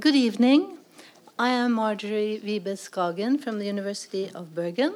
Good 0.00 0.14
evening. 0.14 0.78
I 1.40 1.48
am 1.48 1.72
Marjorie 1.72 2.40
Vibe 2.40 2.76
Skagen 2.78 3.40
from 3.42 3.58
the 3.58 3.64
University 3.64 4.30
of 4.32 4.54
Bergen, 4.54 4.94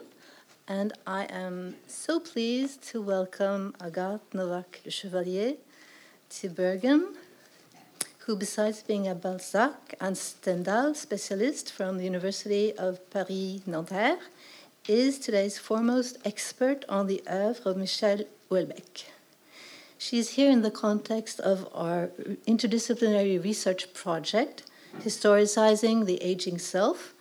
and 0.68 0.92
I 1.04 1.24
am 1.24 1.74
so 1.88 2.20
pleased 2.20 2.84
to 2.90 3.02
welcome 3.02 3.74
Agathe 3.80 4.32
Novak 4.32 4.80
Le 4.84 4.92
Chevalier 4.92 5.56
to 6.30 6.48
Bergen, 6.48 7.16
who, 8.18 8.36
besides 8.36 8.84
being 8.84 9.08
a 9.08 9.16
Balzac 9.16 9.96
and 10.00 10.16
Stendhal 10.16 10.94
specialist 10.94 11.72
from 11.72 11.98
the 11.98 12.04
University 12.04 12.72
of 12.72 13.00
Paris 13.10 13.66
Nanterre, 13.66 14.18
is 14.86 15.18
today's 15.18 15.58
foremost 15.58 16.16
expert 16.24 16.84
on 16.88 17.08
the 17.08 17.20
oeuvre 17.28 17.72
of 17.72 17.76
Michel 17.76 18.20
Houellebecq. 18.48 19.06
She 19.98 20.20
is 20.20 20.30
here 20.36 20.50
in 20.52 20.62
the 20.62 20.70
context 20.70 21.40
of 21.40 21.68
our 21.74 22.10
interdisciplinary 22.46 23.42
research 23.42 23.92
project, 23.94 24.62
Historicizing 25.00 26.06
the 26.06 26.22
Aging 26.22 26.58
Self, 26.58 27.14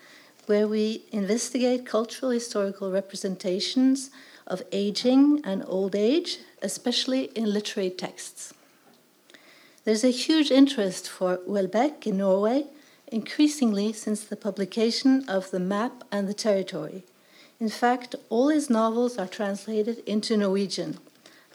where 0.46 0.68
we 0.68 1.04
investigate 1.12 1.86
cultural 1.86 2.32
historical 2.32 2.92
representations 2.92 4.12
of 4.46 4.64
aging 4.72 5.42
and 5.44 5.64
old 5.68 5.96
age, 5.96 6.40
especially 6.62 7.26
in 7.36 7.54
literary 7.54 7.90
texts. 7.90 8.54
There's 9.84 10.04
a 10.04 10.10
huge 10.10 10.52
interest 10.52 11.10
for 11.10 11.38
Houellebecq 11.38 12.06
in 12.06 12.18
Norway, 12.18 12.68
increasingly 13.08 13.94
since 13.94 14.24
the 14.24 14.36
publication 14.36 15.26
of 15.28 15.52
The 15.52 15.60
Map 15.60 16.04
and 16.12 16.28
the 16.28 16.34
Territory, 16.34 17.04
in 17.62 17.70
fact, 17.70 18.16
all 18.30 18.50
his 18.50 18.72
novels 18.72 19.20
are 19.20 19.28
translated 19.28 20.00
into 20.08 20.36
Norwegian, 20.36 20.98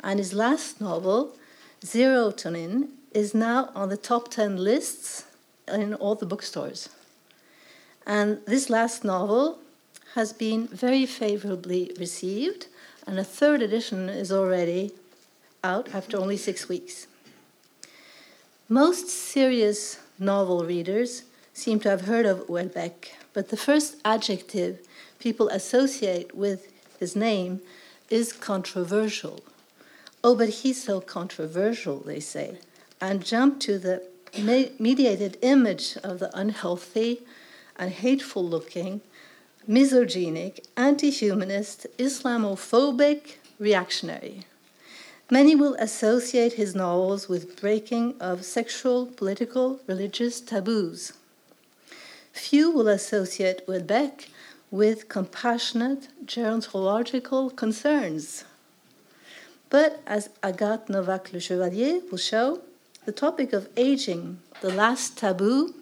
and 0.04 0.20
his 0.20 0.32
last 0.32 0.80
novel, 0.80 1.36
Serotonin, 1.84 2.90
is 3.10 3.34
now 3.34 3.70
on 3.74 3.88
the 3.88 3.96
top 3.96 4.28
10 4.28 4.56
lists 4.56 5.24
in 5.68 5.94
all 5.94 6.14
the 6.14 6.26
bookstores. 6.26 6.88
And 8.06 8.38
this 8.46 8.70
last 8.70 9.04
novel 9.04 9.58
has 10.14 10.32
been 10.32 10.68
very 10.68 11.06
favorably 11.06 11.92
received, 11.98 12.66
and 13.06 13.18
a 13.18 13.24
third 13.24 13.62
edition 13.62 14.08
is 14.08 14.32
already 14.32 14.92
out 15.62 15.94
after 15.94 16.16
only 16.16 16.36
six 16.36 16.68
weeks. 16.68 17.06
Most 18.68 19.08
serious 19.08 20.00
novel 20.18 20.64
readers 20.64 21.24
seem 21.52 21.80
to 21.80 21.90
have 21.90 22.02
heard 22.02 22.26
of 22.26 22.46
Houellebecq, 22.46 23.10
but 23.32 23.48
the 23.48 23.56
first 23.56 23.96
adjective 24.04 24.80
people 25.18 25.48
associate 25.48 26.34
with 26.34 26.72
his 26.98 27.14
name 27.16 27.60
is 28.08 28.32
controversial. 28.32 29.40
Oh, 30.22 30.34
but 30.34 30.48
he's 30.48 30.82
so 30.82 31.00
controversial, 31.00 31.98
they 32.00 32.20
say, 32.20 32.58
and 33.00 33.24
jump 33.24 33.60
to 33.60 33.78
the 33.78 34.02
mediated 34.38 35.38
image 35.42 35.96
of 36.02 36.18
the 36.18 36.30
unhealthy 36.36 37.22
and 37.76 37.90
hateful 37.90 38.46
looking, 38.46 39.00
misogynic, 39.66 40.64
anti 40.76 41.10
humanist, 41.10 41.86
Islamophobic 41.98 43.36
reactionary. 43.58 44.44
Many 45.30 45.56
will 45.56 45.74
associate 45.74 46.52
his 46.52 46.74
novels 46.74 47.28
with 47.28 47.60
breaking 47.60 48.14
of 48.20 48.44
sexual, 48.44 49.06
political, 49.06 49.80
religious 49.88 50.40
taboos. 50.40 51.14
Few 52.32 52.70
will 52.70 52.86
associate 52.86 53.66
Houellebecq 53.66 54.28
with 54.70 55.08
compassionate 55.08 56.08
gerontological 56.24 57.54
concerns. 57.56 58.44
But 59.68 60.00
as 60.06 60.28
Agathe 60.42 60.88
Novak 60.88 61.32
Le 61.32 61.40
Chevalier 61.40 62.02
will 62.10 62.18
show, 62.18 62.60
the 63.06 63.12
topic 63.12 63.52
of 63.52 63.68
aging, 63.76 64.40
the 64.60 64.74
last 64.74 65.16
taboo, 65.16 65.72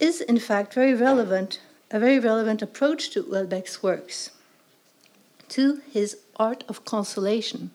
is 0.00 0.22
in 0.22 0.38
fact 0.38 0.72
very 0.72 0.94
relevant, 0.94 1.60
a 1.90 2.00
very 2.00 2.18
relevant 2.18 2.62
approach 2.62 3.10
to 3.10 3.22
Houellebecq's 3.22 3.82
works, 3.82 4.30
to 5.50 5.82
his 5.92 6.16
art 6.36 6.64
of 6.68 6.86
consolation. 6.86 7.70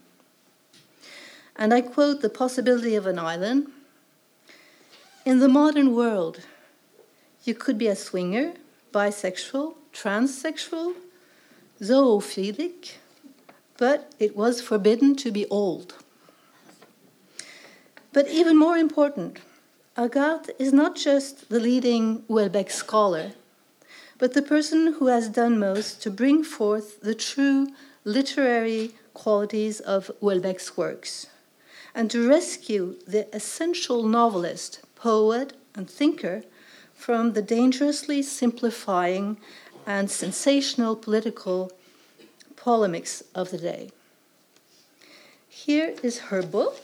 And 1.55 1.71
I 1.71 1.81
quote 1.81 2.21
the 2.21 2.29
possibility 2.29 2.95
of 2.95 3.05
an 3.05 3.19
island. 3.19 3.67
In 5.23 5.37
the 5.37 5.47
modern 5.47 5.93
world, 5.93 6.39
you 7.43 7.53
could 7.53 7.77
be 7.77 7.87
a 7.87 7.95
swinger, 7.95 8.53
bisexual, 8.91 9.75
transsexual, 9.93 10.95
zoophilic, 11.79 12.93
but 13.77 14.13
it 14.17 14.35
was 14.35 14.61
forbidden 14.61 15.15
to 15.17 15.31
be 15.31 15.45
old. 15.49 15.93
But 18.15 18.29
even 18.29 18.55
more 18.55 18.77
important, 18.77 19.39
Agathe 19.97 20.51
is 20.57 20.71
not 20.71 20.95
just 20.95 21.49
the 21.49 21.59
leading 21.59 22.21
Houellebecq 22.29 22.71
scholar, 22.71 23.33
but 24.17 24.33
the 24.33 24.41
person 24.41 24.93
who 24.93 25.07
has 25.07 25.27
done 25.27 25.59
most 25.59 26.01
to 26.03 26.09
bring 26.09 26.41
forth 26.41 27.01
the 27.01 27.13
true 27.13 27.67
literary 28.05 28.91
qualities 29.13 29.81
of 29.81 30.09
Houellebecq's 30.21 30.77
works 30.77 31.27
and 31.93 32.09
to 32.09 32.25
rescue 32.25 32.95
the 33.05 33.27
essential 33.35 34.03
novelist, 34.03 34.79
poet, 34.95 35.51
and 35.75 35.89
thinker 35.89 36.43
from 36.93 37.33
the 37.33 37.41
dangerously 37.41 38.21
simplifying 38.21 39.35
and 39.85 40.09
sensational 40.09 40.95
political 40.95 41.69
polemics 42.55 43.23
of 43.35 43.51
the 43.51 43.57
day. 43.57 43.91
Here 45.49 45.95
is 46.01 46.31
her 46.31 46.41
book, 46.41 46.81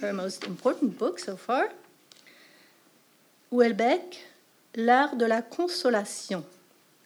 her 0.00 0.12
most 0.12 0.44
important 0.44 0.98
book 0.98 1.18
so 1.18 1.36
far 1.36 1.70
Houellebecq, 3.52 4.18
L'Art 4.76 5.16
de 5.16 5.28
la 5.28 5.40
Consolation, 5.40 6.44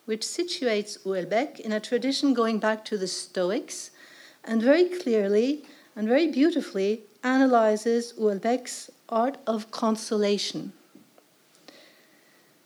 which 0.06 0.22
situates 0.22 0.98
Houellebecq 1.04 1.60
in 1.60 1.70
a 1.70 1.78
tradition 1.78 2.34
going 2.34 2.58
back 2.58 2.84
to 2.86 2.96
the 2.96 3.06
Stoics 3.06 3.90
and 4.42 4.62
very 4.62 4.84
clearly 4.84 5.64
and 5.94 6.08
very 6.08 6.26
beautifully 6.28 7.02
analyzes 7.22 8.14
Houellebecq's 8.14 8.90
art 9.08 9.36
of 9.46 9.70
consolation. 9.70 10.72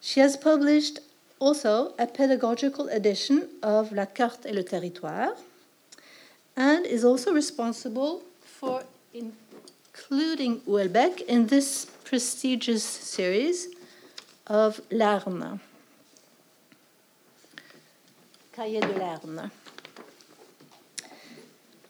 She 0.01 0.21
has 0.21 0.37
published 0.37 1.01
also 1.41 1.95
a 1.99 2.07
pedagogical 2.07 2.89
edition 2.89 3.49
of 3.63 3.93
La 3.93 4.07
Carte 4.07 4.47
et 4.47 4.55
le 4.55 4.63
Territoire 4.63 5.35
and 6.57 6.87
is 6.87 7.05
also 7.05 7.33
responsible 7.33 8.23
for 8.41 8.85
including 9.95 10.61
Houellebecq 10.63 11.21
in 11.23 11.47
this 11.47 11.87
prestigious 12.05 12.83
series 12.83 13.69
of 14.47 14.81
L'Herne. 14.91 15.61
Cahiers 18.53 18.81
de 18.81 18.99
L'Herne. 18.99 19.51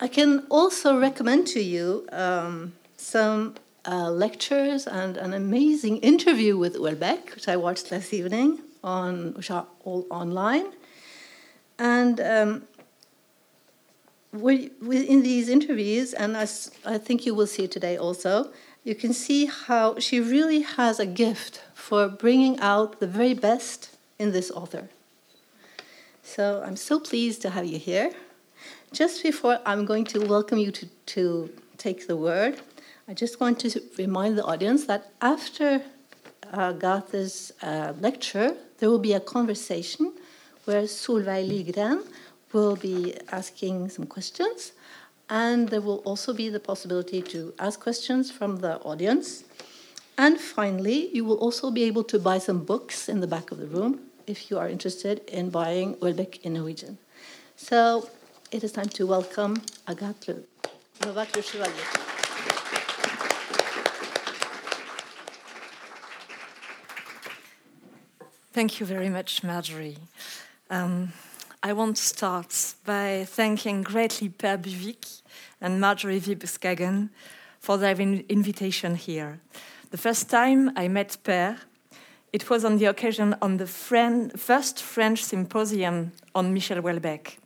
I 0.00 0.08
can 0.08 0.44
also 0.50 0.98
recommend 0.98 1.46
to 1.48 1.60
you 1.60 2.06
um, 2.12 2.74
some 2.96 3.54
uh, 3.86 4.10
lectures 4.10 4.86
and 4.86 5.16
an 5.16 5.32
amazing 5.32 5.98
interview 5.98 6.58
with 6.58 6.76
Houellebecq, 6.76 7.34
which 7.34 7.48
I 7.48 7.56
watched 7.56 7.90
last 7.90 8.12
evening, 8.12 8.60
on, 8.82 9.32
which 9.34 9.50
are 9.50 9.66
all 9.84 10.06
online. 10.10 10.66
And 11.78 12.20
um, 12.20 12.62
in 14.34 15.22
these 15.22 15.48
interviews, 15.48 16.12
and 16.12 16.36
as 16.36 16.70
I 16.84 16.98
think 16.98 17.24
you 17.24 17.34
will 17.34 17.46
see 17.46 17.68
today 17.68 17.96
also, 17.96 18.50
you 18.82 18.94
can 18.94 19.12
see 19.12 19.46
how 19.46 19.98
she 19.98 20.20
really 20.20 20.60
has 20.60 20.98
a 21.00 21.06
gift 21.06 21.62
for 21.74 22.08
bringing 22.08 22.58
out 22.60 23.00
the 23.00 23.06
very 23.06 23.34
best 23.34 23.96
in 24.18 24.32
this 24.32 24.50
author. 24.50 24.88
So 26.22 26.62
I'm 26.66 26.76
so 26.76 26.98
pleased 26.98 27.42
to 27.42 27.50
have 27.50 27.64
you 27.64 27.78
here. 27.78 28.12
Just 28.92 29.22
before 29.22 29.60
I'm 29.64 29.84
going 29.84 30.04
to 30.06 30.26
welcome 30.26 30.58
you 30.58 30.70
to, 30.72 30.86
to 31.06 31.50
take 31.78 32.06
the 32.06 32.16
word, 32.16 32.60
I 33.08 33.14
just 33.14 33.40
want 33.40 33.60
to 33.60 33.80
remind 33.98 34.38
the 34.38 34.44
audience 34.44 34.86
that 34.86 35.12
after 35.20 35.82
uh, 36.52 36.72
uh, 36.82 37.92
lecture, 38.00 38.56
there 38.78 38.90
will 38.90 38.98
be 38.98 39.12
a 39.12 39.20
conversation 39.20 40.12
where 40.64 40.82
Solveig 40.82 41.48
Lygren 41.48 42.04
will 42.54 42.76
be 42.76 43.14
asking 43.32 43.90
some 43.90 44.06
questions, 44.06 44.72
and 45.28 45.68
there 45.68 45.80
will 45.80 46.00
also 46.04 46.32
be 46.32 46.48
the 46.48 46.60
possibility 46.60 47.20
to 47.20 47.52
ask 47.58 47.80
questions 47.80 48.30
from 48.30 48.58
the 48.58 48.78
audience. 48.82 49.44
And 50.16 50.40
finally, 50.40 51.08
you 51.12 51.24
will 51.24 51.38
also 51.38 51.70
be 51.70 51.82
able 51.82 52.04
to 52.04 52.18
buy 52.18 52.38
some 52.38 52.64
books 52.64 53.08
in 53.08 53.20
the 53.20 53.26
back 53.26 53.50
of 53.50 53.58
the 53.58 53.66
room 53.66 54.00
if 54.26 54.50
you 54.50 54.58
are 54.58 54.68
interested 54.68 55.18
in 55.28 55.50
buying 55.50 55.96
Houellebecq 55.96 56.40
in 56.42 56.54
Norwegian. 56.54 56.98
So 57.56 58.08
it 58.52 58.62
is 58.62 58.72
time 58.72 58.88
to 58.90 59.06
welcome 59.06 59.60
Agathe 59.88 60.44
Novak 61.04 61.34
Le 61.34 61.42
Chevalier. 61.42 61.90
Thank 68.52 68.78
you 68.78 68.86
very 68.86 69.08
much, 69.08 69.42
Marjorie. 69.42 69.98
Um, 70.70 71.12
I 71.66 71.72
want 71.72 71.96
to 71.96 72.02
start 72.02 72.74
by 72.84 73.24
thanking 73.26 73.80
greatly 73.80 74.28
Per 74.28 74.58
Buvik 74.58 75.22
and 75.62 75.80
Marjorie 75.80 76.20
Vibe 76.20 76.44
Skagen 76.44 77.08
for 77.58 77.78
their 77.78 77.98
invitation 77.98 78.96
here. 78.96 79.40
The 79.90 79.96
first 79.96 80.28
time 80.28 80.76
I 80.76 80.88
met 80.88 81.16
Per, 81.24 81.56
it 82.34 82.50
was 82.50 82.66
on 82.66 82.76
the 82.76 82.84
occasion 82.84 83.32
of 83.40 83.56
the 83.56 83.66
first 83.66 84.82
French 84.82 85.24
symposium 85.24 86.12
on 86.34 86.52
Michel 86.52 86.82
Houellebecq. 86.82 87.38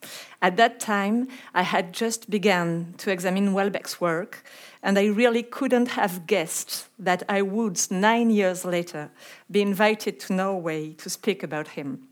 At 0.43 0.57
that 0.57 0.81
time, 0.81 1.29
I 1.55 1.63
had 1.63 1.93
just 1.93 2.29
begun 2.29 2.95
to 2.99 3.13
examine 3.13 3.53
Houellebecq's 3.53 4.01
work, 4.01 4.43
and 4.83 4.99
I 4.99 5.07
really 5.07 5.45
couldn't 5.45 5.91
have 5.91 6.27
guessed 6.27 6.89
that 6.99 7.23
I 7.29 7.43
would, 7.43 7.79
nine 7.89 8.31
years 8.31 8.65
later, 8.65 9.11
be 9.49 9.63
invited 9.63 10.19
to 10.19 10.33
Norway 10.33 10.95
to 10.95 11.09
speak 11.09 11.45
about 11.45 11.69
him. 11.69 12.09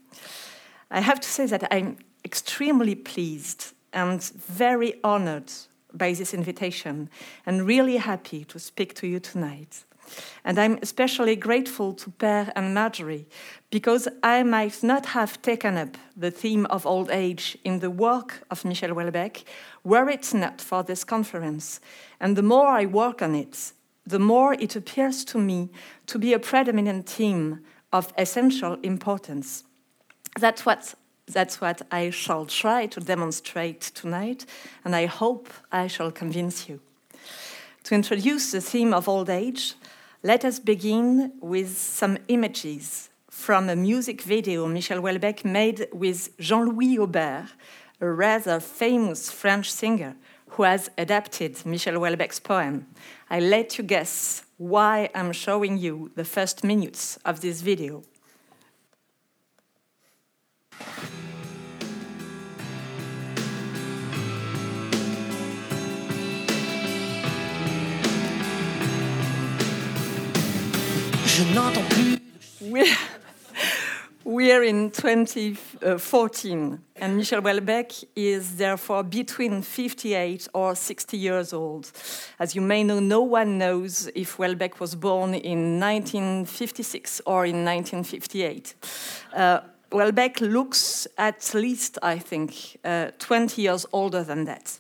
I 0.90 1.00
have 1.00 1.20
to 1.20 1.28
say 1.28 1.46
that 1.46 1.66
I'm 1.70 1.98
extremely 2.24 2.94
pleased 2.94 3.72
and 3.92 4.22
very 4.22 4.94
honored 5.02 5.52
by 5.92 6.12
this 6.12 6.34
invitation 6.34 7.08
and 7.46 7.66
really 7.66 7.96
happy 7.96 8.44
to 8.44 8.58
speak 8.58 8.94
to 8.94 9.06
you 9.06 9.20
tonight. 9.20 9.84
And 10.44 10.58
I'm 10.58 10.78
especially 10.82 11.34
grateful 11.36 11.92
to 11.94 12.10
Per 12.10 12.52
and 12.54 12.74
Marjorie 12.74 13.26
because 13.70 14.06
I 14.22 14.42
might 14.44 14.82
not 14.82 15.06
have 15.06 15.42
taken 15.42 15.76
up 15.76 15.96
the 16.16 16.30
theme 16.30 16.66
of 16.66 16.86
old 16.86 17.10
age 17.10 17.58
in 17.64 17.80
the 17.80 17.90
work 17.90 18.42
of 18.50 18.64
Michel 18.64 18.90
Houellebecq 18.90 19.44
were 19.82 20.08
it 20.08 20.32
not 20.32 20.60
for 20.60 20.84
this 20.84 21.04
conference. 21.04 21.80
And 22.20 22.36
the 22.36 22.42
more 22.42 22.68
I 22.68 22.86
work 22.86 23.22
on 23.22 23.34
it, 23.34 23.72
the 24.06 24.20
more 24.20 24.54
it 24.54 24.76
appears 24.76 25.24
to 25.24 25.38
me 25.38 25.70
to 26.06 26.18
be 26.18 26.32
a 26.32 26.38
predominant 26.38 27.08
theme 27.08 27.60
of 27.92 28.12
essential 28.16 28.74
importance. 28.82 29.64
That's 30.38 30.66
what, 30.66 30.94
that's 31.26 31.60
what 31.60 31.82
I 31.90 32.10
shall 32.10 32.44
try 32.44 32.86
to 32.86 33.00
demonstrate 33.00 33.80
tonight, 33.80 34.44
and 34.84 34.94
I 34.94 35.06
hope 35.06 35.48
I 35.72 35.86
shall 35.86 36.10
convince 36.10 36.68
you. 36.68 36.80
To 37.84 37.94
introduce 37.94 38.52
the 38.52 38.60
theme 38.60 38.92
of 38.92 39.08
old 39.08 39.30
age, 39.30 39.74
let 40.22 40.44
us 40.44 40.58
begin 40.58 41.32
with 41.40 41.78
some 41.78 42.18
images 42.28 43.08
from 43.30 43.68
a 43.68 43.76
music 43.76 44.20
video 44.22 44.66
Michel 44.66 45.00
Houellebecq 45.00 45.44
made 45.44 45.88
with 45.92 46.36
Jean 46.38 46.66
Louis 46.66 46.98
Aubert, 46.98 47.46
a 48.00 48.06
rather 48.06 48.60
famous 48.60 49.30
French 49.30 49.72
singer 49.72 50.16
who 50.50 50.64
has 50.64 50.90
adapted 50.98 51.64
Michel 51.64 51.94
Houellebecq's 51.94 52.40
poem. 52.40 52.86
I 53.30 53.40
let 53.40 53.78
you 53.78 53.84
guess 53.84 54.44
why 54.58 55.08
I'm 55.14 55.32
showing 55.32 55.78
you 55.78 56.10
the 56.14 56.24
first 56.24 56.62
minutes 56.62 57.18
of 57.24 57.40
this 57.40 57.62
video. 57.62 58.02
We're, 72.60 72.96
we're 74.24 74.62
in 74.64 74.90
2014, 74.90 76.80
and 76.96 77.16
Michel 77.16 77.40
Houellebecq 77.40 78.04
is 78.16 78.56
therefore 78.56 79.02
between 79.02 79.62
58 79.62 80.48
or 80.52 80.74
60 80.74 81.16
years 81.16 81.52
old. 81.52 81.92
As 82.38 82.54
you 82.54 82.60
may 82.60 82.82
know, 82.82 82.98
no 82.98 83.20
one 83.22 83.58
knows 83.58 84.10
if 84.14 84.36
Houellebecq 84.36 84.80
was 84.80 84.94
born 84.94 85.34
in 85.34 85.78
1956 85.78 87.22
or 87.24 87.46
in 87.46 87.64
1958. 87.64 88.74
Uh, 89.32 89.60
Houellebecq 89.96 90.42
looks 90.42 91.06
at 91.16 91.54
least, 91.54 91.98
I 92.02 92.18
think, 92.18 92.78
uh, 92.84 93.12
20 93.18 93.62
years 93.62 93.86
older 93.94 94.22
than 94.22 94.44
that. 94.44 94.78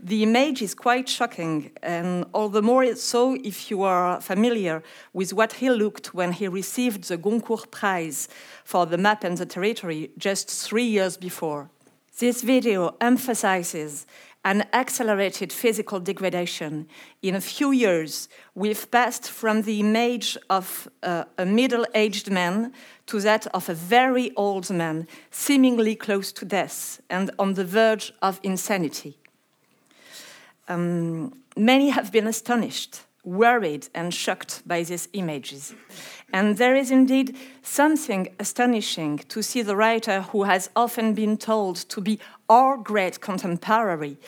The 0.00 0.24
image 0.24 0.62
is 0.62 0.74
quite 0.74 1.08
shocking, 1.08 1.70
and 1.80 2.24
all 2.32 2.48
the 2.48 2.60
more 2.60 2.96
so 2.96 3.36
if 3.44 3.70
you 3.70 3.84
are 3.84 4.20
familiar 4.20 4.82
with 5.12 5.32
what 5.32 5.52
he 5.52 5.70
looked 5.70 6.12
when 6.12 6.32
he 6.32 6.48
received 6.48 7.04
the 7.04 7.16
Goncourt 7.16 7.70
Prize 7.70 8.28
for 8.64 8.84
the 8.84 8.98
map 8.98 9.22
and 9.22 9.38
the 9.38 9.46
territory 9.46 10.10
just 10.18 10.50
three 10.50 10.86
years 10.86 11.16
before. 11.16 11.70
This 12.18 12.42
video 12.42 12.96
emphasizes 13.00 14.06
an 14.48 14.64
accelerated 14.72 15.52
physical 15.52 16.00
degradation. 16.00 16.88
In 17.22 17.34
a 17.34 17.40
few 17.40 17.70
years, 17.72 18.28
we've 18.54 18.90
passed 18.90 19.30
from 19.30 19.62
the 19.62 19.80
image 19.80 20.38
of 20.48 20.88
uh, 21.02 21.24
a 21.36 21.44
middle 21.44 21.86
aged 21.94 22.30
man 22.30 22.72
to 23.06 23.20
that 23.20 23.46
of 23.48 23.68
a 23.68 23.74
very 23.74 24.30
old 24.36 24.70
man, 24.70 25.06
seemingly 25.30 25.94
close 25.94 26.32
to 26.32 26.44
death 26.44 27.00
and 27.10 27.30
on 27.38 27.54
the 27.54 27.64
verge 27.64 28.12
of 28.22 28.40
insanity 28.42 29.18
um, 30.68 31.32
many 31.56 31.88
have 31.88 32.12
been 32.12 32.26
astonished, 32.26 33.00
worried, 33.24 33.88
and 33.94 34.12
shocked 34.12 34.62
by 34.66 34.82
these 34.82 35.08
images. 35.12 35.74
And 36.32 36.58
there 36.58 36.76
is 36.76 36.90
indeed 36.90 37.36
something 37.62 38.28
astonishing 38.38 39.18
to 39.28 39.42
see 39.42 39.62
the 39.62 39.76
writer 39.76 40.22
who 40.22 40.44
has 40.44 40.68
often 40.76 41.14
been 41.14 41.38
told 41.38 41.76
to 41.88 42.00
be 42.00 42.18
our 42.48 42.76
great 42.76 43.20
contemporary, 43.20 44.18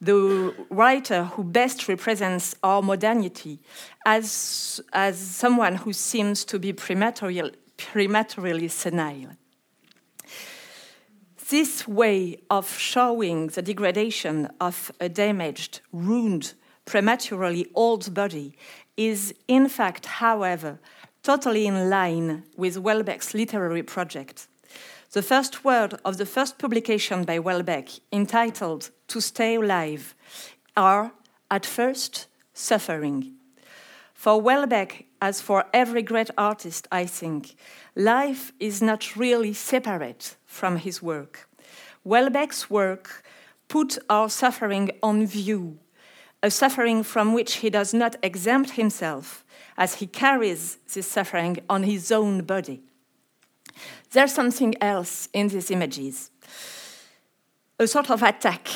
the 0.00 0.54
writer 0.68 1.24
who 1.24 1.44
best 1.44 1.88
represents 1.88 2.54
our 2.62 2.82
modernity, 2.82 3.58
as, 4.04 4.80
as 4.92 5.18
someone 5.18 5.76
who 5.76 5.92
seems 5.94 6.44
to 6.44 6.58
be 6.58 6.74
prematurely, 6.74 7.52
prematurely 7.78 8.68
senile. 8.68 9.30
This 11.48 11.88
way 11.88 12.38
of 12.50 12.76
showing 12.76 13.46
the 13.46 13.62
degradation 13.62 14.48
of 14.60 14.90
a 15.00 15.08
damaged, 15.08 15.80
ruined, 15.92 16.54
prematurely 16.84 17.66
old 17.74 18.12
body 18.12 18.56
is, 18.96 19.32
in 19.48 19.68
fact, 19.68 20.06
however, 20.06 20.80
totally 21.26 21.66
in 21.66 21.90
line 21.90 22.44
with 22.56 22.76
Houellebecq's 22.76 23.34
literary 23.34 23.82
project. 23.82 24.46
The 25.10 25.22
first 25.22 25.64
word 25.64 25.94
of 26.04 26.18
the 26.18 26.24
first 26.24 26.56
publication 26.56 27.24
by 27.24 27.40
Houellebecq, 27.40 27.98
entitled 28.12 28.90
To 29.08 29.20
Stay 29.20 29.56
Alive, 29.56 30.14
are, 30.76 31.10
at 31.50 31.66
first, 31.66 32.28
suffering. 32.54 33.32
For 34.14 34.40
Houellebecq, 34.40 35.06
as 35.20 35.40
for 35.40 35.64
every 35.72 36.02
great 36.02 36.30
artist, 36.38 36.86
I 36.92 37.06
think, 37.06 37.56
life 37.96 38.52
is 38.60 38.80
not 38.80 39.16
really 39.16 39.52
separate 39.52 40.36
from 40.46 40.76
his 40.76 41.02
work. 41.02 41.48
Houellebecq's 42.06 42.70
work 42.70 43.24
put 43.66 43.98
our 44.08 44.30
suffering 44.30 44.92
on 45.02 45.26
view, 45.26 45.78
a 46.40 46.52
suffering 46.52 47.02
from 47.02 47.34
which 47.34 47.54
he 47.54 47.70
does 47.70 47.92
not 47.92 48.14
exempt 48.22 48.70
himself, 48.72 49.44
as 49.76 49.94
he 49.94 50.06
carries 50.06 50.76
this 50.92 51.06
suffering 51.06 51.58
on 51.68 51.82
his 51.82 52.10
own 52.12 52.42
body. 52.42 52.80
There's 54.10 54.32
something 54.32 54.74
else 54.80 55.28
in 55.32 55.48
these 55.48 55.70
images 55.70 56.30
a 57.78 57.86
sort 57.86 58.10
of 58.10 58.22
attack 58.22 58.68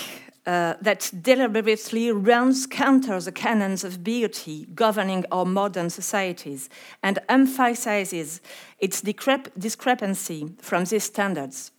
uh, 0.47 0.75
that 0.81 1.11
deliberately 1.23 2.11
runs 2.11 2.67
counter 2.67 3.21
the 3.21 3.33
canons 3.33 3.85
of 3.85 4.05
beauty 4.05 4.67
governing 4.75 5.25
our 5.33 5.45
modern 5.45 5.89
societies 5.89 6.69
and 7.03 7.19
emphasizes 7.29 8.41
its 8.79 9.01
discrepancy 9.01 10.51
from 10.61 10.85
these 10.85 11.05
standards. 11.05 11.71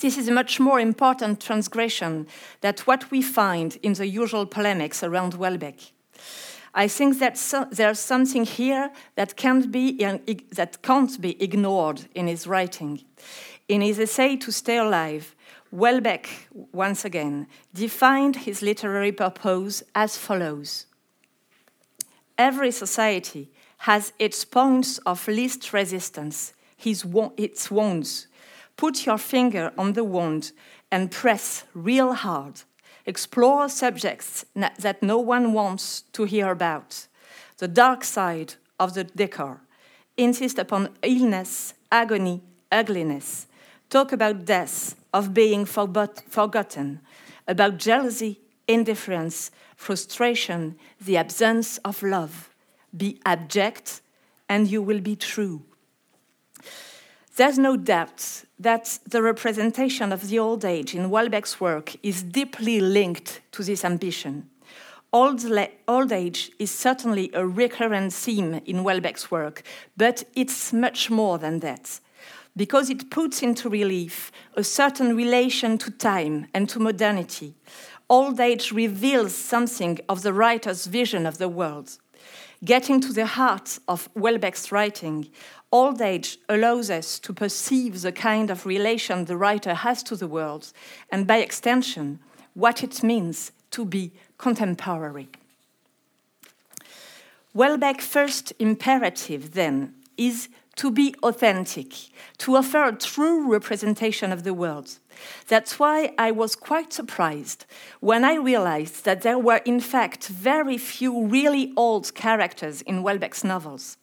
This 0.00 0.18
is 0.18 0.28
a 0.28 0.32
much 0.32 0.58
more 0.58 0.80
important 0.80 1.40
transgression 1.40 2.26
than 2.60 2.74
what 2.84 3.10
we 3.10 3.22
find 3.22 3.78
in 3.82 3.92
the 3.94 4.06
usual 4.06 4.44
polemics 4.44 5.02
around 5.02 5.34
Houellebecq. 5.34 5.92
I 6.74 6.88
think 6.88 7.18
that 7.20 7.38
so, 7.38 7.66
there's 7.70 8.00
something 8.00 8.44
here 8.44 8.90
that 9.14 9.36
can't, 9.36 9.70
be, 9.70 9.92
that 10.52 10.82
can't 10.82 11.20
be 11.20 11.40
ignored 11.42 12.06
in 12.14 12.26
his 12.26 12.46
writing. 12.46 13.00
In 13.68 13.80
his 13.80 14.00
essay 14.00 14.36
To 14.36 14.50
Stay 14.50 14.78
Alive, 14.78 15.34
Houellebecq, 15.72 16.26
once 16.72 17.04
again, 17.04 17.46
defined 17.72 18.36
his 18.36 18.60
literary 18.60 19.12
purpose 19.12 19.82
as 19.94 20.16
follows 20.16 20.86
Every 22.36 22.72
society 22.72 23.50
has 23.78 24.12
its 24.18 24.44
points 24.44 24.98
of 25.06 25.28
least 25.28 25.72
resistance, 25.72 26.52
his, 26.76 27.06
its 27.36 27.70
wounds, 27.70 28.26
Put 28.76 29.06
your 29.06 29.18
finger 29.18 29.72
on 29.78 29.92
the 29.92 30.04
wound 30.04 30.52
and 30.90 31.10
press 31.10 31.64
real 31.74 32.12
hard. 32.12 32.62
Explore 33.06 33.68
subjects 33.68 34.44
that 34.54 35.02
no 35.02 35.18
one 35.18 35.52
wants 35.52 36.02
to 36.12 36.24
hear 36.24 36.50
about. 36.50 37.06
The 37.58 37.68
dark 37.68 38.02
side 38.04 38.54
of 38.80 38.94
the 38.94 39.04
decor. 39.04 39.60
Insist 40.16 40.58
upon 40.58 40.90
illness, 41.02 41.74
agony, 41.92 42.42
ugliness. 42.72 43.46
Talk 43.90 44.12
about 44.12 44.44
death, 44.44 44.96
of 45.12 45.32
being 45.32 45.64
forgotten, 45.64 47.00
about 47.46 47.76
jealousy, 47.76 48.40
indifference, 48.66 49.50
frustration, 49.76 50.76
the 51.00 51.16
absence 51.16 51.78
of 51.78 52.02
love. 52.02 52.50
Be 52.96 53.20
abject, 53.24 54.00
and 54.48 54.66
you 54.66 54.82
will 54.82 55.00
be 55.00 55.14
true. 55.14 55.62
There's 57.36 57.58
no 57.58 57.76
doubt 57.76 58.44
that 58.60 59.00
the 59.08 59.20
representation 59.20 60.12
of 60.12 60.28
the 60.28 60.38
old 60.38 60.64
age 60.64 60.94
in 60.94 61.10
Houellebecq's 61.10 61.60
work 61.60 61.96
is 62.00 62.22
deeply 62.22 62.80
linked 62.80 63.40
to 63.50 63.64
this 63.64 63.84
ambition. 63.84 64.48
Old, 65.12 65.44
old, 65.88 66.12
age 66.12 66.52
is 66.60 66.70
certainly 66.70 67.30
a 67.34 67.44
recurrent 67.44 68.12
theme 68.12 68.60
in 68.66 68.84
Houellebecq's 68.84 69.32
work, 69.32 69.64
but 69.96 70.22
it's 70.36 70.72
much 70.72 71.10
more 71.10 71.38
than 71.38 71.58
that, 71.58 71.98
because 72.56 72.88
it 72.88 73.10
puts 73.10 73.42
into 73.42 73.68
relief 73.68 74.30
a 74.56 74.62
certain 74.62 75.16
relation 75.16 75.76
to 75.78 75.90
time 75.90 76.46
and 76.54 76.68
to 76.68 76.78
modernity. 76.78 77.54
Old 78.08 78.38
age 78.38 78.70
reveals 78.70 79.34
something 79.34 79.98
of 80.08 80.22
the 80.22 80.32
writer's 80.32 80.86
vision 80.86 81.26
of 81.26 81.38
the 81.38 81.48
world. 81.48 81.98
Getting 82.62 83.00
to 83.00 83.12
the 83.12 83.26
heart 83.26 83.78
of 83.88 84.12
Houellebecq's 84.14 84.70
writing, 84.70 85.28
old 85.72 86.00
age 86.00 86.38
allows 86.48 86.90
us 86.90 87.18
to 87.20 87.32
perceive 87.32 88.02
the 88.02 88.12
kind 88.12 88.50
of 88.50 88.64
relation 88.64 89.24
the 89.24 89.36
writer 89.36 89.74
has 89.74 90.02
to 90.04 90.16
the 90.16 90.28
world, 90.28 90.72
and 91.10 91.26
by 91.26 91.38
extension, 91.38 92.20
what 92.54 92.84
it 92.84 93.02
means 93.02 93.50
to 93.72 93.84
be 93.84 94.12
contemporary. 94.38 95.28
Houellebecq's 97.54 98.06
first 98.06 98.52
imperative, 98.58 99.54
then, 99.54 99.94
is 100.16 100.48
to 100.76 100.90
be 100.90 101.14
authentic, 101.22 101.92
to 102.38 102.56
offer 102.56 102.84
a 102.84 102.92
true 102.92 103.50
representation 103.50 104.32
of 104.32 104.42
the 104.42 104.54
world. 104.54 104.98
That's 105.48 105.78
why 105.78 106.12
I 106.18 106.30
was 106.30 106.56
quite 106.56 106.92
surprised 106.92 107.66
when 108.00 108.24
I 108.24 108.34
realized 108.34 109.04
that 109.04 109.22
there 109.22 109.38
were, 109.38 109.60
in 109.64 109.80
fact, 109.80 110.28
very 110.28 110.78
few 110.78 111.26
really 111.26 111.72
old 111.76 112.14
characters 112.14 112.82
in 112.82 113.02
Houellebecq's 113.02 113.44
novels. 113.44 113.96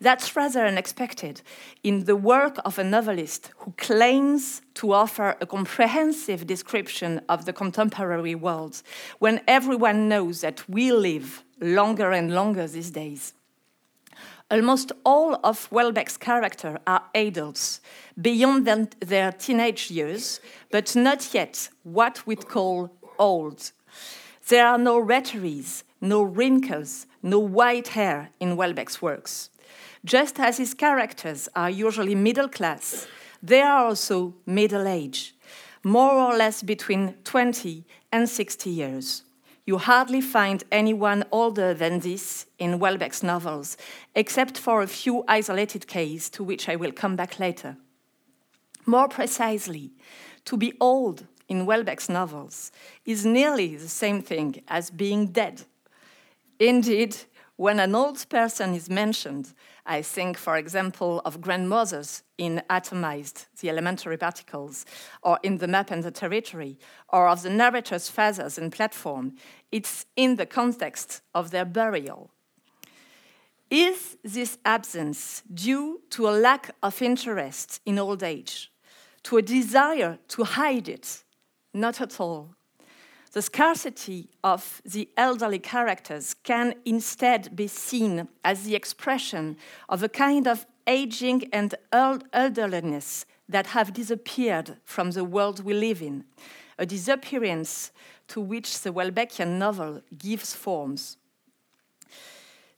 That's 0.00 0.36
rather 0.36 0.64
unexpected 0.64 1.42
in 1.82 2.04
the 2.04 2.16
work 2.16 2.58
of 2.64 2.78
a 2.78 2.84
novelist 2.84 3.50
who 3.58 3.72
claims 3.76 4.62
to 4.74 4.92
offer 4.92 5.36
a 5.40 5.46
comprehensive 5.46 6.46
description 6.46 7.20
of 7.28 7.44
the 7.44 7.52
contemporary 7.52 8.34
world 8.34 8.82
when 9.18 9.40
everyone 9.48 10.08
knows 10.08 10.40
that 10.42 10.68
we 10.68 10.92
live 10.92 11.42
longer 11.60 12.12
and 12.12 12.34
longer 12.34 12.66
these 12.68 12.90
days. 12.90 13.32
Almost 14.50 14.92
all 15.04 15.34
of 15.44 15.68
Houellebecq's 15.68 16.16
characters 16.16 16.78
are 16.86 17.02
adults, 17.14 17.82
beyond 18.18 18.66
their 18.98 19.30
teenage 19.30 19.90
years, 19.90 20.40
but 20.70 20.96
not 20.96 21.34
yet 21.34 21.68
what 21.82 22.26
we'd 22.26 22.48
call 22.48 22.90
old. 23.18 23.72
There 24.48 24.66
are 24.66 24.78
no 24.78 24.98
reteries, 24.98 25.84
no 26.00 26.22
wrinkles, 26.22 27.06
no 27.22 27.38
white 27.38 27.88
hair 27.88 28.30
in 28.40 28.56
Houellebecq's 28.56 29.02
works. 29.02 29.50
Just 30.02 30.40
as 30.40 30.56
his 30.56 30.72
characters 30.72 31.50
are 31.54 31.68
usually 31.68 32.14
middle 32.14 32.48
class, 32.48 33.06
they 33.42 33.60
are 33.60 33.84
also 33.84 34.34
middle 34.46 34.88
age, 34.88 35.34
more 35.84 36.14
or 36.14 36.34
less 36.34 36.62
between 36.62 37.12
20 37.24 37.84
and 38.10 38.26
60 38.26 38.70
years. 38.70 39.24
You 39.68 39.76
hardly 39.76 40.22
find 40.22 40.64
anyone 40.72 41.24
older 41.30 41.74
than 41.74 42.00
this 42.00 42.46
in 42.58 42.78
Houellebecq's 42.78 43.22
novels, 43.22 43.76
except 44.14 44.56
for 44.56 44.80
a 44.80 44.86
few 44.86 45.24
isolated 45.28 45.86
cases 45.86 46.30
to 46.30 46.42
which 46.42 46.70
I 46.70 46.76
will 46.76 46.90
come 46.90 47.16
back 47.16 47.38
later. 47.38 47.76
More 48.86 49.08
precisely, 49.08 49.92
to 50.46 50.56
be 50.56 50.72
old 50.80 51.26
in 51.48 51.66
Houellebecq's 51.66 52.08
novels 52.08 52.72
is 53.04 53.26
nearly 53.26 53.76
the 53.76 53.90
same 53.90 54.22
thing 54.22 54.62
as 54.68 54.88
being 54.88 55.26
dead. 55.26 55.64
Indeed, 56.58 57.18
when 57.56 57.78
an 57.78 57.94
old 57.94 58.26
person 58.30 58.72
is 58.72 58.88
mentioned, 58.88 59.52
I 59.88 60.02
think, 60.02 60.36
for 60.36 60.58
example, 60.58 61.22
of 61.24 61.40
grandmothers 61.40 62.22
in 62.36 62.62
Atomized, 62.68 63.46
the 63.58 63.70
elementary 63.70 64.18
particles, 64.18 64.84
or 65.22 65.38
in 65.42 65.56
The 65.56 65.66
Map 65.66 65.90
and 65.90 66.04
the 66.04 66.10
Territory, 66.10 66.78
or 67.08 67.26
of 67.26 67.42
the 67.42 67.48
narrator's 67.48 68.10
fathers 68.10 68.58
in 68.58 68.70
Platform. 68.70 69.36
It's 69.72 70.04
in 70.14 70.36
the 70.36 70.44
context 70.44 71.22
of 71.34 71.50
their 71.50 71.64
burial. 71.64 72.30
Is 73.70 74.18
this 74.22 74.58
absence 74.66 75.42
due 75.52 76.02
to 76.10 76.28
a 76.28 76.36
lack 76.38 76.74
of 76.82 77.00
interest 77.00 77.80
in 77.86 77.98
old 77.98 78.22
age, 78.22 78.70
to 79.22 79.38
a 79.38 79.42
desire 79.42 80.18
to 80.28 80.44
hide 80.44 80.88
it? 80.88 81.24
Not 81.72 82.00
at 82.02 82.20
all. 82.20 82.57
The 83.32 83.42
scarcity 83.42 84.30
of 84.42 84.80
the 84.84 85.10
elderly 85.16 85.58
characters 85.58 86.34
can 86.34 86.74
instead 86.84 87.54
be 87.54 87.66
seen 87.66 88.28
as 88.42 88.64
the 88.64 88.74
expression 88.74 89.56
of 89.88 90.02
a 90.02 90.08
kind 90.08 90.48
of 90.48 90.66
aging 90.86 91.48
and 91.52 91.74
elderliness 91.92 93.26
that 93.48 93.68
have 93.68 93.92
disappeared 93.92 94.76
from 94.84 95.10
the 95.10 95.24
world 95.24 95.62
we 95.62 95.74
live 95.74 96.00
in, 96.00 96.24
a 96.78 96.86
disappearance 96.86 97.92
to 98.28 98.40
which 98.40 98.80
the 98.80 98.90
Houellebecqian 98.90 99.58
novel 99.58 100.02
gives 100.16 100.54
forms. 100.54 101.18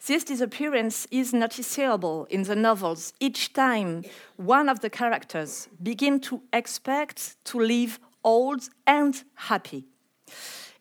This 0.06 0.24
disappearance 0.24 1.06
is 1.10 1.32
noticeable 1.32 2.24
in 2.30 2.44
the 2.44 2.56
novels 2.56 3.12
each 3.20 3.52
time 3.52 4.02
one 4.36 4.68
of 4.68 4.80
the 4.80 4.90
characters 4.90 5.68
begin 5.82 6.20
to 6.20 6.42
expect 6.52 7.36
to 7.44 7.60
live 7.60 8.00
old 8.24 8.68
and 8.86 9.22
happy. 9.34 9.89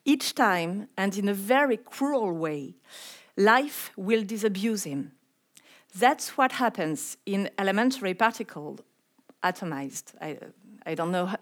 Each 0.06 0.34
time, 0.34 0.88
and 0.98 1.18
in 1.18 1.29
a 1.29 1.34
very 1.34 1.77
cruel 1.77 2.32
way, 2.32 2.75
life 3.36 3.91
will 3.96 4.24
disabuse 4.24 4.84
him. 4.84 5.12
That's 5.98 6.38
what 6.38 6.53
happens 6.53 7.18
in 7.25 7.50
elementary 7.58 8.13
particle 8.13 8.79
atomized. 9.44 10.13
I, 10.22 10.38
I 10.86 10.96
don't 10.96 11.12
know, 11.12 11.34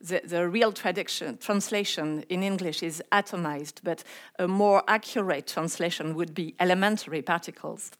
the, 0.00 0.20
the 0.24 0.48
real 0.48 0.72
translation 0.72 2.24
in 2.28 2.42
English 2.42 2.82
is 2.82 3.02
atomized, 3.12 3.80
but 3.82 4.02
a 4.38 4.48
more 4.48 4.82
accurate 4.88 5.46
translation 5.46 6.14
would 6.14 6.34
be 6.34 6.54
elementary 6.60 7.22
particles. 7.22 7.90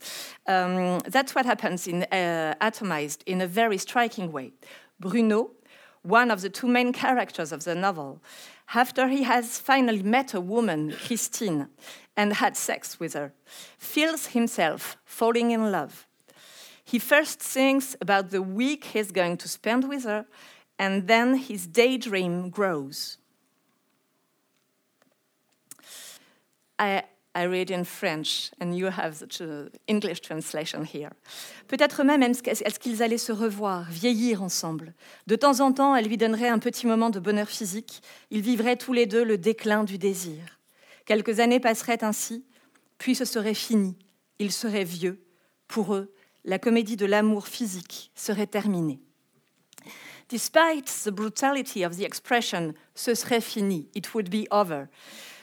Um, 0.46 1.00
that's 1.06 1.34
what 1.34 1.46
happens 1.46 1.86
in 1.86 2.02
uh, 2.04 2.54
atomized 2.60 3.22
in 3.26 3.40
a 3.40 3.46
very 3.46 3.78
striking 3.78 4.32
way. 4.32 4.52
Bruno, 5.00 5.50
one 6.02 6.30
of 6.30 6.40
the 6.40 6.50
two 6.50 6.68
main 6.68 6.92
characters 6.92 7.52
of 7.52 7.64
the 7.64 7.74
novel, 7.74 8.20
after 8.74 9.08
he 9.08 9.22
has 9.22 9.58
finally 9.58 10.02
met 10.02 10.34
a 10.34 10.40
woman, 10.40 10.94
Christine, 11.06 11.68
and 12.16 12.32
had 12.34 12.56
sex 12.56 12.98
with 12.98 13.14
her, 13.14 13.32
feels 13.78 14.28
himself 14.28 14.96
falling 15.04 15.50
in 15.50 15.70
love. 15.70 16.06
He 16.84 16.98
first 16.98 17.40
thinks 17.40 17.96
about 18.00 18.30
the 18.30 18.42
week 18.42 18.84
he's 18.84 19.10
going 19.10 19.36
to 19.38 19.48
spend 19.48 19.88
with 19.88 20.04
her, 20.04 20.26
and 20.78 21.08
then 21.08 21.36
his 21.36 21.66
daydream 21.66 22.50
grows. 22.50 23.18
I, 26.78 27.04
I 27.36 27.44
read 27.44 27.70
in 27.70 27.84
French, 27.84 28.50
and 28.62 28.72
you 28.72 28.86
have 28.86 29.18
the 29.28 29.70
English 29.86 30.22
translation 30.22 30.84
here. 30.84 31.10
Peut-être 31.68 32.02
même 32.02 32.22
est-ce 32.22 32.78
qu'ils 32.78 33.02
allaient 33.02 33.18
se 33.18 33.32
revoir, 33.32 33.84
vieillir 33.90 34.42
ensemble? 34.42 34.94
De 35.26 35.36
temps 35.36 35.60
en 35.60 35.72
temps, 35.72 35.94
elle 35.94 36.06
lui 36.06 36.16
donnerait 36.16 36.48
un 36.48 36.58
petit 36.58 36.86
moment 36.86 37.10
de 37.10 37.20
bonheur 37.20 37.48
physique. 37.48 38.00
Ils 38.30 38.40
vivraient 38.40 38.76
tous 38.76 38.94
les 38.94 39.04
deux 39.04 39.22
le 39.22 39.36
déclin 39.36 39.84
du 39.84 39.98
désir. 39.98 40.40
Quelques 41.04 41.38
années 41.38 41.60
passeraient 41.60 42.02
ainsi, 42.02 42.42
puis 42.96 43.14
ce 43.14 43.26
serait 43.26 43.52
fini. 43.52 43.96
Ils 44.38 44.52
seraient 44.52 44.84
vieux. 44.84 45.22
Pour 45.68 45.94
eux, 45.94 46.14
la 46.46 46.58
comédie 46.58 46.96
de 46.96 47.04
l'amour 47.04 47.48
physique 47.48 48.12
serait 48.14 48.46
terminée. 48.46 49.00
Despite 50.30 50.86
the 51.04 51.10
brutality 51.10 51.84
of 51.84 51.96
the 51.98 52.02
expression 52.02 52.72
ce 52.94 53.14
serait 53.14 53.42
fini, 53.42 53.88
it 53.94 54.14
would 54.14 54.30
be 54.30 54.46
over. 54.50 54.86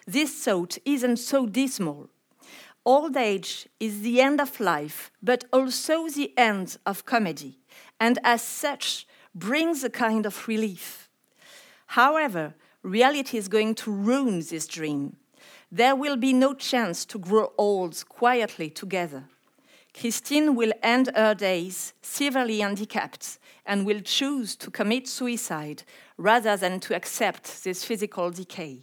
This 0.05 0.43
thought 0.43 0.77
isn't 0.85 1.17
so 1.17 1.45
dismal. 1.45 2.09
Old 2.85 3.15
age 3.15 3.67
is 3.79 4.01
the 4.01 4.19
end 4.19 4.41
of 4.41 4.59
life, 4.59 5.11
but 5.21 5.45
also 5.53 6.07
the 6.09 6.37
end 6.37 6.77
of 6.85 7.05
comedy, 7.05 7.59
and 7.99 8.19
as 8.23 8.41
such 8.41 9.07
brings 9.33 9.83
a 9.83 9.89
kind 9.89 10.25
of 10.25 10.47
relief. 10.47 11.09
However, 11.87 12.55
reality 12.81 13.37
is 13.37 13.47
going 13.47 13.75
to 13.75 13.91
ruin 13.91 14.39
this 14.39 14.67
dream. 14.67 15.15
There 15.71 15.95
will 15.95 16.17
be 16.17 16.33
no 16.33 16.53
chance 16.53 17.05
to 17.05 17.17
grow 17.17 17.53
old 17.57 18.03
quietly 18.09 18.69
together. 18.69 19.23
Christine 19.93 20.55
will 20.55 20.73
end 20.81 21.09
her 21.15 21.33
days 21.33 21.93
severely 22.01 22.59
handicapped 22.59 23.37
and 23.65 23.85
will 23.85 24.01
choose 24.01 24.55
to 24.57 24.71
commit 24.71 25.07
suicide 25.07 25.83
rather 26.17 26.57
than 26.57 26.79
to 26.81 26.95
accept 26.95 27.63
this 27.63 27.85
physical 27.85 28.31
decay. 28.31 28.81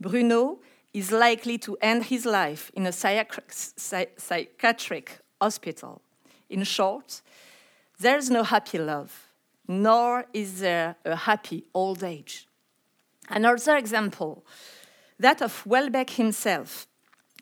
Bruno 0.00 0.60
is 0.92 1.12
likely 1.12 1.58
to 1.58 1.76
end 1.80 2.04
his 2.04 2.24
life 2.24 2.70
in 2.74 2.86
a 2.86 2.92
psychiatric 2.92 5.18
hospital. 5.40 6.00
In 6.48 6.64
short, 6.64 7.22
there's 7.98 8.30
no 8.30 8.42
happy 8.42 8.78
love, 8.78 9.28
nor 9.66 10.24
is 10.32 10.60
there 10.60 10.96
a 11.04 11.16
happy 11.16 11.64
old 11.74 12.02
age. 12.02 12.46
Another 13.28 13.76
example, 13.76 14.44
that 15.18 15.42
of 15.42 15.64
Houellebecq 15.64 16.10
himself, 16.10 16.86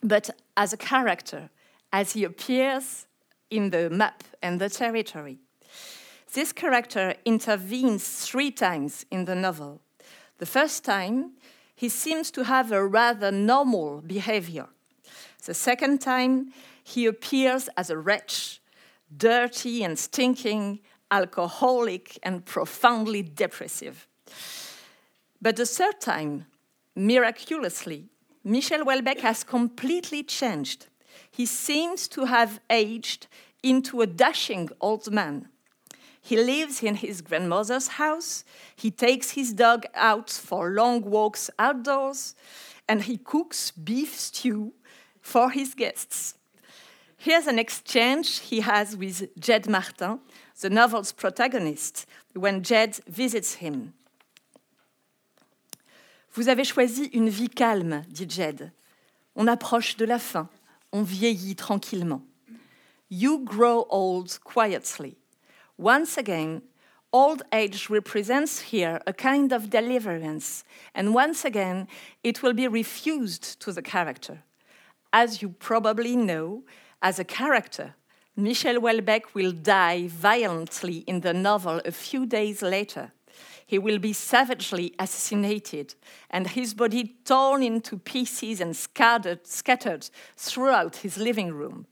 but 0.03 0.31
as 0.57 0.73
a 0.73 0.77
character, 0.77 1.51
as 1.93 2.13
he 2.13 2.25
appears 2.25 3.07
in 3.51 3.71
the 3.71 3.89
map 3.91 4.25
and 4.43 4.61
the 4.61 4.69
territory. 4.69 5.39
This 6.33 6.53
character 6.53 7.15
intervenes 7.25 8.27
three 8.27 8.51
times 8.51 9.07
in 9.11 9.27
the 9.27 9.35
novel. 9.35 9.81
The 10.39 10.47
first 10.47 10.85
time, 10.85 11.33
he 11.77 11.89
seems 11.89 12.31
to 12.33 12.45
have 12.45 12.73
a 12.73 12.85
rather 12.85 13.31
normal 13.31 14.01
behavior. 14.01 14.67
The 15.45 15.55
second 15.55 16.01
time, 16.01 16.53
he 16.83 17.07
appears 17.07 17.69
as 17.77 17.91
a 17.91 17.99
wretch, 17.99 18.61
dirty 19.17 19.85
and 19.85 19.99
stinking, 19.99 20.81
alcoholic, 21.11 22.19
and 22.23 22.45
profoundly 22.45 23.23
depressive. 23.23 24.09
But 25.41 25.57
the 25.57 25.67
third 25.67 26.01
time, 26.01 26.47
miraculously, 26.97 28.09
Michel 28.43 28.85
Houellebecq 28.85 29.21
has 29.21 29.45
completely 29.45 30.23
changed. 30.23 30.87
He 31.31 31.47
seems 31.47 32.09
to 32.09 32.25
have 32.25 32.61
aged 32.71 33.27
into 33.63 34.01
a 34.01 34.07
dashing 34.07 34.71
old 34.81 35.13
man. 35.13 35.49
He 36.27 36.37
lives 36.37 36.83
in 36.83 36.97
his 36.97 37.23
grandmother's 37.23 37.87
house. 37.87 38.45
He 38.75 38.91
takes 38.91 39.31
his 39.31 39.53
dog 39.53 39.87
out 39.95 40.29
for 40.29 40.71
long 40.71 41.03
walks 41.03 41.51
outdoors, 41.57 42.35
and 42.89 43.05
he 43.05 43.17
cooks 43.17 43.71
beef 43.71 44.13
stew 44.19 44.73
for 45.21 45.53
his 45.53 45.73
guests. 45.75 46.35
Here's 47.17 47.47
an 47.47 47.61
exchange 47.61 48.41
he 48.41 48.59
has 48.59 48.97
with 48.97 49.39
Jed 49.39 49.69
Martin, 49.69 50.19
the 50.61 50.69
novel's 50.69 51.13
protagonist, 51.13 52.07
when 52.35 52.61
Jed 52.65 52.99
visits 53.07 53.55
him. 53.55 53.93
Vous 56.33 56.49
avez 56.49 56.65
choisi 56.65 57.09
une 57.15 57.31
vie 57.31 57.49
calme, 57.49 58.03
dit 58.11 58.29
Jed. 58.29 58.73
On 59.37 59.47
approche 59.47 59.97
de 59.97 60.05
la 60.07 60.19
fin, 60.19 60.49
on 60.93 61.05
vieillit 61.05 61.55
tranquillement. 61.55 62.23
You 63.09 63.45
grow 63.45 63.87
old 63.91 64.41
quietly. 64.43 65.17
Once 65.79 66.17
again, 66.17 66.63
old 67.13 67.43
age 67.53 67.91
represents 67.91 68.61
here 68.61 69.01
a 69.07 69.13
kind 69.13 69.53
of 69.53 69.69
deliverance, 69.69 70.65
and 70.95 71.15
once 71.15 71.45
again, 71.45 71.87
it 72.25 72.43
will 72.43 72.55
be 72.55 72.67
refused 72.67 73.61
to 73.61 73.73
the 73.73 73.83
character. 73.83 74.43
As 75.13 75.43
you 75.43 75.51
probably 75.51 76.17
know, 76.17 76.65
as 77.03 77.19
a 77.19 77.25
character, 77.25 77.95
Michel 78.35 78.81
Houellebecq 78.81 79.35
will 79.35 79.53
die 79.53 80.09
violently 80.09 80.99
in 81.07 81.21
the 81.21 81.35
novel 81.35 81.81
a 81.85 81.93
few 81.93 82.27
days 82.27 82.63
later. 82.63 83.13
He 83.67 83.79
will 83.79 83.99
be 83.99 84.13
savagely 84.13 84.95
assassinated 84.99 85.95
and 86.31 86.49
his 86.49 86.73
body 86.73 87.17
torn 87.25 87.63
into 87.63 87.99
pieces 87.99 88.61
and 88.61 88.77
scattered, 88.77 89.47
scattered 89.47 90.09
throughout 90.37 90.97
his 90.97 91.19
living 91.19 91.53
room. 91.53 91.87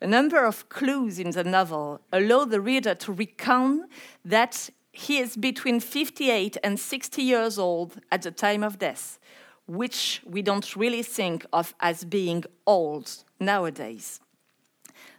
A 0.00 0.06
number 0.06 0.44
of 0.44 0.68
clues 0.68 1.18
in 1.18 1.30
the 1.30 1.44
novel 1.44 2.00
allow 2.12 2.44
the 2.44 2.60
reader 2.60 2.94
to 2.94 3.12
recount 3.12 3.90
that 4.24 4.70
he 4.92 5.18
is 5.18 5.36
between 5.36 5.80
58 5.80 6.56
and 6.62 6.78
60 6.78 7.22
years 7.22 7.58
old 7.58 8.00
at 8.12 8.22
the 8.22 8.30
time 8.30 8.62
of 8.62 8.78
death, 8.78 9.18
which 9.66 10.22
we 10.24 10.42
don't 10.42 10.76
really 10.76 11.02
think 11.02 11.46
of 11.52 11.74
as 11.80 12.04
being 12.04 12.44
old 12.66 13.24
nowadays. 13.40 14.20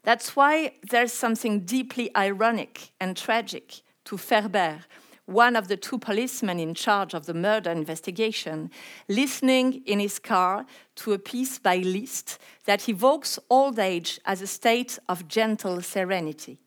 That's 0.04 0.36
why 0.36 0.74
there's 0.90 1.12
something 1.12 1.62
deeply 1.62 2.16
ironic 2.16 2.92
and 3.00 3.18
tragic 3.18 3.82
to 4.06 4.18
Ferber, 4.18 4.86
one 5.28 5.56
of 5.56 5.68
the 5.68 5.78
two 5.78 5.98
policemen 5.98 6.60
in 6.60 6.74
charge 6.74 7.14
of 7.14 7.26
the 7.26 7.34
murder 7.34 7.72
investigation, 7.72 8.70
listening 9.08 9.82
in 9.86 10.00
his 10.00 10.20
car 10.20 10.66
to 10.96 11.14
a 11.14 11.18
piece 11.18 11.60
by 11.60 11.78
Liszt 11.78 12.40
that 12.66 12.88
evokes 12.88 13.40
old 13.50 13.80
age 13.80 14.20
as 14.26 14.42
a 14.42 14.48
state 14.48 15.00
of 15.10 15.28
gentle 15.28 15.82
serenity. 15.82 16.60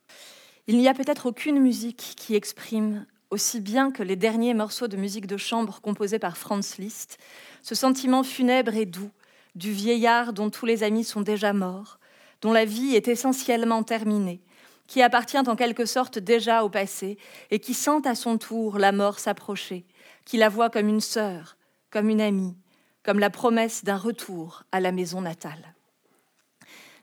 Il 0.67 0.77
n'y 0.77 0.89
a 0.89 0.95
peut-être 0.95 1.27
aucune 1.27 1.61
musique 1.61 2.15
qui 2.17 2.35
exprime 2.35 3.07
aussi 3.31 3.61
bien 3.61 3.91
que 3.91 4.03
les 4.03 4.17
derniers 4.17 4.55
morceaux 4.55 4.89
de 4.89 4.97
musique 4.97 5.27
de 5.27 5.37
chambre 5.37 5.81
composés 5.81 6.19
par 6.19 6.37
Franz 6.37 6.77
Liszt, 6.79 7.19
ce 7.63 7.75
sentiment 7.75 8.23
funèbre 8.23 8.75
et 8.75 8.87
doux 8.87 9.11
du 9.55 9.73
vieillard 9.73 10.33
dont 10.33 10.51
tous 10.51 10.67
les 10.67 10.83
amis 10.83 11.05
sont 11.05 11.21
déjà 11.21 11.53
morts, 11.53 11.99
dont 12.41 12.53
la 12.53 12.65
vie 12.65 12.95
est 12.95 13.09
essentiellement 13.09 13.83
terminée, 13.83 14.41
qui 14.89 15.03
appartient 15.03 15.39
en 15.39 15.55
quelque 15.55 15.85
sorte 15.85 16.19
déjà 16.19 16.65
au 16.65 16.69
passé 16.69 17.19
et 17.53 17.61
qui 17.61 17.75
sent 17.75 18.07
à 18.07 18.17
son 18.17 18.39
tour 18.39 18.79
la 18.79 18.91
mort 18.91 19.21
s'approcher, 19.21 19.85
qui 20.25 20.39
la 20.39 20.49
voit 20.49 20.71
comme 20.71 20.89
une 20.89 21.03
sœur, 21.03 21.57
comme 21.91 22.09
une 22.09 22.23
amie, 22.23 22.57
comme 23.05 23.21
la 23.21 23.31
promesse 23.31 23.85
d'un 23.85 23.99
retour 23.99 24.65
à 24.73 24.81
la 24.81 24.91
maison 24.91 25.21
natale. 25.21 25.75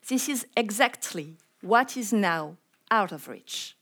This 0.07 0.27
is 0.27 0.45
exactly 0.55 1.37
what 1.63 1.95
is 1.95 2.11
now 2.11 2.57
out 2.91 3.11
of 3.11 3.27
reach. 3.27 3.77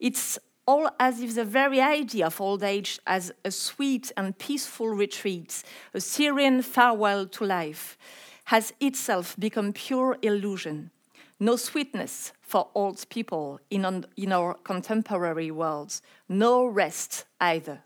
It's 0.00 0.40
all 0.66 0.88
as 0.98 1.20
if 1.20 1.34
the 1.34 1.44
very 1.44 1.80
idea 1.80 2.26
of 2.26 2.40
old 2.40 2.62
age 2.62 3.00
as 3.06 3.32
a 3.44 3.50
sweet 3.50 4.12
and 4.16 4.36
peaceful 4.38 4.88
retreat, 4.88 5.62
a 5.94 6.00
serene 6.00 6.62
farewell 6.62 7.26
to 7.26 7.44
life, 7.44 7.96
has 8.46 8.72
itself 8.80 9.36
become 9.38 9.72
pure 9.72 10.16
illusion. 10.22 10.90
No 11.38 11.56
sweetness 11.56 12.32
for 12.46 12.68
old 12.74 13.08
people 13.08 13.60
in, 13.70 14.04
in 14.16 14.32
our 14.32 14.54
contemporary 14.54 15.50
world, 15.50 16.00
no 16.28 16.64
rest 16.64 17.24
either. 17.40 17.82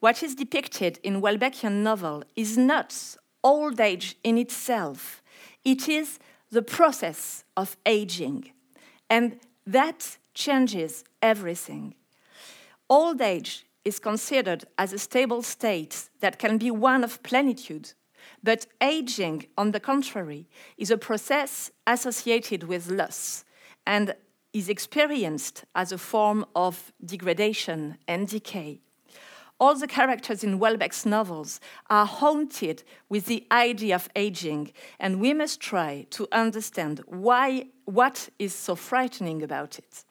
What 0.00 0.22
is 0.22 0.34
depicted 0.34 1.00
in 1.02 1.22
Houellebecqian 1.22 1.82
novel 1.82 2.24
is 2.36 2.58
not 2.58 3.16
old 3.42 3.80
age 3.80 4.16
in 4.22 4.36
itself, 4.36 5.22
it 5.64 5.88
is 5.88 6.18
the 6.50 6.62
process 6.62 7.44
of 7.56 7.76
aging. 7.86 8.52
And 9.08 9.40
that 9.66 10.18
changes 10.34 11.04
everything. 11.22 11.94
Old 12.90 13.22
age 13.22 13.64
is 13.82 13.98
considered 13.98 14.66
as 14.76 14.92
a 14.92 14.98
stable 14.98 15.42
state 15.42 16.10
that 16.20 16.38
can 16.38 16.58
be 16.58 16.70
one 16.70 17.02
of 17.02 17.22
plenitude, 17.22 17.94
but 18.42 18.66
aging, 18.82 19.46
on 19.56 19.70
the 19.70 19.80
contrary, 19.80 20.46
is 20.76 20.90
a 20.90 20.98
process 20.98 21.70
associated 21.86 22.64
with 22.64 22.90
loss 22.90 23.44
and 23.86 24.14
is 24.52 24.68
experienced 24.68 25.64
as 25.74 25.92
a 25.92 25.98
form 25.98 26.46
of 26.54 26.92
degradation 27.04 27.98
and 28.06 28.28
decay. 28.28 28.80
All 29.60 29.74
the 29.74 29.86
characters 29.86 30.42
in 30.42 30.58
Houellebecq's 30.58 31.06
novels 31.06 31.60
are 31.88 32.06
haunted 32.06 32.82
with 33.08 33.26
the 33.26 33.46
idea 33.52 33.94
of 33.94 34.08
aging, 34.16 34.72
and 34.98 35.20
we 35.20 35.32
must 35.32 35.60
try 35.60 36.06
to 36.10 36.26
understand 36.32 37.00
why, 37.06 37.66
what 37.84 38.28
is 38.38 38.54
so 38.54 38.74
frightening 38.74 39.42
about 39.42 39.78
it. 39.78 40.04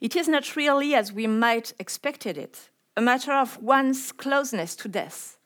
It 0.00 0.16
is 0.16 0.28
not 0.28 0.56
really, 0.56 0.94
as 0.94 1.12
we 1.12 1.26
might 1.26 1.74
expected 1.78 2.38
it, 2.38 2.70
a 2.96 3.00
matter 3.00 3.32
of 3.32 3.62
one's 3.62 4.12
closeness 4.12 4.74
to 4.76 4.88
death. 4.88 5.38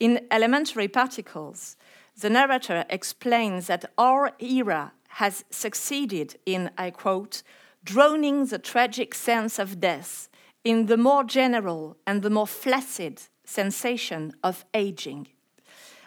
In 0.00 0.26
Elementary 0.30 0.88
Particles, 0.88 1.76
the 2.20 2.30
narrator 2.30 2.84
explains 2.90 3.66
that 3.68 3.84
our 3.96 4.32
era 4.38 4.92
has 5.16 5.46
succeeded 5.48 6.38
in, 6.44 6.70
I 6.76 6.90
quote, 6.90 7.42
droning 7.82 8.44
the 8.44 8.58
tragic 8.58 9.14
sense 9.14 9.58
of 9.58 9.80
death 9.80 10.28
in 10.62 10.86
the 10.86 10.98
more 10.98 11.24
general 11.24 11.96
and 12.06 12.20
the 12.20 12.28
more 12.28 12.46
flaccid 12.46 13.22
sensation 13.42 14.34
of 14.42 14.66
aging. 14.74 15.28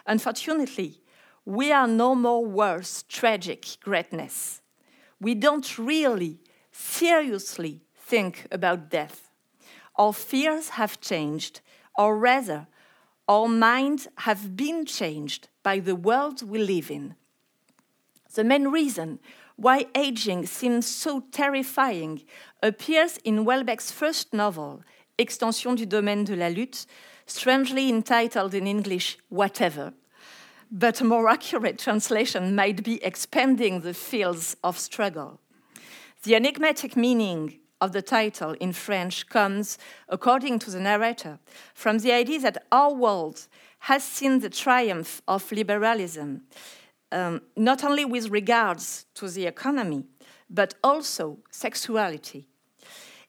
Unfortunately, 0.06 1.00
we 1.44 1.72
are 1.72 1.88
no 1.88 2.14
more 2.14 2.46
worth 2.46 3.08
tragic 3.08 3.66
greatness. 3.82 4.62
We 5.20 5.34
don't 5.34 5.76
really 5.76 6.38
seriously 6.70 7.82
think 7.96 8.46
about 8.52 8.90
death. 8.90 9.28
Our 9.96 10.12
fears 10.12 10.68
have 10.70 11.00
changed, 11.00 11.62
or 11.98 12.16
rather, 12.16 12.68
our 13.26 13.48
minds 13.48 14.06
have 14.18 14.56
been 14.56 14.86
changed 14.86 15.48
by 15.64 15.80
the 15.80 15.96
world 15.96 16.48
we 16.48 16.60
live 16.62 16.92
in. 16.92 17.16
The 18.34 18.44
main 18.44 18.68
reason 18.68 19.18
why 19.56 19.86
aging 19.94 20.46
seems 20.46 20.86
so 20.86 21.24
terrifying 21.32 22.22
appears 22.62 23.18
in 23.24 23.44
Houellebecq's 23.44 23.90
first 23.90 24.32
novel, 24.32 24.82
Extension 25.18 25.74
du 25.74 25.84
domaine 25.84 26.24
de 26.24 26.34
la 26.34 26.48
lutte, 26.48 26.86
strangely 27.26 27.88
entitled 27.88 28.54
in 28.54 28.66
English, 28.66 29.18
Whatever. 29.28 29.92
But 30.70 31.00
a 31.00 31.04
more 31.04 31.28
accurate 31.28 31.78
translation 31.78 32.54
might 32.54 32.84
be 32.84 33.02
Expanding 33.04 33.80
the 33.80 33.92
Fields 33.92 34.56
of 34.62 34.78
Struggle. 34.78 35.40
The 36.22 36.36
enigmatic 36.36 36.96
meaning 36.96 37.58
of 37.80 37.92
the 37.92 38.02
title 38.02 38.52
in 38.60 38.72
French 38.72 39.26
comes, 39.28 39.78
according 40.08 40.60
to 40.60 40.70
the 40.70 40.80
narrator, 40.80 41.38
from 41.74 41.98
the 41.98 42.12
idea 42.12 42.38
that 42.40 42.64
our 42.70 42.92
world 42.92 43.48
has 43.80 44.04
seen 44.04 44.38
the 44.38 44.50
triumph 44.50 45.22
of 45.26 45.50
liberalism, 45.50 46.42
um, 47.12 47.42
not 47.56 47.84
only 47.84 48.04
with 48.04 48.30
regards 48.30 49.06
to 49.14 49.28
the 49.28 49.46
economy, 49.46 50.04
but 50.48 50.74
also 50.82 51.38
sexuality. 51.50 52.46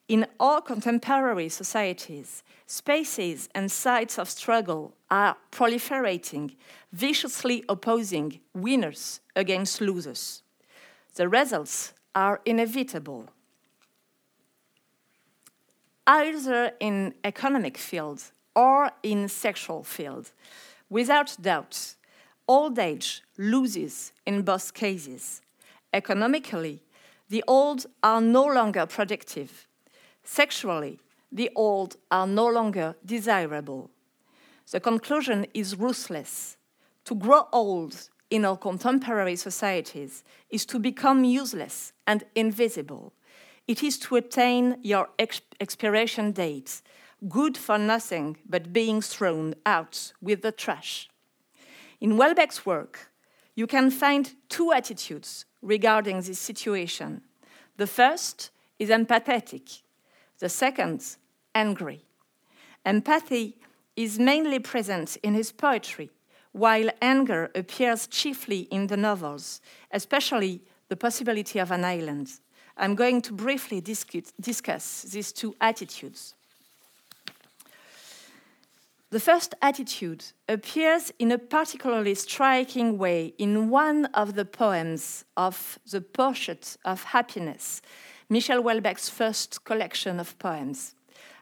In 0.07 0.25
all 0.39 0.61
contemporary 0.61 1.49
societies, 1.49 2.43
spaces 2.65 3.49
and 3.55 3.71
sites 3.71 4.19
of 4.19 4.29
struggle 4.29 4.95
are 5.09 5.37
proliferating, 5.51 6.55
viciously 6.91 7.63
opposing 7.69 8.39
winners 8.53 9.21
against 9.35 9.81
losers. 9.81 10.43
The 11.15 11.29
results 11.29 11.93
are 12.13 12.41
inevitable 12.45 13.29
either 16.07 16.71
in 16.79 17.13
economic 17.23 17.77
fields 17.77 18.31
or 18.55 18.91
in 19.03 19.27
sexual 19.29 19.83
field. 19.83 20.31
Without 20.89 21.37
doubt, 21.41 21.95
old 22.51 22.77
age 22.77 23.23
loses 23.37 24.11
in 24.25 24.41
both 24.41 24.73
cases. 24.73 25.41
Economically, 25.93 26.81
the 27.29 27.43
old 27.47 27.85
are 28.03 28.19
no 28.19 28.45
longer 28.45 28.85
productive. 28.85 29.67
Sexually, 30.21 30.99
the 31.31 31.49
old 31.55 31.95
are 32.09 32.27
no 32.27 32.47
longer 32.47 32.95
desirable. 33.05 33.89
The 34.69 34.81
conclusion 34.81 35.47
is 35.53 35.77
ruthless. 35.77 36.57
To 37.05 37.15
grow 37.15 37.47
old 37.53 38.09
in 38.29 38.43
our 38.43 38.57
contemporary 38.57 39.37
societies 39.37 40.23
is 40.49 40.65
to 40.65 40.77
become 40.77 41.23
useless 41.23 41.93
and 42.05 42.25
invisible. 42.35 43.13
It 43.65 43.81
is 43.81 43.97
to 43.99 44.17
attain 44.17 44.77
your 44.81 45.07
exp 45.17 45.41
expiration 45.61 46.33
date, 46.33 46.81
good 47.29 47.55
for 47.57 47.77
nothing 47.77 48.37
but 48.45 48.73
being 48.73 49.01
thrown 49.01 49.55
out 49.65 50.11
with 50.21 50.41
the 50.41 50.51
trash. 50.51 51.10
In 52.01 52.17
Houellebecq's 52.17 52.65
work, 52.65 53.11
you 53.55 53.67
can 53.67 53.91
find 53.91 54.33
two 54.49 54.73
attitudes 54.73 55.45
regarding 55.61 56.21
this 56.21 56.39
situation. 56.39 57.21
The 57.77 57.85
first 57.85 58.49
is 58.79 58.89
empathetic, 58.89 59.83
the 60.39 60.49
second, 60.49 61.17
angry. 61.53 62.03
Empathy 62.83 63.57
is 63.95 64.17
mainly 64.17 64.57
present 64.57 65.17
in 65.21 65.35
his 65.35 65.51
poetry, 65.51 66.09
while 66.53 66.89
anger 67.01 67.51
appears 67.53 68.07
chiefly 68.07 68.61
in 68.71 68.87
the 68.87 68.97
novels, 68.97 69.61
especially 69.91 70.63
The 70.87 70.95
Possibility 70.95 71.59
of 71.59 71.69
an 71.69 71.85
Island. 71.85 72.31
I'm 72.77 72.95
going 72.95 73.21
to 73.21 73.33
briefly 73.33 73.79
discuss 73.79 75.03
these 75.03 75.31
two 75.31 75.55
attitudes. 75.61 76.33
The 79.11 79.19
first 79.19 79.55
attitude 79.61 80.23
appears 80.47 81.11
in 81.19 81.33
a 81.33 81.37
particularly 81.37 82.15
striking 82.15 82.97
way 82.97 83.33
in 83.37 83.69
one 83.69 84.05
of 84.13 84.35
the 84.35 84.45
poems 84.45 85.25
of 85.35 85.79
The 85.91 85.99
Portrait 85.99 86.77
of 86.85 87.03
Happiness, 87.03 87.81
Michel 88.29 88.63
Houellebecq's 88.63 89.09
first 89.09 89.65
collection 89.65 90.17
of 90.17 90.39
poems. 90.39 90.95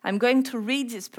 I'm 0.03 0.17
going 0.17 0.41
to 0.45 0.58
read 0.58 0.89
this, 0.89 1.12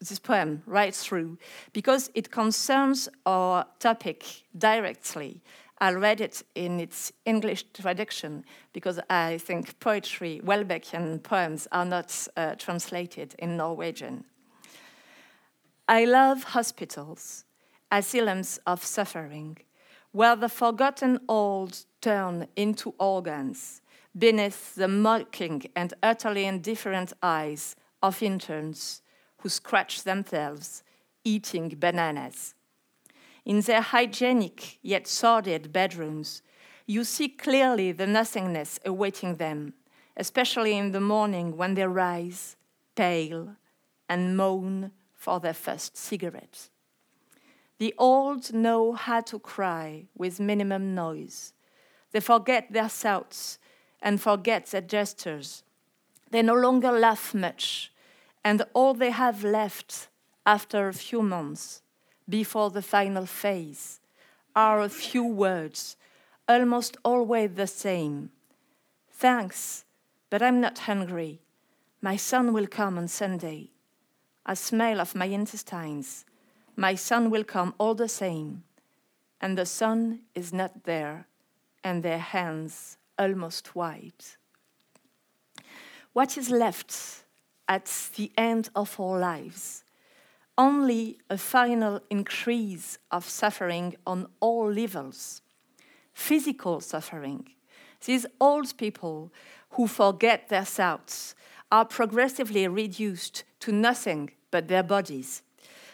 this 0.00 0.18
poem 0.18 0.64
right 0.66 0.92
through 0.92 1.38
because 1.72 2.10
it 2.12 2.32
concerns 2.32 3.08
our 3.24 3.64
topic 3.78 4.24
directly. 4.58 5.42
I'll 5.80 5.94
read 5.94 6.20
it 6.20 6.42
in 6.56 6.80
its 6.80 7.12
English 7.24 7.66
traduction 7.72 8.42
because 8.72 8.98
I 9.08 9.38
think 9.38 9.78
poetry, 9.78 10.40
Houellebecqian 10.44 11.22
poems, 11.22 11.68
are 11.70 11.84
not 11.84 12.26
uh, 12.36 12.56
translated 12.56 13.36
in 13.38 13.56
Norwegian. 13.56 14.24
I 15.90 16.04
love 16.04 16.44
hospitals, 16.44 17.46
asylums 17.90 18.60
of 18.66 18.84
suffering, 18.84 19.56
where 20.12 20.36
the 20.36 20.50
forgotten 20.50 21.18
old 21.26 21.86
turn 22.02 22.46
into 22.56 22.94
organs 22.98 23.80
beneath 24.16 24.74
the 24.74 24.86
mocking 24.86 25.62
and 25.74 25.94
utterly 26.02 26.44
indifferent 26.44 27.14
eyes 27.22 27.74
of 28.02 28.22
interns 28.22 29.00
who 29.38 29.48
scratch 29.48 30.02
themselves 30.02 30.82
eating 31.24 31.70
bananas. 31.78 32.54
In 33.46 33.62
their 33.62 33.80
hygienic 33.80 34.78
yet 34.82 35.06
sordid 35.06 35.72
bedrooms, 35.72 36.42
you 36.86 37.02
see 37.02 37.30
clearly 37.30 37.92
the 37.92 38.06
nothingness 38.06 38.78
awaiting 38.84 39.36
them, 39.36 39.72
especially 40.18 40.76
in 40.76 40.92
the 40.92 41.00
morning 41.00 41.56
when 41.56 41.72
they 41.72 41.86
rise, 41.86 42.56
pale, 42.94 43.56
and 44.06 44.36
moan 44.36 44.90
for 45.18 45.40
their 45.40 45.52
first 45.52 45.96
cigarettes. 45.96 46.70
The 47.78 47.94
old 47.98 48.54
know 48.54 48.92
how 48.92 49.20
to 49.22 49.38
cry 49.38 50.06
with 50.16 50.40
minimum 50.40 50.94
noise. 50.94 51.52
They 52.12 52.20
forget 52.20 52.72
their 52.72 52.88
shouts 52.88 53.58
and 54.00 54.20
forget 54.20 54.66
their 54.66 54.80
gestures. 54.80 55.64
They 56.30 56.42
no 56.42 56.54
longer 56.54 56.92
laugh 56.92 57.34
much, 57.34 57.92
and 58.44 58.62
all 58.72 58.94
they 58.94 59.10
have 59.10 59.44
left 59.44 60.08
after 60.46 60.88
a 60.88 60.94
few 60.94 61.20
months, 61.20 61.82
before 62.28 62.70
the 62.70 62.82
final 62.82 63.26
phase, 63.26 64.00
are 64.54 64.80
a 64.80 64.88
few 64.88 65.24
words, 65.24 65.96
almost 66.48 66.96
always 67.04 67.50
the 67.54 67.66
same. 67.66 68.30
Thanks, 69.10 69.84
but 70.30 70.42
I'm 70.42 70.60
not 70.60 70.80
hungry. 70.80 71.40
My 72.00 72.16
son 72.16 72.52
will 72.52 72.66
come 72.66 72.98
on 72.98 73.08
Sunday 73.08 73.70
a 74.48 74.56
smell 74.56 74.98
of 74.98 75.14
my 75.14 75.26
intestines. 75.26 76.24
My 76.74 76.94
son 76.94 77.28
will 77.28 77.44
come 77.44 77.74
all 77.76 77.94
the 77.94 78.08
same. 78.08 78.64
And 79.40 79.56
the 79.56 79.66
son 79.66 80.22
is 80.34 80.52
not 80.52 80.84
there, 80.84 81.26
and 81.84 82.02
their 82.02 82.18
hands 82.18 82.96
almost 83.18 83.76
white. 83.76 84.36
What 86.14 86.36
is 86.38 86.50
left 86.50 87.24
at 87.68 88.10
the 88.16 88.32
end 88.36 88.70
of 88.74 88.98
our 88.98 89.18
lives? 89.18 89.84
Only 90.56 91.18
a 91.30 91.38
final 91.38 92.00
increase 92.10 92.98
of 93.12 93.28
suffering 93.28 93.94
on 94.06 94.26
all 94.40 94.72
levels. 94.72 95.42
Physical 96.14 96.80
suffering. 96.80 97.48
These 98.04 98.26
old 98.40 98.76
people 98.76 99.30
who 99.70 99.86
forget 99.86 100.48
their 100.48 100.64
thoughts 100.64 101.34
are 101.70 101.84
progressively 101.84 102.66
reduced 102.66 103.44
to 103.60 103.70
nothing 103.70 104.30
but 104.50 104.68
their 104.68 104.82
bodies. 104.82 105.42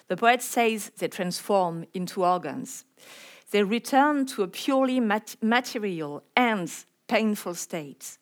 The 0.09 0.17
poet 0.17 0.43
says 0.43 0.91
they 0.99 1.09
transform 1.09 1.87
into 1.95 2.25
organs. 2.25 2.85
They 3.51 3.63
return 3.63 4.27
to 4.27 4.43
a 4.43 4.49
purely 4.49 5.01
mat 5.01 5.37
material 5.41 6.23
and 6.37 6.71
painful 7.07 7.55
state. 7.55 8.19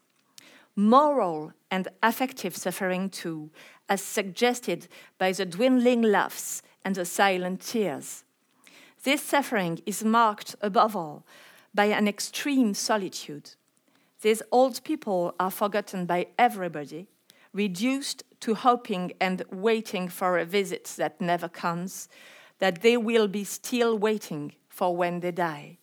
Moral 0.77 1.53
and 1.71 1.88
affective 2.03 2.57
suffering, 2.57 3.11
too, 3.11 3.51
as 3.88 4.03
suggested 4.03 4.88
by 5.18 5.33
the 5.33 5.45
dwindling 5.45 6.03
laughs 6.03 6.62
and 6.85 6.95
the 6.95 7.05
silent 7.05 7.61
tears. 7.61 8.25
This 9.03 9.23
suffering 9.23 9.81
is 9.85 10.05
marked 10.05 10.55
above 10.61 10.95
all 10.95 11.25
by 11.75 11.87
an 11.87 12.07
extreme 12.07 12.75
solitude. 12.75 13.51
These 14.21 14.42
old 14.53 14.85
people 14.85 15.35
are 15.40 15.51
forgotten 15.51 16.07
by 16.07 16.29
everybody, 16.38 17.09
reduced 17.53 18.23
to 18.42 18.55
hoping 18.57 19.12
and 19.20 19.44
waiting 19.52 20.09
for 20.09 20.37
a 20.37 20.44
visit 20.44 20.85
that 20.96 21.20
never 21.20 21.48
comes, 21.48 22.09
that 22.59 22.83
they 22.83 22.96
will 22.96 23.28
be 23.28 23.44
still 23.44 23.96
waiting 23.96 24.52
for 24.68 24.96
when 24.96 25.20
they 25.20 25.31
die. 25.31 25.78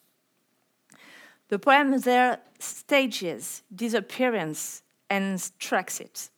The 1.48 1.58
poem 1.58 1.98
there 2.02 2.40
stages 2.60 3.64
disappearance 3.74 4.84
and 5.10 5.42
tracks 5.58 6.02
it. 6.02 6.30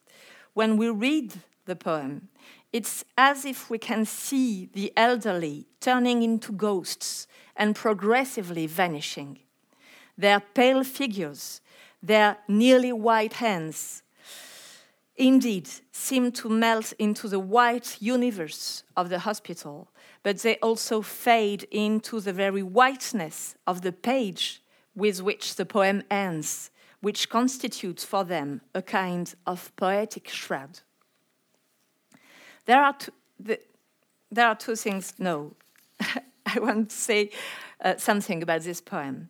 When 0.53 0.77
we 0.77 0.89
read 0.89 1.33
the 1.65 1.75
poem, 1.75 2.29
it's 2.71 3.03
as 3.17 3.43
if 3.43 3.69
we 3.71 3.79
can 3.79 4.05
see 4.05 4.69
the 4.73 4.93
elderly 4.95 5.65
turning 5.79 6.21
into 6.21 6.51
ghosts 6.51 7.27
and 7.55 7.75
progressively 7.75 8.67
vanishing. 8.67 9.39
Their 10.17 10.39
pale 10.39 10.83
figures, 10.83 11.61
their 12.03 12.37
nearly 12.47 12.93
white 12.93 13.33
hands, 13.33 14.03
indeed 15.15 15.69
seem 15.91 16.31
to 16.31 16.49
melt 16.49 16.93
into 16.97 17.27
the 17.27 17.39
white 17.39 17.97
universe 18.01 18.83
of 18.95 19.09
the 19.09 19.19
hospital, 19.19 19.89
but 20.23 20.39
they 20.39 20.57
also 20.57 21.01
fade 21.01 21.67
into 21.71 22.19
the 22.19 22.33
very 22.33 22.63
whiteness 22.63 23.55
of 23.67 23.81
the 23.81 23.91
page 23.91 24.61
with 24.95 25.21
which 25.21 25.55
the 25.55 25.65
poem 25.65 26.03
ends, 26.09 26.71
which 27.01 27.29
constitutes 27.29 28.03
for 28.03 28.23
them 28.23 28.61
a 28.73 28.81
kind 28.81 29.33
of 29.45 29.75
poetic 29.75 30.27
shroud. 30.27 30.79
There 32.65 32.81
are 32.81 32.93
two, 32.93 33.11
the, 33.39 33.59
there 34.31 34.47
are 34.47 34.55
two 34.55 34.75
things, 34.75 35.13
no, 35.17 35.53
I 36.45 36.59
want 36.59 36.89
to 36.89 36.95
say 36.95 37.31
uh, 37.83 37.97
something 37.97 38.43
about 38.43 38.61
this 38.61 38.81
poem. 38.81 39.29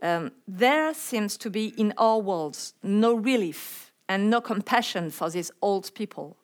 Um, 0.00 0.32
there 0.46 0.94
seems 0.94 1.36
to 1.38 1.50
be 1.50 1.68
in 1.76 1.92
our 1.98 2.18
worlds 2.20 2.74
no 2.82 3.14
relief 3.14 3.87
and 4.08 4.30
no 4.30 4.40
compassion 4.40 5.10
for 5.10 5.30
these 5.30 5.50
old 5.62 5.92
people. 5.94 6.36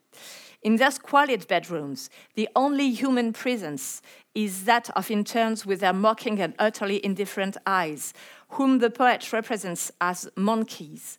In 0.62 0.76
their 0.76 0.90
squalid 0.90 1.46
bedrooms, 1.46 2.08
the 2.34 2.48
only 2.56 2.90
human 2.90 3.34
presence 3.34 4.00
is 4.34 4.64
that 4.64 4.88
of 4.96 5.10
interns 5.10 5.66
with 5.66 5.80
their 5.80 5.92
mocking 5.92 6.40
and 6.40 6.54
utterly 6.58 7.04
indifferent 7.04 7.58
eyes, 7.66 8.14
whom 8.48 8.78
the 8.78 8.88
poet 8.88 9.30
represents 9.32 9.92
as 10.00 10.28
monkeys. 10.36 11.18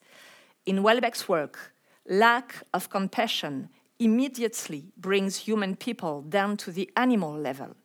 In 0.65 0.77
Houellebecq's 0.77 1.29
work, 1.29 1.73
lack 2.07 2.63
of 2.73 2.89
compassion 2.89 3.69
immediately 3.99 4.85
brings 4.97 5.37
human 5.37 5.75
people 5.75 6.23
down 6.23 6.57
to 6.57 6.71
the 6.71 6.89
animal 6.97 7.37
level. 7.37 7.75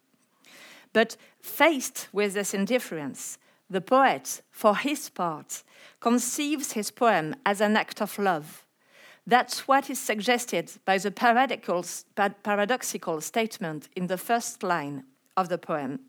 But 0.92 1.16
faced 1.40 2.08
with 2.12 2.32
this 2.32 2.54
indifference, 2.54 3.38
the 3.70 3.80
poet, 3.80 4.42
for 4.50 4.76
his 4.76 5.08
part, 5.08 5.62
conceives 6.00 6.72
his 6.72 6.90
poem 6.90 7.36
as 7.46 7.60
an 7.60 7.76
act 7.76 8.02
of 8.02 8.18
love. 8.18 8.64
That's 9.26 9.68
what 9.68 9.88
is 9.88 10.00
suggested 10.00 10.72
by 10.84 10.98
the 10.98 11.12
paradoxical, 11.12 13.20
statement 13.20 13.88
in 13.94 14.08
the 14.08 14.18
first 14.18 14.62
line 14.62 15.04
of 15.36 15.48
the 15.48 15.58
poem. 15.58 16.00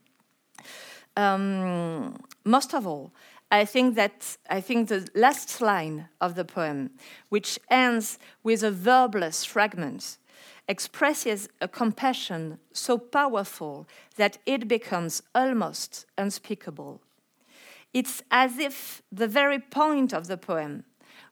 Um, 1.15 2.15
most 2.43 2.73
of 2.73 2.87
all, 2.87 3.13
I 3.51 3.65
think 3.65 3.95
that 3.95 4.37
I 4.49 4.61
think 4.61 4.87
the 4.87 5.07
last 5.13 5.61
line 5.61 6.07
of 6.21 6.35
the 6.35 6.45
poem, 6.45 6.91
which 7.29 7.59
ends 7.69 8.17
with 8.43 8.63
a 8.63 8.71
verbless 8.71 9.45
fragment, 9.45 10.17
expresses 10.67 11.49
a 11.59 11.67
compassion 11.67 12.59
so 12.71 12.97
powerful 12.97 13.87
that 14.15 14.37
it 14.45 14.69
becomes 14.69 15.21
almost 15.35 16.05
unspeakable. 16.17 17.01
It's 17.93 18.23
as 18.31 18.57
if 18.57 19.01
the 19.11 19.27
very 19.27 19.59
point 19.59 20.13
of 20.13 20.27
the 20.27 20.37
poem 20.37 20.85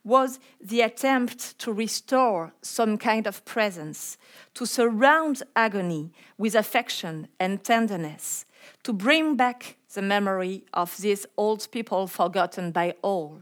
was 0.04 0.40
the 0.62 0.82
attempt 0.82 1.58
to 1.60 1.72
restore 1.72 2.54
some 2.62 2.98
kind 2.98 3.28
of 3.28 3.44
presence, 3.46 4.18
to 4.54 4.66
surround 4.66 5.44
agony 5.56 6.12
with 6.38 6.56
affection 6.56 7.28
and 7.40 7.64
tenderness, 7.64 8.46
to 8.84 8.94
bring 8.94 9.36
back 9.36 9.78
the 9.94 10.02
memory 10.02 10.64
of 10.74 10.98
these 10.98 11.26
old 11.38 11.68
people 11.72 12.08
forgotten 12.08 12.72
by 12.72 12.94
all. 13.02 13.42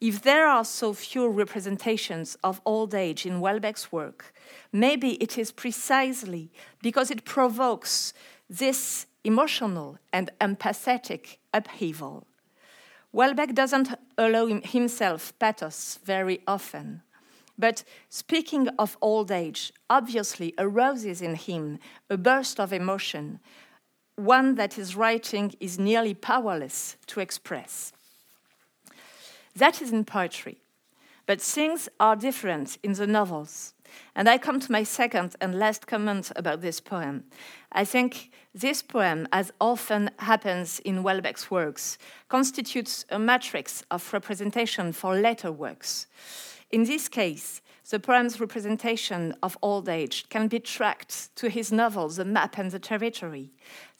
If 0.00 0.22
there 0.22 0.46
are 0.46 0.64
so 0.64 0.92
few 0.92 1.28
representations 1.28 2.36
of 2.44 2.60
old 2.64 2.94
age 2.94 3.26
in 3.26 3.40
Houellebecq's 3.40 3.90
work, 3.90 4.32
maybe 4.72 5.14
it 5.14 5.36
is 5.36 5.50
precisely 5.50 6.52
because 6.82 7.10
it 7.10 7.24
provokes 7.24 8.14
this 8.48 9.06
emotional 9.24 9.98
and 10.12 10.30
empathetic 10.40 11.38
upheaval. 11.52 12.26
Houellebecq 13.14 13.54
doesn't 13.54 13.88
allow 14.16 14.46
himself 14.62 15.32
pathos 15.38 15.98
very 16.04 16.40
often, 16.46 17.02
but 17.58 17.82
speaking 18.08 18.68
of 18.78 18.96
old 19.00 19.30
age 19.32 19.72
obviously 19.90 20.54
arouses 20.58 21.20
in 21.20 21.34
him 21.34 21.78
a 22.08 22.16
burst 22.16 22.60
of 22.60 22.72
emotion, 22.72 23.40
one 24.16 24.54
that 24.56 24.74
his 24.74 24.94
writing 24.94 25.54
is 25.58 25.78
nearly 25.78 26.14
powerless 26.14 26.96
to 27.06 27.20
express. 27.20 27.92
That 29.56 29.82
is 29.82 29.92
in 29.92 30.04
poetry, 30.04 30.58
but 31.26 31.40
things 31.40 31.88
are 31.98 32.14
different 32.14 32.78
in 32.82 32.92
the 32.92 33.06
novels. 33.06 33.74
And 34.14 34.28
I 34.28 34.38
come 34.38 34.60
to 34.60 34.72
my 34.72 34.82
second 34.82 35.34
and 35.40 35.58
last 35.58 35.86
comment 35.86 36.30
about 36.36 36.60
this 36.60 36.78
poem. 36.78 37.24
I 37.72 37.84
think 37.84 38.30
this 38.60 38.82
poem, 38.82 39.28
as 39.32 39.52
often 39.60 40.10
happens 40.18 40.80
in 40.80 41.02
Houellebecq's 41.02 41.50
works, 41.50 41.98
constitutes 42.28 43.04
a 43.10 43.18
matrix 43.18 43.84
of 43.90 44.12
representation 44.12 44.92
for 44.92 45.14
later 45.14 45.52
works. 45.52 46.06
In 46.70 46.84
this 46.84 47.08
case, 47.08 47.62
the 47.90 48.00
poem's 48.00 48.40
representation 48.40 49.34
of 49.42 49.56
old 49.62 49.88
age 49.88 50.28
can 50.28 50.48
be 50.48 50.60
tracked 50.60 51.34
to 51.36 51.48
his 51.48 51.72
novel, 51.72 52.08
The 52.08 52.24
Map 52.24 52.58
and 52.58 52.70
the 52.70 52.78
Territory. 52.78 53.52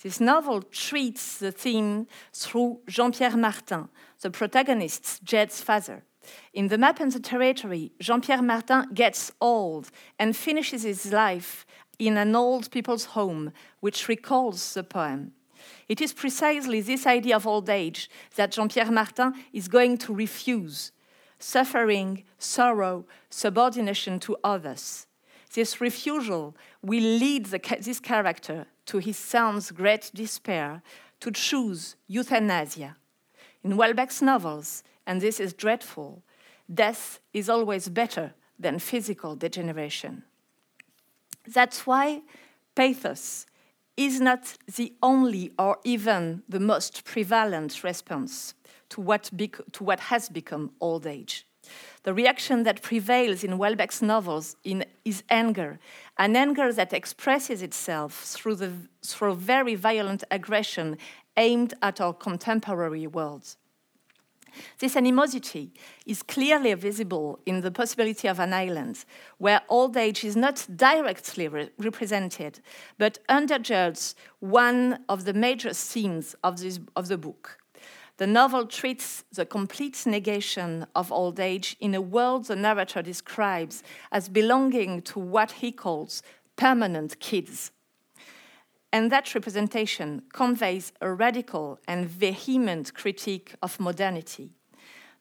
This 0.03 0.21
novel 0.21 0.63
treats 0.63 1.39
the 1.39 1.53
theme 1.53 2.07
through 2.35 2.81
Jean 2.89 3.13
Pierre 3.13 3.37
Martin, 3.37 3.89
the 4.21 4.31
protagonist's 4.31 5.21
Jed's 5.21 5.63
father. 5.63 6.05
In 6.53 6.69
The 6.69 6.77
Map 6.77 7.01
and 7.01 7.13
the 7.13 7.21
Territory, 7.21 7.93
Jean 8.01 8.21
Pierre 8.21 8.43
Martin 8.43 8.89
gets 8.93 9.33
old 9.41 9.91
and 10.19 10.37
finishes 10.37 10.83
his 10.83 11.11
life 11.11 11.65
in 11.99 12.17
an 12.17 12.35
old 12.37 12.71
people's 12.71 13.07
home, 13.07 13.53
which 13.81 14.09
recalls 14.09 14.75
the 14.75 14.85
poem. 14.85 15.33
It 15.89 16.01
is 16.01 16.13
precisely 16.13 16.81
this 16.81 17.07
idea 17.07 17.37
of 17.37 17.47
old 17.47 17.69
age 17.69 18.11
that 18.37 18.53
Jean 18.53 18.69
Pierre 18.69 18.91
Martin 18.91 19.35
is 19.53 19.69
going 19.69 19.99
to 19.99 20.15
refuse 20.15 20.93
suffering, 21.39 22.25
sorrow, 22.39 23.07
subordination 23.31 24.19
to 24.21 24.37
others. 24.43 25.07
This 25.55 25.81
refusal 25.81 26.57
will 26.83 27.03
lead 27.03 27.47
the, 27.47 27.61
this 27.81 28.01
character 28.01 28.67
to 28.87 28.99
his 28.99 29.17
son's 29.17 29.71
great 29.71 30.11
despair 30.15 30.83
to 31.21 31.31
choose 31.31 31.97
euthanasia. 32.07 32.97
In 33.65 33.73
Houellebecq's 33.73 34.23
novels, 34.23 34.83
and 35.07 35.21
this 35.21 35.41
is 35.41 35.53
dreadful, 35.53 36.23
death 36.73 37.21
is 37.33 37.49
always 37.49 37.89
better 37.89 38.35
than 38.59 38.79
physical 38.79 39.35
degeneration. 39.35 40.25
That's 41.53 41.87
why 41.87 42.23
pathos 42.75 43.47
is 43.97 44.21
not 44.21 44.57
the 44.77 44.93
only 45.03 45.53
or 45.59 45.79
even 45.85 46.43
the 46.49 46.61
most 46.61 47.05
prevalent 47.05 47.83
response 47.83 48.55
to 48.91 49.01
what, 49.01 49.31
to 49.73 49.85
what 49.85 50.01
has 50.01 50.29
become 50.29 50.71
old 50.81 51.07
age. 51.07 51.47
The 52.05 52.15
reaction 52.15 52.63
that 52.63 52.81
prevails 52.81 53.45
in 53.45 53.51
Houellebecq's 53.51 54.01
novels 54.01 54.57
in, 54.65 54.85
is 55.05 55.23
anger, 55.29 55.79
an 56.17 56.37
anger 56.37 56.73
that 56.73 56.93
expresses 56.93 57.61
itself 57.63 58.23
through, 58.25 58.55
the, 58.55 58.73
through 59.05 59.35
very 59.35 59.75
violent 59.75 60.25
aggression 60.31 60.97
aimed 61.37 61.75
at 61.83 62.01
our 62.01 62.15
contemporary 62.15 63.07
world. 63.07 63.57
This 64.79 64.97
animosity 64.97 65.73
is 66.07 66.23
clearly 66.23 66.75
visible 66.75 67.39
in 67.47 67.61
the 67.61 67.71
possibility 67.71 68.29
of 68.29 68.39
an 68.39 68.53
island 68.53 69.05
where 69.39 69.63
old 69.69 69.97
age 69.97 70.25
is 70.25 70.37
not 70.37 70.67
directly 70.75 71.49
re 71.49 71.71
represented, 71.79 72.61
but 72.99 73.19
undergirds 73.29 74.15
one 74.41 75.05
of 75.09 75.25
the 75.25 75.35
major 75.35 75.73
themes 75.73 76.35
of, 76.43 76.59
this, 76.61 76.81
of 76.97 77.09
the 77.09 77.19
book. 77.19 77.59
The 78.19 78.27
novel 78.27 78.67
treats 78.67 79.25
the 79.33 79.47
complete 79.47 80.05
negation 80.05 80.87
of 80.97 81.13
old 81.13 81.39
age 81.39 81.77
in 81.79 81.95
a 81.95 82.01
world 82.01 82.47
the 82.47 82.57
narrator 82.57 83.01
describes 83.01 83.85
as 84.11 84.29
belonging 84.29 85.03
to 85.03 85.21
what 85.21 85.53
he 85.53 85.71
calls 85.71 86.23
permanent 86.57 87.21
kids. 87.21 87.71
And 88.93 89.13
that 89.13 89.35
representation 89.35 90.23
conveys 90.33 90.93
a 91.01 91.13
radical 91.13 91.79
and 91.87 92.07
vehement 92.07 92.95
critique 92.95 93.55
of 93.63 93.79
modernity. 93.79 94.55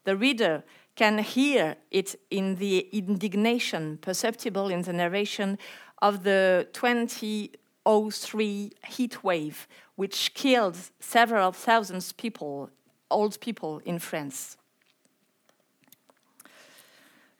The 0.05 0.15
reader 0.15 0.63
can 0.95 1.17
hear 1.19 1.75
it 1.91 2.15
in 2.31 2.55
the 2.55 2.87
indignation 2.91 3.97
perceptible 3.97 4.69
in 4.69 4.83
the 4.83 4.93
narration 4.93 5.59
of 6.01 6.23
the 6.23 6.67
2003 6.73 8.71
heat 8.87 9.23
wave, 9.23 9.67
which 9.95 10.33
killed 10.33 10.77
several 10.99 11.51
thousand 11.51 12.13
people 12.17 12.69
old 13.09 13.39
people 13.39 13.79
in 13.85 13.99
France. 13.99 14.57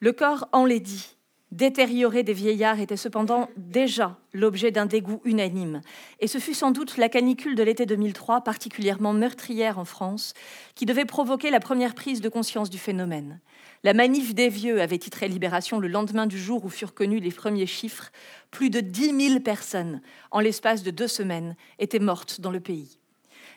Le 0.02 0.14
corps 0.14 0.48
enlaidi, 0.54 1.16
détérioré 1.52 2.24
des 2.24 2.34
vieillards 2.34 2.80
était 2.80 2.98
cependant 2.98 3.50
déjà 3.56 4.18
l'objet 4.34 4.72
d'un 4.72 4.86
dégoût 4.86 5.22
unanime, 5.24 5.82
et 6.20 6.28
ce 6.28 6.40
fut 6.40 6.54
sans 6.54 6.72
doute 6.72 6.98
la 6.98 7.10
canicule 7.10 7.56
de 7.56 7.64
l'été 7.64 7.86
2003, 7.86 8.42
particulièrement 8.42 9.14
meurtrière 9.14 9.80
en 9.80 9.86
France, 9.86 10.34
qui 10.76 10.86
devait 10.86 11.06
provoquer 11.06 11.50
la 11.50 11.60
première 11.60 11.96
prise 11.96 12.22
de 12.22 12.30
conscience 12.30 12.70
du 12.70 12.78
phénomène. 12.78 13.40
La 13.84 13.94
manif 13.94 14.34
des 14.34 14.50
vieux 14.50 14.82
avait 14.82 14.98
titré 14.98 15.28
Libération 15.28 15.80
le 15.80 15.88
lendemain 15.88 16.28
du 16.28 16.38
jour 16.38 16.66
où 16.66 16.70
furent 16.70 16.94
connus 16.94 17.20
les 17.20 17.32
premiers 17.32 17.68
chiffres. 17.68 18.12
Plus 18.52 18.70
de 18.70 18.80
10 18.80 19.30
000 19.30 19.40
personnes, 19.40 20.02
en 20.32 20.40
l'espace 20.40 20.84
de 20.84 20.92
deux 20.92 21.08
semaines, 21.08 21.56
étaient 21.80 22.00
mortes 22.00 22.42
dans 22.42 22.52
le 22.52 22.60
pays. 22.60 23.00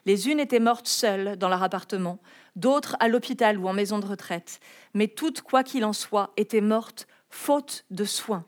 Les 0.06 0.28
unes 0.28 0.40
étaient 0.40 0.60
mortes 0.60 0.88
seules 0.88 1.36
dans 1.36 1.48
leur 1.48 1.62
appartement, 1.62 2.18
d'autres 2.56 2.96
à 3.00 3.08
l'hôpital 3.08 3.58
ou 3.58 3.68
en 3.68 3.72
maison 3.72 3.98
de 3.98 4.06
retraite, 4.06 4.60
mais 4.94 5.08
toutes, 5.08 5.42
quoi 5.42 5.62
qu'il 5.62 5.84
en 5.84 5.92
soit, 5.92 6.32
étaient 6.36 6.60
mortes 6.60 7.06
faute 7.30 7.84
de 7.90 8.04
soins. 8.04 8.44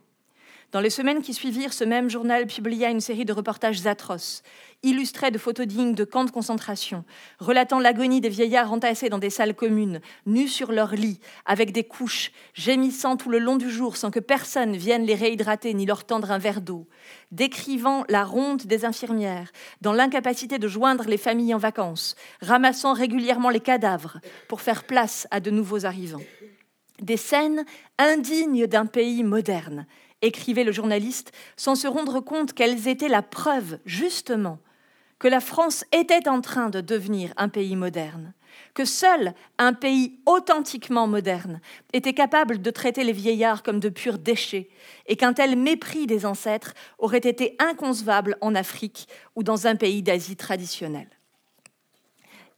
Dans 0.73 0.81
les 0.81 0.89
semaines 0.89 1.21
qui 1.21 1.35
suivirent, 1.35 1.75
ce 1.75 1.85
même 1.85 2.09
journal 2.09 2.47
publia 2.47 2.89
une 2.89 3.03
série 3.03 3.27
de 3.27 3.33
reportages 3.35 3.87
atroces, 3.87 4.43
illustrés 4.83 5.31
de 5.31 5.37
photos 5.37 5.67
dignes 5.67 5.95
de 5.95 6.05
camps 6.05 6.25
de 6.25 6.31
concentration, 6.31 7.05
relatant 7.39 7.79
l'agonie 7.79 8.23
des 8.23 8.31
vieillards 8.31 8.73
entassés 8.73 9.11
dans 9.11 9.19
des 9.19 9.29
salles 9.29 9.55
communes, 9.55 10.01
nus 10.25 10.49
sur 10.49 10.73
leurs 10.73 10.95
lits, 10.95 11.21
avec 11.45 11.73
des 11.73 11.85
couches, 11.85 12.33
gémissant 12.55 13.19
tout 13.19 13.29
le 13.29 13.39
long 13.39 13.57
du 13.57 13.71
jour 13.71 13.99
sans 13.99 14.11
que 14.11 14.19
personne 14.19 14.75
vienne 14.75 15.05
les 15.05 15.15
réhydrater 15.15 15.75
ni 15.75 15.85
leur 15.85 16.05
tendre 16.05 16.31
un 16.31 16.39
verre 16.39 16.63
d'eau, 16.63 16.89
décrivant 17.33 18.07
la 18.09 18.25
ronde 18.25 18.63
des 18.63 18.87
infirmières, 18.87 19.53
dans 19.83 19.93
l'incapacité 19.93 20.59
de 20.59 20.69
joindre 20.69 21.05
les 21.05 21.19
familles 21.19 21.55
en 21.55 21.59
vacances, 21.59 22.17
ramassant 22.41 22.95
régulièrement 22.95 23.51
les 23.51 23.61
cadavres 23.61 24.21
pour 24.49 24.63
faire 24.63 24.85
place 24.85 25.29
à 25.31 25.41
de 25.41 25.51
nouveaux 25.51 25.85
arrivants. 25.85 26.23
Des 27.03 27.17
scènes 27.17 27.65
indignes 27.99 28.67
d'un 28.67 28.87
pays 28.87 29.25
moderne, 29.25 29.87
écrivait 30.23 30.65
le 30.65 30.73
journaliste, 30.73 31.33
sans 31.57 31.75
se 31.75 31.89
rendre 31.89 32.21
compte 32.21 32.53
qu'elles 32.53 32.87
étaient 32.87 33.09
la 33.09 33.23
preuve, 33.23 33.79
justement, 33.85 34.59
que 35.19 35.29
la 35.29 35.41
France 35.41 35.85
était 35.93 36.29
en 36.29 36.41
train 36.41 36.71
de 36.71 36.81
devenir 36.81 37.33
un 37.37 37.49
pays 37.49 37.75
moderne, 37.75 38.35
que 38.75 38.85
seul 38.85 39.35
un 39.59 39.73
pays 39.73 40.21
authentiquement 40.27 41.09
moderne 41.09 41.61
était 41.93 42.15
capable 42.15 42.63
de 42.63 42.71
traiter 42.71 43.03
les 43.03 43.13
vieillards 43.13 43.65
comme 43.65 43.81
de 43.81 43.89
purs 43.89 44.19
déchets, 44.19 44.69
et 45.07 45.17
qu'un 45.17 45.33
tel 45.33 45.57
mépris 45.57 46.07
des 46.07 46.25
ancêtres 46.25 46.75
aurait 46.99 47.19
été 47.19 47.57
inconcevable 47.59 48.37
en 48.41 48.55
Afrique 48.55 49.09
ou 49.35 49.43
dans 49.43 49.67
un 49.67 49.75
pays 49.75 50.03
d'Asie 50.03 50.37
traditionnelle. 50.37 51.11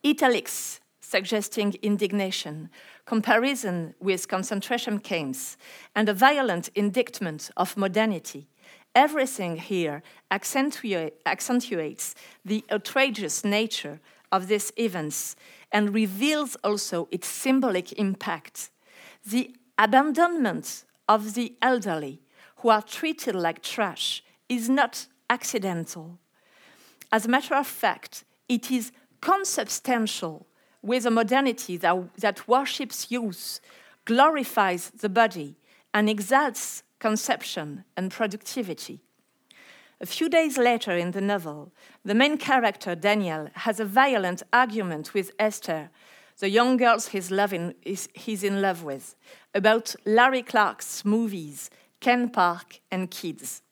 Italics 0.03 0.81
suggesting 1.01 1.77
indignation, 1.85 2.69
comparison 3.05 3.95
with 4.01 4.29
concentration 4.29 4.99
camps, 4.99 5.57
and 5.95 6.09
a 6.09 6.15
violent 6.15 6.69
indictment 6.75 7.51
of 7.57 7.77
modernity. 7.77 8.49
Everything 8.95 9.57
here 9.57 10.03
accentuate, 10.31 11.15
accentuates 11.27 12.15
the 12.45 12.65
outrageous 12.71 13.45
nature 13.45 14.01
of 14.31 14.49
these 14.49 14.73
events 14.77 15.37
and 15.73 15.93
reveals 15.93 16.57
also 16.63 17.09
its 17.11 17.27
symbolic 17.27 17.93
impact. 17.93 18.71
The 19.27 19.55
abandonment 19.77 20.85
of 21.09 21.35
the 21.35 21.55
elderly, 21.61 22.23
who 22.59 22.69
are 22.69 22.83
treated 22.83 23.35
like 23.35 23.63
trash, 23.63 24.23
is 24.49 24.69
not 24.69 25.07
accidental. 25.29 26.19
As 27.13 27.27
a 27.27 27.29
matter 27.29 27.55
of 27.55 27.67
fact, 27.67 28.25
it 28.49 28.71
is 28.71 28.93
consubstantial 29.21 30.47
with 30.85 31.07
a 31.07 31.11
modernity 31.11 31.77
that, 31.79 32.15
that 32.17 32.47
worships 32.47 33.11
youth, 33.11 33.61
glorifies 34.05 34.91
the 34.91 35.09
body, 35.09 35.57
and 35.95 36.11
exalts 36.11 36.83
conception 36.99 37.85
and 37.97 38.11
productivity. 38.11 39.01
A 40.01 40.07
few 40.07 40.29
days 40.29 40.59
later 40.59 40.93
in 40.93 41.13
the 41.13 41.21
novel, 41.21 41.73
the 42.05 42.15
main 42.15 42.37
character, 42.37 42.95
Daniel, 42.95 43.49
has 43.55 43.81
a 43.81 43.85
violent 43.85 44.43
argument 44.53 45.15
with 45.15 45.31
Esther, 45.39 45.91
the 46.39 46.51
young 46.51 46.77
girl 46.77 46.99
he's, 47.01 47.31
loving, 47.31 47.75
he's 47.85 48.43
in 48.43 48.61
love 48.61 48.83
with, 48.83 49.15
about 49.55 49.95
Larry 50.05 50.43
Clark's 50.43 51.05
movies, 51.05 51.71
Ken 52.01 52.29
Park, 52.29 52.81
and 52.91 53.11
Kids. 53.11 53.63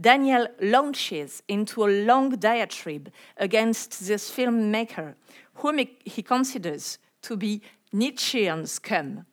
Daniel 0.00 0.46
launches 0.60 1.42
into 1.48 1.84
a 1.84 2.04
long 2.04 2.30
diatribe 2.30 3.10
against 3.38 4.06
this 4.06 4.30
filmmaker, 4.30 5.14
whom 5.56 5.78
he 6.04 6.22
considers 6.22 6.98
to 7.22 7.36
be 7.36 7.62
Nietzschean 7.92 8.66
scum, 8.66 9.26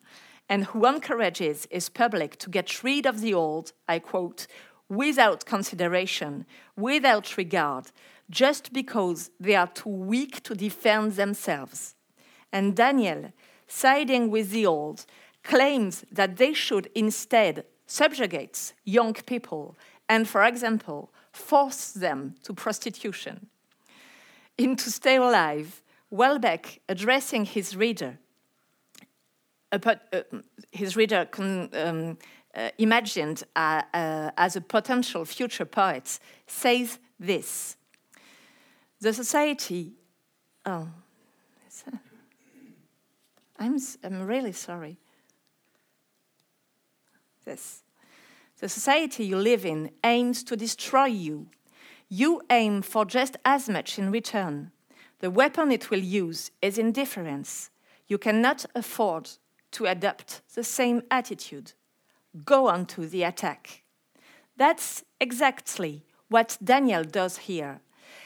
and 0.50 0.66
who 0.66 0.86
encourages 0.86 1.68
his 1.72 1.90
public 1.90 2.38
to 2.38 2.50
get 2.50 2.84
rid 2.84 3.06
of 3.06 3.22
the 3.22 3.34
old, 3.34 3.74
I 3.88 4.00
quote, 4.00 4.48
without 4.90 5.46
consideration, 5.46 6.46
without 6.76 7.38
regard, 7.38 7.92
just 8.30 8.74
because 8.74 9.32
they 9.40 9.56
are 9.56 9.68
too 9.68 9.90
weak 9.90 10.44
to 10.44 10.56
defend 10.56 11.14
themselves. 11.14 11.96
And 12.52 12.76
Daniel, 12.76 13.32
siding 13.68 14.30
with 14.30 14.52
the 14.52 14.66
old, 14.66 15.06
claims 15.44 16.06
that 16.12 16.38
they 16.38 16.54
should 16.54 16.90
instead 16.96 17.66
subjugate 17.86 18.74
young 18.86 19.14
people 19.14 19.76
and, 20.08 20.28
for 20.28 20.44
example, 20.44 21.12
force 21.32 21.92
them 21.92 22.36
to 22.44 22.54
prostitution. 22.54 23.48
In 24.58 24.76
To 24.76 24.92
Stay 24.92 25.16
Alive, 25.16 25.83
Houellebecq, 26.14 26.80
addressing 26.88 27.46
his 27.46 27.76
reader, 27.76 28.20
uh, 29.72 29.96
his 30.72 30.96
reader 30.96 31.28
um, 31.40 32.18
uh, 32.54 32.70
imagined 32.78 33.44
uh, 33.56 33.82
uh, 33.94 34.30
as 34.38 34.56
a 34.56 34.62
potential 34.62 35.26
future 35.26 35.66
poet, 35.66 36.20
says 36.46 37.00
this 37.20 37.78
The 39.02 39.12
society. 39.12 39.94
Oh, 40.66 40.88
I'm, 43.60 43.78
I'm 44.04 44.22
really 44.22 44.52
sorry. 44.52 44.98
This. 47.46 47.84
The 48.60 48.70
society 48.70 49.26
you 49.26 49.38
live 49.38 49.66
in 49.66 49.92
aims 50.04 50.44
to 50.46 50.56
destroy 50.56 51.06
you. 51.06 51.48
You 52.08 52.42
aim 52.50 52.82
for 52.82 53.04
just 53.04 53.36
as 53.44 53.68
much 53.68 53.98
in 54.00 54.12
return. 54.12 54.72
The 55.24 55.32
weapon 55.32 55.72
it 55.72 55.90
will 55.90 56.04
use 56.04 56.52
is 56.62 56.78
indifference. 56.78 57.70
You 58.10 58.18
cannot 58.18 58.66
afford 58.76 59.30
to 59.72 59.86
adopt 59.86 60.42
the 60.54 60.66
same 60.66 61.02
attitude. 61.10 61.72
Go 62.44 62.68
on 62.68 62.86
to 62.88 63.08
the 63.08 63.24
attack. 63.24 63.84
That's 64.58 65.06
exactly 65.22 66.04
what 66.28 66.58
Daniel 66.62 67.06
does 67.06 67.38
here. 67.38 67.80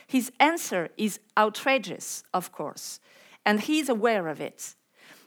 His 0.07 0.31
answer 0.39 0.89
is 0.97 1.19
outrageous, 1.37 2.23
of 2.33 2.51
course, 2.51 2.99
and 3.45 3.59
he's 3.59 3.89
aware 3.89 4.27
of 4.27 4.41
it. 4.41 4.73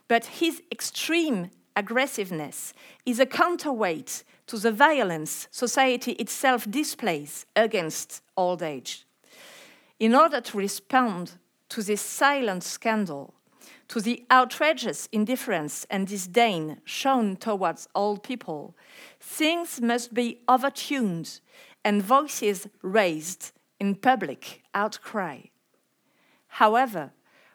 But 0.09 0.25
his 0.25 0.61
extreme 0.73 1.51
aggressiveness 1.77 2.73
is 3.05 3.17
a 3.21 3.25
counterweight 3.25 4.25
to 4.47 4.57
the 4.57 4.73
violence 4.73 5.47
society 5.51 6.11
itself 6.19 6.69
displays 6.69 7.45
against 7.55 8.21
old 8.35 8.61
age. 8.61 9.05
In 10.01 10.13
order 10.13 10.41
to 10.41 10.57
respond 10.57 11.37
to 11.71 11.81
this 11.81 12.01
silent 12.01 12.63
scandal, 12.63 13.33
to 13.87 14.01
the 14.01 14.25
outrageous 14.29 15.07
indifference 15.13 15.87
and 15.89 16.05
disdain 16.05 16.81
shown 16.83 17.37
towards 17.37 17.87
old 17.95 18.23
people, 18.23 18.75
things 19.21 19.79
must 19.79 20.13
be 20.13 20.41
overtuned 20.49 21.39
and 21.85 22.03
voices 22.03 22.67
raised 22.81 23.53
in 23.79 23.95
public 23.95 24.63
outcry. 24.75 25.39
However, 26.59 27.13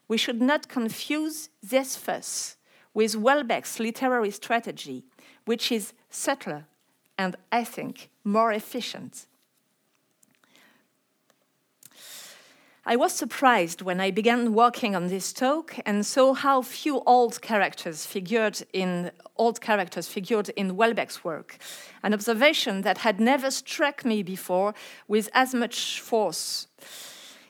we 0.08 0.16
should 0.16 0.40
not 0.40 0.66
confuse 0.66 1.50
this 1.62 1.94
fuss 1.96 2.56
with 2.94 3.16
Houellebecq's 3.16 3.78
literary 3.78 4.30
strategy, 4.30 5.04
which 5.44 5.70
is 5.70 5.92
subtler 6.08 6.64
and, 7.18 7.36
I 7.52 7.64
think, 7.64 8.08
more 8.24 8.50
efficient. 8.50 9.26
I 12.88 12.94
was 12.94 13.12
surprised 13.12 13.82
when 13.82 14.00
I 14.00 14.12
began 14.12 14.54
working 14.54 14.94
on 14.94 15.08
this 15.08 15.32
talk 15.32 15.74
and 15.84 16.06
saw 16.06 16.34
how 16.34 16.62
few 16.62 17.00
old 17.00 17.42
characters 17.42 18.06
figured 18.06 18.62
in 18.72 19.10
old 19.36 19.60
characters 19.60 20.06
figured 20.06 20.50
in 20.50 20.76
Houellebecq's 20.76 21.24
work, 21.24 21.58
an 22.04 22.14
observation 22.14 22.82
that 22.82 22.98
had 22.98 23.18
never 23.18 23.50
struck 23.50 24.04
me 24.04 24.22
before 24.22 24.72
with 25.08 25.28
as 25.34 25.52
much 25.52 26.00
force. 26.00 26.68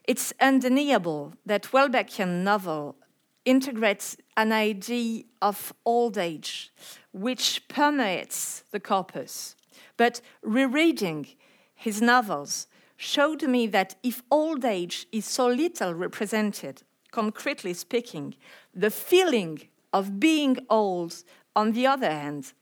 It's 0.04 0.32
undeniable 0.40 1.34
that 1.44 1.64
Houellebecqian 1.64 2.42
novel 2.42 2.96
integrates 3.44 4.16
an 4.38 4.52
idea 4.52 5.24
of 5.42 5.74
old 5.84 6.16
age, 6.16 6.72
which 7.12 7.68
permeates 7.68 8.64
the 8.70 8.80
corpus. 8.80 9.54
But 9.98 10.22
rereading 10.40 11.26
his 11.74 12.00
novels 12.00 12.68
showed 12.96 13.42
me 13.42 13.66
that 13.68 13.96
if 14.02 14.22
old 14.30 14.64
age 14.64 15.06
is 15.12 15.24
so 15.24 15.46
little 15.46 15.94
represented, 15.94 16.82
concretely 17.10 17.74
speaking, 17.74 18.34
the 18.74 18.90
feeling 18.90 19.60
of 19.92 20.20
being 20.20 20.58
old, 20.68 21.24
on 21.54 21.72
the 21.72 21.86
other 21.86 22.10
hand, 22.10 22.52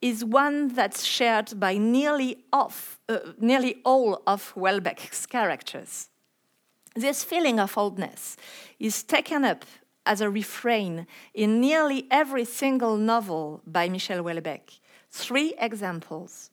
is 0.00 0.24
one 0.24 0.68
that's 0.68 1.04
shared 1.04 1.58
by 1.58 1.78
nearly, 1.78 2.44
off, 2.52 2.98
uh, 3.08 3.18
nearly 3.38 3.80
all 3.84 4.22
of 4.26 4.52
Houellebecq's 4.54 5.26
characters. 5.26 6.10
This 6.94 7.24
feeling 7.24 7.58
of 7.58 7.78
oldness 7.78 8.36
is 8.78 9.02
taken 9.02 9.44
up 9.44 9.64
as 10.04 10.20
a 10.20 10.28
refrain 10.28 11.06
in 11.32 11.60
nearly 11.60 12.06
every 12.10 12.44
single 12.44 12.96
novel 12.96 13.62
by 13.66 13.88
Michel 13.88 14.22
Houellebecq. 14.22 14.80
Three 15.10 15.54
examples. 15.58 16.50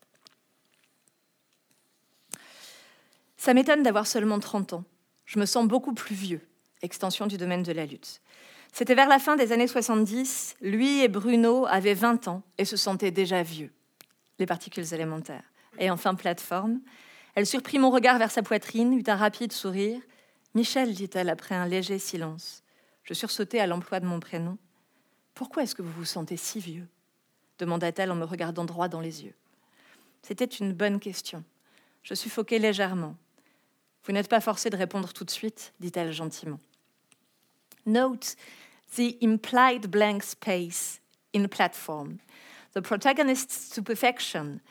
Ça 3.39 3.53
m'étonne 3.53 3.83
d'avoir 3.83 4.05
seulement 4.05 4.37
30 4.37 4.73
ans. 4.73 4.83
Je 5.23 5.39
me 5.39 5.45
sens 5.45 5.65
beaucoup 5.65 5.93
plus 5.93 6.13
vieux. 6.13 6.41
Extension 6.81 7.25
du 7.25 7.37
domaine 7.37 7.63
de 7.63 7.71
la 7.71 7.85
lutte. 7.85 8.21
C'était 8.73 8.95
vers 8.95 9.07
la 9.07 9.17
fin 9.17 9.37
des 9.37 9.53
années 9.53 9.65
70. 9.65 10.57
Lui 10.59 11.01
et 11.01 11.07
Bruno 11.07 11.65
avaient 11.65 11.93
20 11.93 12.27
ans 12.27 12.43
et 12.57 12.65
se 12.65 12.75
sentaient 12.75 13.11
déjà 13.11 13.41
vieux. 13.41 13.71
Les 14.39 14.45
particules 14.45 14.93
élémentaires. 14.93 15.45
Et 15.77 15.89
enfin, 15.89 16.15
plateforme. 16.15 16.81
Elle 17.33 17.45
surprit 17.45 17.79
mon 17.79 17.91
regard 17.91 18.19
vers 18.19 18.29
sa 18.29 18.43
poitrine, 18.43 18.91
eut 18.91 19.05
un 19.07 19.15
rapide 19.15 19.53
sourire. 19.53 20.01
Michel, 20.53 20.93
dit-elle 20.93 21.29
après 21.29 21.55
un 21.55 21.65
léger 21.65 21.97
silence. 21.97 22.61
Je 23.03 23.13
sursautai 23.13 23.61
à 23.61 23.67
l'emploi 23.67 24.01
de 24.01 24.05
mon 24.05 24.19
prénom. 24.19 24.57
Pourquoi 25.33 25.63
est-ce 25.63 25.75
que 25.75 25.81
vous 25.81 25.93
vous 25.93 26.05
sentez 26.05 26.35
si 26.35 26.59
vieux? 26.59 26.89
demanda-t-elle 27.57 28.11
en 28.11 28.15
me 28.15 28.25
regardant 28.25 28.65
droit 28.65 28.89
dans 28.89 28.99
les 28.99 29.23
yeux. 29.23 29.35
C'était 30.23 30.43
une 30.43 30.73
bonne 30.73 30.99
question. 30.99 31.45
Je 32.03 32.15
suffoquais 32.15 32.59
légèrement. 32.59 33.15
Vous 34.03 34.13
n'êtes 34.13 34.29
pas 34.29 34.41
forcé 34.41 34.69
de 34.69 34.77
répondre 34.77 35.11
tout 35.13 35.25
de 35.25 35.31
suite, 35.31 35.73
dit-elle 35.79 36.11
gentiment. 36.11 36.59
Note 37.85 38.35
the 38.95 39.17
implied 39.21 39.91
blank 39.91 40.23
space 40.23 40.99
in 41.33 41.47
platform. 41.47 42.19
The 42.73 42.81
protagonist's 42.81 43.71
stupefaction 43.71 44.61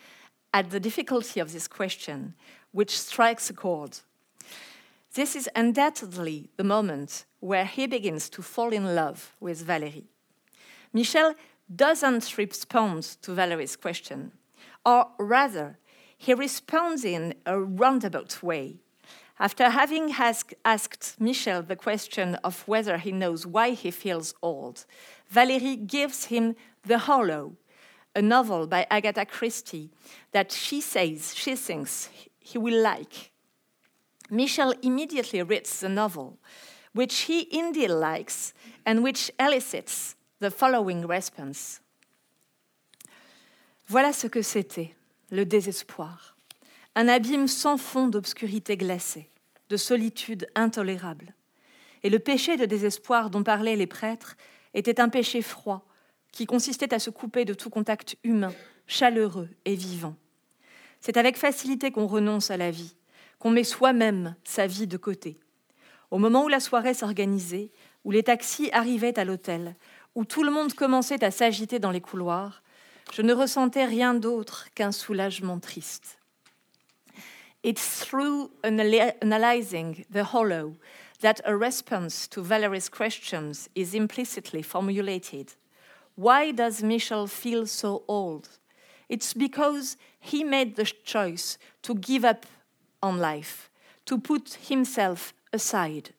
at 0.53 0.71
the 0.71 0.81
difficulty 0.81 1.41
of 1.41 1.53
this 1.53 1.69
question, 1.69 2.35
which 2.73 2.99
strikes 2.99 3.51
a 3.51 3.53
chord. 3.53 4.01
This 5.15 5.35
is 5.35 5.49
undoubtedly 5.57 6.51
the 6.57 6.65
moment 6.65 7.25
where 7.41 7.65
he 7.65 7.87
begins 7.87 8.29
to 8.31 8.43
fall 8.43 8.73
in 8.73 8.95
love 8.95 9.35
with 9.41 9.67
Valérie. 9.67 10.07
Michel 10.93 11.35
doesn't 11.75 12.37
respond 12.39 13.03
to 13.23 13.33
Valerie's 13.33 13.77
question, 13.77 14.33
or 14.87 15.09
rather, 15.19 15.79
he 16.17 16.35
responds 16.35 17.05
in 17.05 17.35
a 17.47 17.59
roundabout 17.59 18.43
way. 18.43 18.77
After 19.41 19.71
having 19.71 20.13
ask, 20.13 20.53
asked 20.65 21.17
Michel 21.21 21.63
the 21.63 21.77
question 21.77 22.35
of 22.43 22.67
whether 22.67 22.99
he 22.99 23.13
knows 23.13 23.47
why 23.47 23.71
he 23.71 23.91
feels 23.93 24.35
old, 24.43 24.85
Valérie 25.33 25.87
gives 25.87 26.25
him 26.25 26.57
The 26.85 26.99
Hollow, 26.99 27.57
a 28.17 28.23
novel 28.23 28.67
by 28.67 28.87
Agatha 28.91 29.25
Christie 29.25 29.91
that 30.33 30.51
she 30.51 30.81
says 30.81 31.35
she 31.37 31.55
thinks 31.55 32.09
he 32.41 32.59
will 32.59 32.83
like. 32.83 33.31
Michel 34.29 34.75
immediately 34.83 35.43
reads 35.43 35.81
the 35.81 35.89
novel, 35.89 36.39
which 36.93 37.21
he 37.21 37.47
indeed 37.57 37.91
likes 37.91 38.53
and 38.85 39.05
which 39.05 39.31
elicits 39.39 40.17
the 40.41 40.51
following 40.51 41.07
response. 41.07 41.81
Voilà 43.89 44.13
ce 44.13 44.29
que 44.29 44.43
c'était, 44.43 44.95
le 45.31 45.45
désespoir. 45.45 46.38
Un 47.01 47.07
abîme 47.07 47.47
sans 47.47 47.77
fond 47.77 48.09
d'obscurité 48.09 48.77
glacée, 48.77 49.31
de 49.69 49.77
solitude 49.77 50.49
intolérable. 50.57 51.33
Et 52.03 52.11
le 52.11 52.19
péché 52.19 52.57
de 52.57 52.65
désespoir 52.65 53.31
dont 53.31 53.45
parlaient 53.45 53.77
les 53.77 53.87
prêtres 53.87 54.37
était 54.75 55.01
un 55.01 55.09
péché 55.09 55.41
froid 55.41 55.87
qui 56.33 56.45
consistait 56.45 56.93
à 56.93 56.99
se 56.99 57.11
couper 57.11 57.45
de 57.45 57.55
tout 57.55 57.71
contact 57.71 58.17
humain, 58.25 58.53
chaleureux 58.89 59.49
et 59.65 59.77
vivant. 59.77 60.17
C'est 61.01 61.17
avec 61.17 61.37
facilité 61.37 61.93
qu'on 61.93 62.09
renonce 62.09 62.51
à 62.51 62.57
la 62.57 62.73
vie, 62.73 62.97
qu'on 63.39 63.51
met 63.51 63.63
soi-même 63.63 64.35
sa 64.43 64.67
vie 64.67 64.89
de 64.89 64.97
côté. 64.97 65.39
Au 66.11 66.19
moment 66.19 66.47
où 66.47 66.49
la 66.49 66.59
soirée 66.59 66.95
s'organisait, 66.95 67.71
où 68.03 68.11
les 68.11 68.25
taxis 68.25 68.71
arrivaient 68.73 69.21
à 69.21 69.25
l'hôtel, 69.25 69.77
où 70.17 70.25
tout 70.25 70.43
le 70.43 70.51
monde 70.51 70.75
commençait 70.75 71.23
à 71.23 71.31
s'agiter 71.31 71.79
dans 71.79 71.93
les 71.93 72.01
couloirs, 72.01 72.65
je 73.13 73.23
ne 73.23 73.33
ressentais 73.33 73.85
rien 73.85 74.15
d'autre 74.15 74.67
qu'un 74.75 74.91
soulagement 74.91 75.61
triste. 75.61 76.18
It's 77.63 78.05
through 78.05 78.51
analyzing 78.63 80.05
the 80.09 80.25
hollow 80.25 80.77
that 81.21 81.41
a 81.45 81.57
response 81.57 82.29
to 82.29 82.43
Valerie's 82.43 82.89
questions 82.89 83.69
is 83.75 83.95
implicitly 83.95 84.63
formulated. 84.63 85.55
Why 86.15 86.53
does 86.53 86.83
Michel 86.83 87.27
feel 87.27 87.67
so 87.67 88.05
old? 88.07 88.49
It's 89.09 89.35
because 89.35 89.97
he 90.21 90.45
made 90.45 90.77
the 90.77 90.85
choice 90.85 91.59
to 91.83 91.95
give 91.95 92.25
up 92.25 92.47
on 93.03 93.19
life, 93.19 93.71
to 94.07 94.19
put 94.19 94.55
himself 94.55 95.33
aside. 95.53 96.11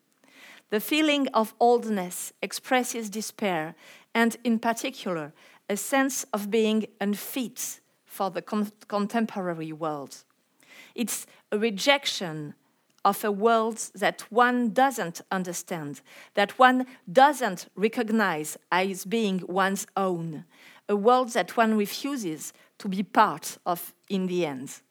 The 0.72 0.80
feeling 0.80 1.28
of 1.30 1.56
oldness 1.60 2.34
expresses 2.42 3.10
despair 3.10 3.76
and, 4.14 4.36
in 4.44 4.60
particular, 4.60 5.34
a 5.70 5.78
sense 5.78 6.26
of 6.34 6.52
being 6.52 6.88
unfit 7.00 7.80
for 8.06 8.30
the 8.30 8.42
con 8.42 8.72
contemporary 8.88 9.72
world. 9.72 10.24
It's 10.96 11.26
a 11.52 11.58
rejection 11.58 12.56
of 13.06 13.24
a 13.24 13.32
world 13.32 13.78
that 13.96 14.22
one 14.30 14.70
doesn't 14.72 15.22
understand, 15.32 16.02
that 16.34 16.60
one 16.60 16.86
doesn't 17.12 17.68
recognize 17.76 18.58
as 18.72 19.06
being 19.06 19.44
one's 19.48 19.88
own, 19.96 20.46
a 20.88 20.96
world 20.96 21.30
that 21.30 21.56
one 21.56 21.78
refuses 21.78 22.54
to 22.80 22.90
be 22.90 23.04
part 23.04 23.58
of 23.66 23.94
in 24.10 24.28
the 24.28 24.46
end. 24.46 24.82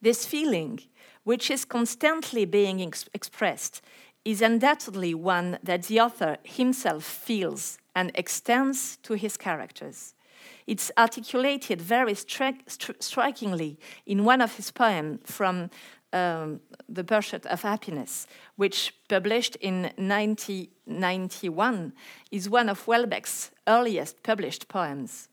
This 0.00 0.24
feeling, 0.24 0.80
which 1.24 1.50
is 1.50 1.64
constantly 1.64 2.44
being 2.44 2.80
ex 2.80 3.08
expressed, 3.12 3.82
is 4.24 4.42
undoubtedly 4.42 5.14
one 5.14 5.58
that 5.62 5.84
the 5.84 6.00
author 6.00 6.36
himself 6.44 7.04
feels 7.04 7.78
and 7.94 8.10
extends 8.14 8.96
to 8.98 9.14
his 9.14 9.36
characters. 9.36 10.14
It's 10.70 10.92
articulated 10.96 11.82
very 11.82 12.14
stri 12.14 12.54
strikingly 13.00 13.76
in 14.06 14.24
one 14.24 14.40
of 14.40 14.54
his 14.54 14.70
poems 14.70 15.18
from 15.24 15.68
um, 16.12 16.60
The 16.88 17.02
Pursuit 17.02 17.44
of 17.46 17.62
Happiness, 17.62 18.28
which, 18.54 18.94
published 19.08 19.56
in 19.56 19.90
1991, 19.96 21.92
is 22.30 22.48
one 22.48 22.68
of 22.68 22.86
Houellebecq's 22.86 23.50
earliest 23.66 24.22
published 24.22 24.68
poems. 24.68 25.28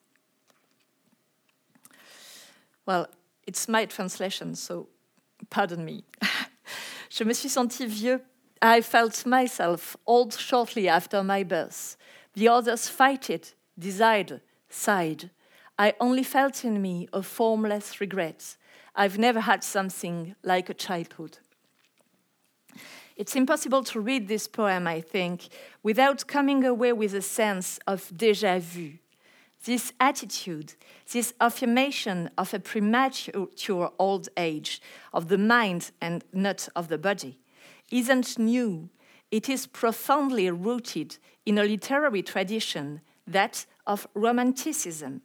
Well, 2.87 3.07
it's 3.45 3.67
my 3.67 3.85
translation, 3.85 4.55
so 4.55 4.87
pardon 5.51 5.85
me. 5.85 6.03
Je 7.11 7.23
me 7.23 7.35
suis 7.35 7.53
senti 7.53 7.85
vieux. 7.85 8.21
I 8.59 8.81
felt 8.81 9.23
myself 9.23 9.95
old 10.07 10.33
shortly 10.33 10.89
after 10.89 11.23
my 11.23 11.43
birth. 11.43 11.95
The 12.33 12.47
others 12.47 12.89
fighted, 12.89 13.53
desired, 13.77 14.41
sighed. 14.69 15.29
I 15.77 15.93
only 15.99 16.23
felt 16.23 16.65
in 16.65 16.81
me 16.81 17.07
a 17.13 17.21
formless 17.21 18.01
regret. 18.01 18.57
I've 18.95 19.19
never 19.19 19.41
had 19.41 19.63
something 19.63 20.35
like 20.43 20.69
a 20.69 20.73
childhood. 20.73 21.37
It's 23.15 23.35
impossible 23.35 23.83
to 23.85 23.99
read 23.99 24.27
this 24.27 24.47
poem, 24.47 24.87
I 24.87 25.01
think, 25.01 25.49
without 25.81 26.27
coming 26.27 26.63
away 26.63 26.93
with 26.93 27.13
a 27.13 27.21
sense 27.21 27.79
of 27.87 28.11
déjà 28.15 28.59
vu. 28.59 28.99
This 29.65 29.91
attitude, 29.99 30.75
this 31.11 31.33
affirmation 31.41 32.29
of 32.37 32.53
a 32.53 32.59
premature 32.59 33.91
old 33.97 34.29
age, 34.37 34.81
of 35.13 35.29
the 35.29 35.37
mind 35.37 35.91
and 35.99 36.23
not 36.31 36.69
of 36.75 36.89
the 36.89 36.97
body, 36.99 37.39
isn't 37.91 38.37
new. 38.37 38.89
It 39.31 39.49
is 39.49 39.65
profoundly 39.65 40.49
rooted 40.51 41.17
in 41.45 41.57
a 41.57 41.63
literary 41.63 42.21
tradition, 42.21 43.01
that 43.25 43.65
of 43.87 44.07
Romanticism. 44.13 45.21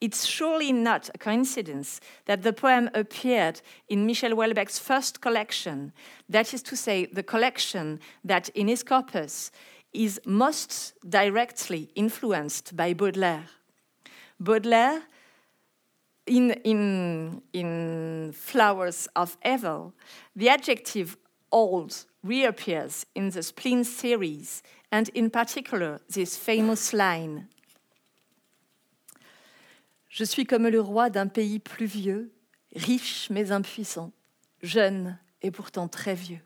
It's 0.00 0.26
surely 0.26 0.72
not 0.72 1.08
a 1.14 1.18
coincidence 1.18 2.00
that 2.26 2.42
the 2.42 2.52
poem 2.52 2.90
appeared 2.92 3.62
in 3.88 4.04
Michel 4.04 4.32
Houellebecq's 4.32 4.78
first 4.78 5.22
collection, 5.22 5.92
that 6.28 6.52
is 6.52 6.62
to 6.64 6.76
say, 6.76 7.06
the 7.06 7.22
collection 7.22 7.98
that 8.22 8.50
in 8.50 8.68
his 8.68 8.82
corpus 8.82 9.50
is 9.94 10.20
most 10.26 10.92
directly 11.08 11.88
influenced 11.94 12.76
by 12.76 12.92
Baudelaire. 12.92 13.46
Baudelaire, 14.38 15.02
in, 16.26 16.50
in, 16.64 17.40
in 17.54 18.32
Flowers 18.34 19.08
of 19.16 19.38
Evil, 19.42 19.94
the 20.34 20.50
adjective 20.50 21.16
old 21.50 22.04
reappears 22.22 23.06
in 23.14 23.30
the 23.30 23.42
Spleen 23.42 23.82
series, 23.84 24.62
and 24.92 25.08
in 25.10 25.30
particular, 25.30 26.00
this 26.10 26.36
famous 26.36 26.92
line 26.92 27.48
Je 30.16 30.24
suis 30.24 30.46
comme 30.46 30.66
le 30.66 30.80
roi 30.80 31.10
d'un 31.10 31.26
pays 31.26 31.58
pluvieux, 31.58 32.32
riche 32.74 33.28
mais 33.28 33.52
impuissant, 33.52 34.12
jeune 34.62 35.18
et 35.42 35.50
pourtant 35.50 35.88
très 35.88 36.14
vieux. 36.14 36.40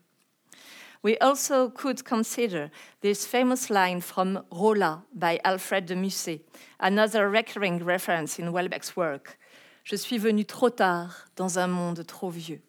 We 1.03 1.15
also 1.21 1.69
could 1.69 2.03
consider 2.03 2.69
this 2.99 3.25
famous 3.25 3.69
line 3.69 4.01
from 4.01 4.43
Rolla 4.51 5.05
by 5.13 5.39
Alfred 5.45 5.85
de 5.85 5.95
Musset, 5.95 6.41
another 6.81 7.29
recurring 7.29 7.81
reference 7.81 8.37
in 8.39 8.51
Welbeck's 8.51 8.97
work. 8.97 9.37
Je 9.85 9.95
suis 9.95 10.17
venu 10.17 10.43
trop 10.43 10.69
tard 10.69 11.29
dans 11.37 11.57
un 11.57 11.67
monde 11.67 12.05
trop 12.05 12.29
vieux. 12.29 12.59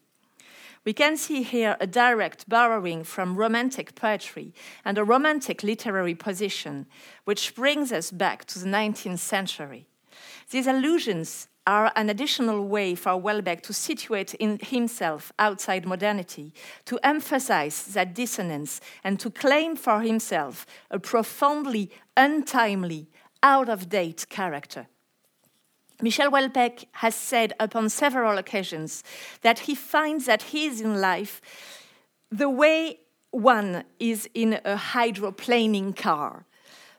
We 0.85 0.93
can 0.93 1.17
see 1.17 1.43
here 1.43 1.75
a 1.81 1.85
direct 1.85 2.47
borrowing 2.47 3.03
from 3.03 3.35
Romantic 3.35 3.93
poetry 3.95 4.53
and 4.85 4.97
a 4.97 5.03
Romantic 5.03 5.63
literary 5.63 6.15
position, 6.15 6.85
which 7.25 7.55
brings 7.55 7.91
us 7.91 8.09
back 8.09 8.45
to 8.45 8.57
the 8.57 8.67
19th 8.67 9.19
century. 9.19 9.89
These 10.49 10.67
allusions 10.67 11.47
are 11.65 11.91
an 11.95 12.09
additional 12.09 12.67
way 12.67 12.93
for 12.95 13.11
Houellebecq 13.11 13.61
to 13.61 13.73
situate 13.73 14.35
himself 14.39 15.31
outside 15.39 15.85
modernity, 15.85 16.53
to 16.85 16.99
emphasize 17.03 17.85
that 17.93 18.13
dissonance, 18.13 18.81
and 19.03 19.19
to 19.19 19.29
claim 19.29 19.75
for 19.75 20.01
himself 20.01 20.65
a 20.91 20.99
profoundly 20.99 21.89
untimely, 22.17 23.07
out 23.41 23.67
of 23.69 23.89
date 23.89 24.25
character. 24.29 24.87
Michel 26.01 26.31
Houellebecq 26.31 26.85
has 26.93 27.15
said 27.15 27.53
upon 27.59 27.89
several 27.89 28.37
occasions 28.37 29.03
that 29.41 29.59
he 29.59 29.75
finds 29.75 30.25
that 30.25 30.43
he 30.43 30.65
is 30.65 30.81
in 30.81 30.99
life 30.99 31.41
the 32.31 32.49
way 32.49 32.99
one 33.31 33.83
is 33.99 34.27
in 34.33 34.53
a 34.65 34.75
hydroplaning 34.75 35.95
car. 35.95 36.45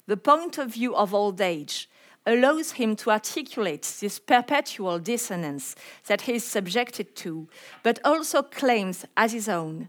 The 0.07 0.17
point 0.17 0.59
of 0.59 0.75
view 0.75 0.95
of 0.95 1.13
old 1.13 1.41
age 1.41 1.89
allows 2.27 2.73
him 2.73 2.97
to 2.97 3.11
articulate 3.11 3.83
this 4.01 4.19
perpetual 4.19 4.99
dissonance 4.99 5.75
that 6.07 6.23
he 6.23 6.35
is 6.35 6.45
subjected 6.45 7.15
to, 7.17 7.49
but 7.83 7.99
also 8.05 8.43
claims 8.43 9.05
as 9.17 9.33
his 9.33 9.49
own. 9.49 9.89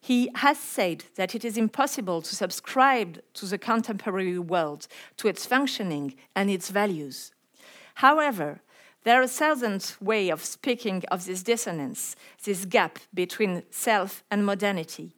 He 0.00 0.30
has 0.36 0.58
said 0.58 1.04
that 1.16 1.34
it 1.34 1.44
is 1.44 1.56
impossible 1.56 2.22
to 2.22 2.36
subscribe 2.36 3.20
to 3.34 3.46
the 3.46 3.58
contemporary 3.58 4.38
world, 4.38 4.86
to 5.16 5.28
its 5.28 5.44
functioning 5.44 6.14
and 6.34 6.48
its 6.48 6.70
values. 6.70 7.32
However, 7.94 8.60
there 9.02 9.20
are 9.20 9.24
a 9.24 9.28
thousand 9.28 9.96
ways 10.00 10.30
of 10.32 10.44
speaking 10.44 11.04
of 11.10 11.26
this 11.26 11.42
dissonance, 11.42 12.16
this 12.44 12.64
gap 12.64 12.98
between 13.14 13.62
self 13.70 14.22
and 14.30 14.44
modernity. 14.44 15.12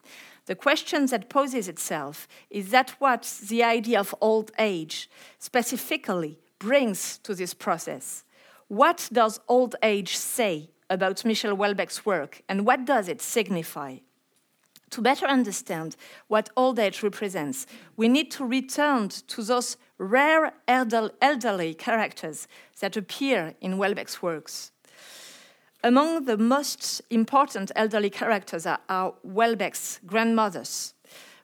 The 0.46 0.54
question 0.54 1.06
that 1.06 1.28
poses 1.28 1.68
itself 1.68 2.26
is 2.48 2.70
that 2.70 2.90
what 2.98 3.40
the 3.48 3.62
idea 3.62 4.00
of 4.00 4.14
old 4.20 4.50
age 4.59 5.11
specifically 5.38 6.38
brings 6.59 7.18
to 7.18 7.34
this 7.34 7.54
process. 7.54 8.24
What 8.68 9.09
does 9.12 9.40
old 9.48 9.76
age 9.82 10.16
say 10.16 10.70
about 10.90 11.24
Michel 11.24 11.56
Houellebecq's 11.56 12.04
work 12.04 12.42
and 12.48 12.66
what 12.66 12.84
does 12.84 13.09
it 13.09 13.22
signify? 13.22 13.98
To 14.90 15.02
better 15.02 15.26
understand 15.26 15.96
what 16.28 16.48
old 16.56 16.78
age 16.78 17.02
represents, 17.02 17.66
we 17.96 18.09
need 18.09 18.30
to 18.32 18.44
return 18.44 19.09
to 19.09 19.42
those 19.42 19.76
rare 19.98 20.52
elderly 20.66 21.74
characters 21.74 22.48
that 22.80 22.96
appear 22.96 23.54
in 23.61 23.74
Houellebecq's 23.74 24.22
works. 24.22 24.72
Among 25.84 26.24
the 26.24 26.38
most 26.38 27.02
important 27.11 27.70
elderly 27.76 28.11
characters 28.11 28.66
are, 28.66 28.80
Houellebecq's 28.88 30.00
grandmothers, 30.06 30.94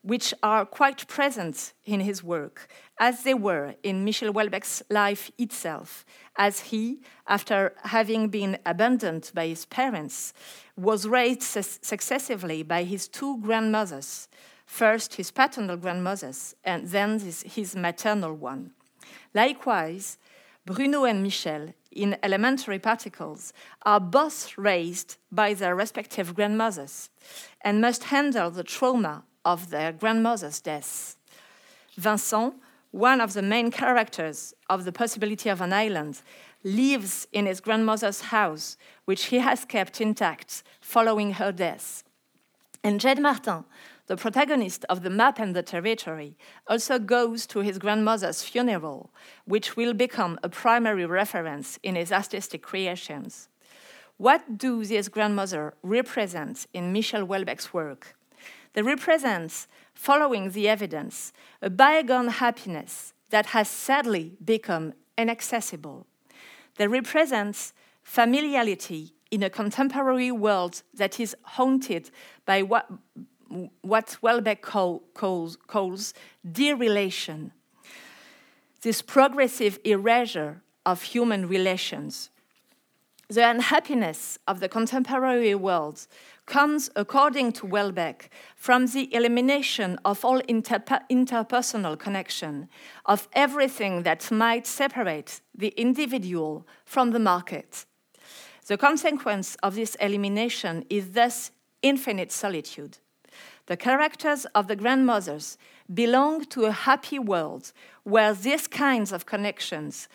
which 0.04 0.34
are 0.42 0.66
quite 0.66 1.08
present 1.08 1.72
in 1.86 2.00
his 2.00 2.22
work, 2.22 2.68
as 3.00 3.22
they 3.22 3.32
were 3.32 3.74
in 3.82 4.04
Michel 4.04 4.34
Houellebecq's 4.34 4.82
life 4.90 5.30
itself, 5.38 6.04
as 6.36 6.60
he, 6.60 7.00
after 7.26 7.74
having 7.84 8.28
been 8.28 8.58
abandoned 8.66 9.30
by 9.34 9.46
his 9.46 9.64
parents, 9.64 10.34
was 10.76 11.08
raised 11.08 11.42
su 11.42 11.62
successively 11.62 12.62
by 12.62 12.84
his 12.84 13.08
two 13.08 13.38
grandmothers, 13.38 14.28
first 14.66 15.14
his 15.14 15.30
paternal 15.30 15.78
grandmothers, 15.78 16.54
and 16.64 16.88
then 16.88 17.18
his, 17.18 17.42
his 17.42 17.74
maternal 17.74 18.34
one. 18.34 18.72
Likewise, 19.32 20.18
Bruno 20.66 21.04
and 21.04 21.22
Michel, 21.22 21.72
in 21.90 22.18
elementary 22.22 22.78
particles, 22.78 23.54
are 23.86 24.00
both 24.00 24.58
raised 24.58 25.16
by 25.32 25.54
their 25.54 25.74
respective 25.74 26.34
grandmothers 26.34 27.08
and 27.62 27.80
must 27.80 28.04
handle 28.04 28.50
the 28.50 28.64
trauma 28.64 29.24
of 29.44 29.70
their 29.70 29.92
grandmother's 29.92 30.60
death. 30.60 31.16
Vincent, 31.96 32.54
one 32.90 33.20
of 33.20 33.32
the 33.32 33.42
main 33.42 33.70
characters 33.70 34.54
of 34.70 34.84
The 34.84 34.92
Possibility 34.92 35.48
of 35.48 35.60
an 35.60 35.72
Island, 35.72 36.22
lives 36.62 37.26
in 37.32 37.46
his 37.46 37.60
grandmother's 37.60 38.22
house, 38.22 38.76
which 39.04 39.26
he 39.26 39.38
has 39.38 39.64
kept 39.64 40.00
intact 40.00 40.62
following 40.80 41.34
her 41.34 41.52
death. 41.52 42.04
And 42.82 43.00
Jed 43.00 43.20
Martin, 43.20 43.64
the 44.06 44.16
protagonist 44.16 44.84
of 44.88 45.02
The 45.02 45.10
Map 45.10 45.38
and 45.38 45.56
the 45.56 45.62
Territory, 45.62 46.36
also 46.66 46.98
goes 46.98 47.46
to 47.46 47.60
his 47.60 47.78
grandmother's 47.78 48.42
funeral, 48.42 49.10
which 49.46 49.76
will 49.76 49.94
become 49.94 50.38
a 50.42 50.48
primary 50.48 51.06
reference 51.06 51.78
in 51.82 51.96
his 51.96 52.12
artistic 52.12 52.62
creations. 52.62 53.48
What 54.16 54.58
do 54.58 54.84
these 54.84 55.08
grandmothers 55.08 55.72
represent 55.82 56.66
in 56.72 56.92
Michel 56.92 57.26
Houellebecq's 57.26 57.72
work? 57.72 58.14
They 58.74 58.82
represent, 58.82 59.66
following 59.94 60.50
the 60.50 60.68
evidence, 60.68 61.32
a 61.62 61.70
bygone 61.70 62.28
happiness 62.28 63.14
that 63.30 63.46
has 63.46 63.68
sadly 63.68 64.36
become 64.44 64.92
inaccessible. 65.16 66.06
They 66.76 66.88
represent 66.88 67.72
familiarity 68.02 69.14
in 69.30 69.42
a 69.42 69.50
contemporary 69.50 70.30
world 70.30 70.82
that 70.92 71.18
is 71.18 71.36
haunted 71.42 72.10
by 72.46 72.62
what, 72.62 72.90
what 73.80 74.18
Houellebecq 74.22 74.60
call, 74.60 75.02
calls, 75.14 75.56
calls 75.66 76.12
derelation, 76.48 77.52
this 78.82 79.02
progressive 79.02 79.78
erasure 79.84 80.62
of 80.84 81.02
human 81.02 81.48
relations. 81.48 82.30
The 83.28 83.48
unhappiness 83.48 84.38
of 84.46 84.60
the 84.60 84.68
contemporary 84.68 85.54
world 85.54 86.06
comes, 86.46 86.90
according 86.94 87.52
to 87.52 87.66
Houellebecq, 87.66 88.28
from 88.56 88.86
the 88.86 89.12
elimination 89.14 89.98
of 90.04 90.24
all 90.24 90.40
interpersonal 90.42 91.98
connection, 91.98 92.68
of 93.06 93.28
everything 93.32 94.02
that 94.02 94.30
might 94.30 94.66
separate 94.66 95.40
the 95.54 95.68
individual 95.76 96.66
from 96.84 97.10
the 97.12 97.18
market. 97.18 97.86
The 98.66 98.76
consequence 98.76 99.56
of 99.62 99.74
this 99.74 99.94
elimination 99.96 100.84
is 100.88 101.12
thus 101.12 101.50
infinite 101.82 102.32
solitude. 102.32 102.98
The 103.66 103.76
characters 103.76 104.46
of 104.54 104.68
the 104.68 104.76
grandmothers 104.76 105.58
belong 105.92 106.44
to 106.46 106.64
a 106.64 106.72
happy 106.72 107.18
world 107.18 107.72
where 108.04 108.34
these 108.34 108.66
kinds 108.66 109.12
of 109.12 109.26
connections 109.26 110.08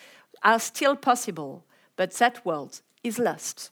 are 0.44 0.60
still 0.60 0.96
possible, 0.96 1.66
but 1.96 2.14
that 2.14 2.46
world 2.46 2.82
is 3.04 3.20
lost. 3.20 3.72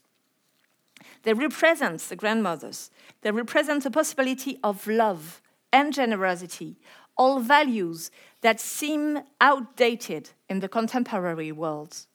They 1.28 1.34
represent 1.34 1.99
the 2.07 2.15
grandmothers. 2.15 2.89
They 3.21 3.32
represent 3.32 3.84
the 3.84 3.91
possibility 3.91 4.59
of 4.63 4.88
love 4.88 5.41
and 5.73 5.91
generosity, 5.91 6.78
all 7.17 7.41
values 7.41 8.11
that 8.39 8.61
seem 8.61 9.19
outdated 9.41 10.30
in 10.47 10.61
the 10.61 10.69
contemporary 10.69 11.51
world. 11.51 12.07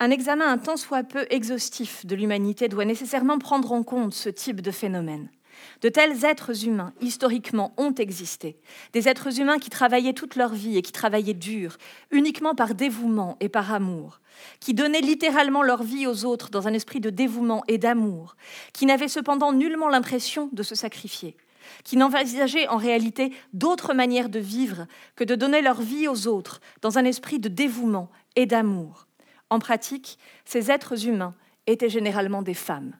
Un 0.00 0.10
examen 0.10 0.44
un 0.44 0.58
tant 0.58 0.76
soit 0.76 1.02
peu 1.02 1.26
exhaustif 1.30 2.04
de 2.04 2.14
l'humanité 2.14 2.68
doit 2.68 2.84
nécessairement 2.84 3.38
prendre 3.38 3.72
en 3.72 3.82
compte 3.82 4.12
ce 4.12 4.28
type 4.28 4.60
de 4.60 4.70
phénomène. 4.70 5.30
De 5.80 5.88
tels 5.88 6.24
êtres 6.24 6.66
humains, 6.66 6.92
historiquement, 7.00 7.72
ont 7.76 7.94
existé. 7.94 8.56
Des 8.92 9.08
êtres 9.08 9.40
humains 9.40 9.58
qui 9.58 9.70
travaillaient 9.70 10.12
toute 10.12 10.36
leur 10.36 10.54
vie 10.54 10.76
et 10.76 10.82
qui 10.82 10.92
travaillaient 10.92 11.34
dur, 11.34 11.76
uniquement 12.10 12.54
par 12.54 12.74
dévouement 12.74 13.36
et 13.40 13.48
par 13.48 13.72
amour, 13.72 14.20
qui 14.60 14.74
donnaient 14.74 15.00
littéralement 15.00 15.62
leur 15.62 15.82
vie 15.82 16.06
aux 16.06 16.24
autres 16.24 16.50
dans 16.50 16.68
un 16.68 16.72
esprit 16.72 17.00
de 17.00 17.10
dévouement 17.10 17.64
et 17.68 17.78
d'amour, 17.78 18.36
qui 18.72 18.86
n'avaient 18.86 19.08
cependant 19.08 19.52
nullement 19.52 19.88
l'impression 19.88 20.48
de 20.52 20.62
se 20.62 20.74
sacrifier, 20.74 21.36
qui 21.84 21.96
n'envisageaient 21.96 22.68
en 22.68 22.76
réalité 22.76 23.32
d'autre 23.52 23.94
manière 23.94 24.28
de 24.28 24.38
vivre 24.38 24.86
que 25.16 25.24
de 25.24 25.34
donner 25.34 25.62
leur 25.62 25.80
vie 25.80 26.08
aux 26.08 26.26
autres 26.26 26.60
dans 26.80 26.98
un 26.98 27.04
esprit 27.04 27.38
de 27.38 27.48
dévouement 27.48 28.10
et 28.36 28.46
d'amour. 28.46 29.06
En 29.50 29.58
pratique, 29.58 30.18
ces 30.44 30.70
êtres 30.70 31.06
humains 31.06 31.34
étaient 31.66 31.90
généralement 31.90 32.42
des 32.42 32.54
femmes. 32.54 32.94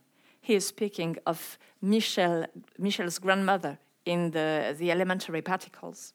He 0.46 0.54
is 0.54 0.60
speaking 0.60 1.16
of 1.24 1.58
Michel, 1.82 2.46
Michel's 2.78 3.18
grandmother 3.18 3.78
in 4.06 4.30
the, 4.30 4.74
the 4.78 4.90
elementary 4.90 5.42
particles. 5.42 6.14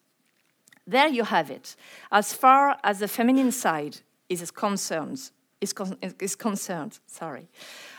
There 0.88 1.08
you 1.08 1.26
have 1.26 1.52
it. 1.52 1.76
As 2.12 2.34
far 2.34 2.78
as 2.84 3.00
the 3.00 3.08
feminine 3.10 3.52
side 3.52 3.98
is 4.30 4.50
concerned, 4.52 5.32
is, 5.60 5.74
con 5.74 5.98
is 6.20 6.36
concerned, 6.36 7.00
sorry. 7.06 7.50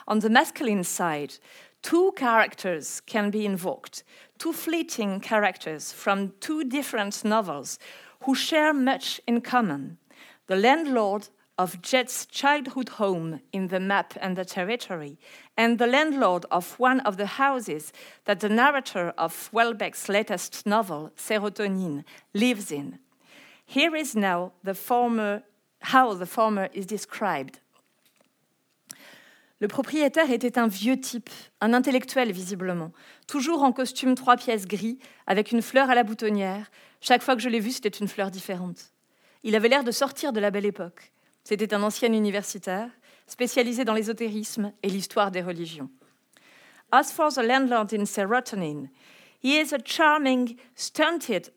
On 0.06 0.20
the 0.20 0.30
masculine 0.30 0.84
side, 0.84 1.34
two 1.82 2.12
characters 2.16 3.02
can 3.02 3.30
be 3.30 3.44
invoked, 3.44 4.04
two 4.38 4.54
fleeting 4.54 5.20
characters 5.20 5.92
from 5.92 6.32
two 6.40 6.64
different 6.64 7.24
novels 7.24 7.78
who 8.24 8.34
share 8.34 8.72
much 8.72 9.20
in 9.26 9.42
common. 9.42 9.98
The 10.46 10.56
landlord 10.56 11.28
of 11.58 11.82
Jed's 11.82 12.24
childhood 12.26 12.90
home 12.90 13.40
in 13.52 13.68
the 13.68 13.80
map 13.80 14.14
and 14.20 14.36
the 14.36 14.44
territory, 14.44 15.18
and 15.56 15.78
the 15.78 15.88
landlord 15.88 16.46
of 16.52 16.78
one 16.78 17.00
of 17.00 17.16
the 17.16 17.26
houses 17.26 17.92
that 18.26 18.40
the 18.40 18.48
narrator 18.48 19.12
of 19.18 19.50
Houellebecq's 19.52 20.08
latest 20.08 20.64
novel, 20.64 21.10
Serotonine, 21.16 22.04
lives 22.32 22.70
in. 22.70 23.00
Here 23.66 23.94
is 23.96 24.14
now 24.14 24.52
the 24.62 24.74
former, 24.74 25.42
how 25.80 26.14
the 26.14 26.26
former 26.26 26.68
is 26.72 26.86
described. 26.86 27.58
Le 29.60 29.66
propriétaire 29.66 30.30
était 30.30 30.56
un 30.56 30.68
vieux 30.68 31.00
type, 31.00 31.30
un 31.60 31.74
intellectuel 31.74 32.30
visiblement, 32.30 32.92
toujours 33.26 33.64
en 33.64 33.72
costume 33.72 34.14
trois 34.14 34.36
pièces 34.36 34.66
gris, 34.66 35.00
avec 35.26 35.50
une 35.50 35.62
fleur 35.62 35.90
à 35.90 35.96
la 35.96 36.04
boutonnière. 36.04 36.70
Chaque 37.00 37.22
fois 37.22 37.34
que 37.34 37.42
je 37.42 37.48
l'ai 37.48 37.58
vu, 37.58 37.72
c'était 37.72 37.88
une 37.88 38.06
fleur 38.06 38.30
différente. 38.30 38.92
Il 39.42 39.56
avait 39.56 39.68
l'air 39.68 39.82
de 39.82 39.90
sortir 39.90 40.32
de 40.32 40.38
la 40.38 40.52
belle 40.52 40.66
époque. 40.66 41.12
C'était 41.48 41.72
un 41.72 41.82
ancien 41.82 42.12
universitaire, 42.12 42.90
spécialisé 43.26 43.82
dans 43.82 43.94
l'ésotérisme 43.94 44.70
et 44.82 44.90
l'histoire 44.90 45.30
des 45.30 45.40
religions. 45.40 45.88
As 46.92 47.10
for 47.10 47.32
the 47.32 47.38
landlord 47.38 47.90
in 47.94 48.04
Serotonin, 48.04 48.90
he 49.40 49.58
is 49.58 49.72
a 49.72 49.78
charming, 49.82 50.58
stunted 50.74 51.50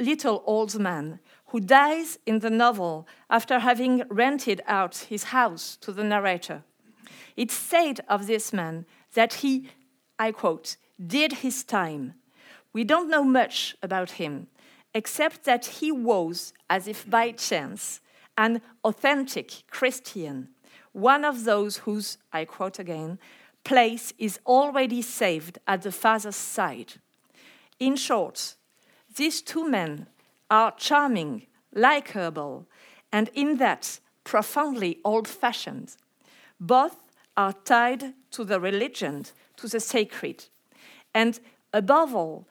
little 0.00 0.42
old 0.46 0.76
man 0.80 1.20
who 1.52 1.60
dies 1.60 2.18
in 2.26 2.40
the 2.40 2.50
novel 2.50 3.06
after 3.30 3.60
having 3.60 4.02
rented 4.10 4.62
out 4.66 5.06
his 5.08 5.26
house 5.32 5.76
to 5.80 5.92
the 5.92 6.02
narrator. 6.02 6.64
It's 7.36 7.54
said 7.54 8.00
of 8.08 8.26
this 8.26 8.52
man 8.52 8.84
that 9.14 9.44
he, 9.44 9.68
I 10.18 10.32
quote, 10.32 10.76
did 10.98 11.44
his 11.44 11.62
time. 11.62 12.14
We 12.72 12.82
don't 12.82 13.08
know 13.08 13.22
much 13.22 13.76
about 13.80 14.18
him, 14.18 14.48
except 14.92 15.44
that 15.44 15.66
he 15.66 15.92
was, 15.92 16.52
as 16.68 16.88
if 16.88 17.08
by 17.08 17.30
chance, 17.30 18.00
an 18.36 18.60
authentic 18.84 19.64
Christian, 19.70 20.48
one 20.92 21.24
of 21.24 21.44
those 21.44 21.78
whose, 21.78 22.18
I 22.32 22.44
quote 22.44 22.78
again, 22.78 23.18
place 23.64 24.12
is 24.18 24.38
already 24.46 25.02
saved 25.02 25.58
at 25.66 25.82
the 25.82 25.92
Father's 25.92 26.36
side. 26.36 26.94
In 27.78 27.96
short, 27.96 28.54
these 29.16 29.42
two 29.42 29.68
men 29.68 30.06
are 30.50 30.72
charming, 30.76 31.46
likable, 31.74 32.66
and 33.12 33.30
in 33.34 33.56
that 33.56 34.00
profoundly 34.24 35.00
old 35.04 35.26
fashioned. 35.28 35.96
Both 36.60 36.96
are 37.36 37.52
tied 37.52 38.14
to 38.30 38.44
the 38.44 38.60
religion, 38.60 39.24
to 39.56 39.68
the 39.68 39.80
sacred. 39.80 40.46
And 41.14 41.38
above 41.72 42.14
all, 42.14 42.46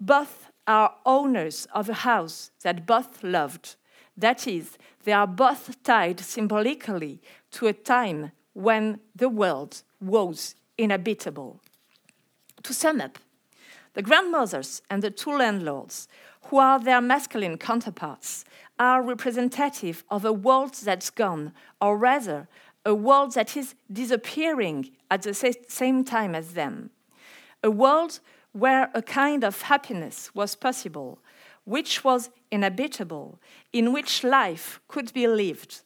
both 0.00 0.50
are 0.66 0.94
owners 1.04 1.66
of 1.74 1.88
a 1.88 1.94
house 1.94 2.50
that 2.62 2.86
both 2.86 3.22
loved 3.22 3.76
That 4.16 4.46
is, 4.46 4.78
they 5.04 5.12
are 5.12 5.26
both 5.26 5.82
tied 5.82 6.20
symbolically 6.20 7.20
to 7.52 7.66
a 7.66 7.72
time 7.72 8.32
when 8.52 9.00
the 9.14 9.28
world 9.28 9.82
was 10.00 10.54
inhabitable. 10.78 11.60
To 12.62 12.72
sum 12.72 13.00
up, 13.00 13.18
the 13.94 14.02
grandmothers 14.02 14.82
and 14.90 15.02
the 15.02 15.10
two 15.10 15.36
landlords, 15.36 16.08
who 16.44 16.58
are 16.58 16.78
their 16.78 17.00
masculine 17.00 17.58
counterparts, 17.58 18.44
are 18.78 19.02
representative 19.02 20.04
of 20.10 20.24
a 20.24 20.32
world 20.32 20.74
that's 20.74 21.10
gone, 21.10 21.52
or 21.80 21.96
rather, 21.96 22.48
a 22.84 22.94
world 22.94 23.34
that 23.34 23.56
is 23.56 23.74
disappearing 23.92 24.90
at 25.10 25.22
the 25.22 25.34
same 25.68 26.04
time 26.04 26.34
as 26.34 26.54
them. 26.54 26.90
A 27.62 27.70
world 27.70 28.20
where 28.52 28.90
a 28.94 29.02
kind 29.02 29.42
of 29.42 29.62
happiness 29.62 30.34
was 30.34 30.54
possible, 30.54 31.18
which 31.64 32.04
was 32.04 32.30
inhabitable, 32.50 33.40
in 33.72 33.92
which 33.92 34.22
life 34.22 34.80
could 34.88 35.12
be 35.12 35.26
lived. 35.26 35.82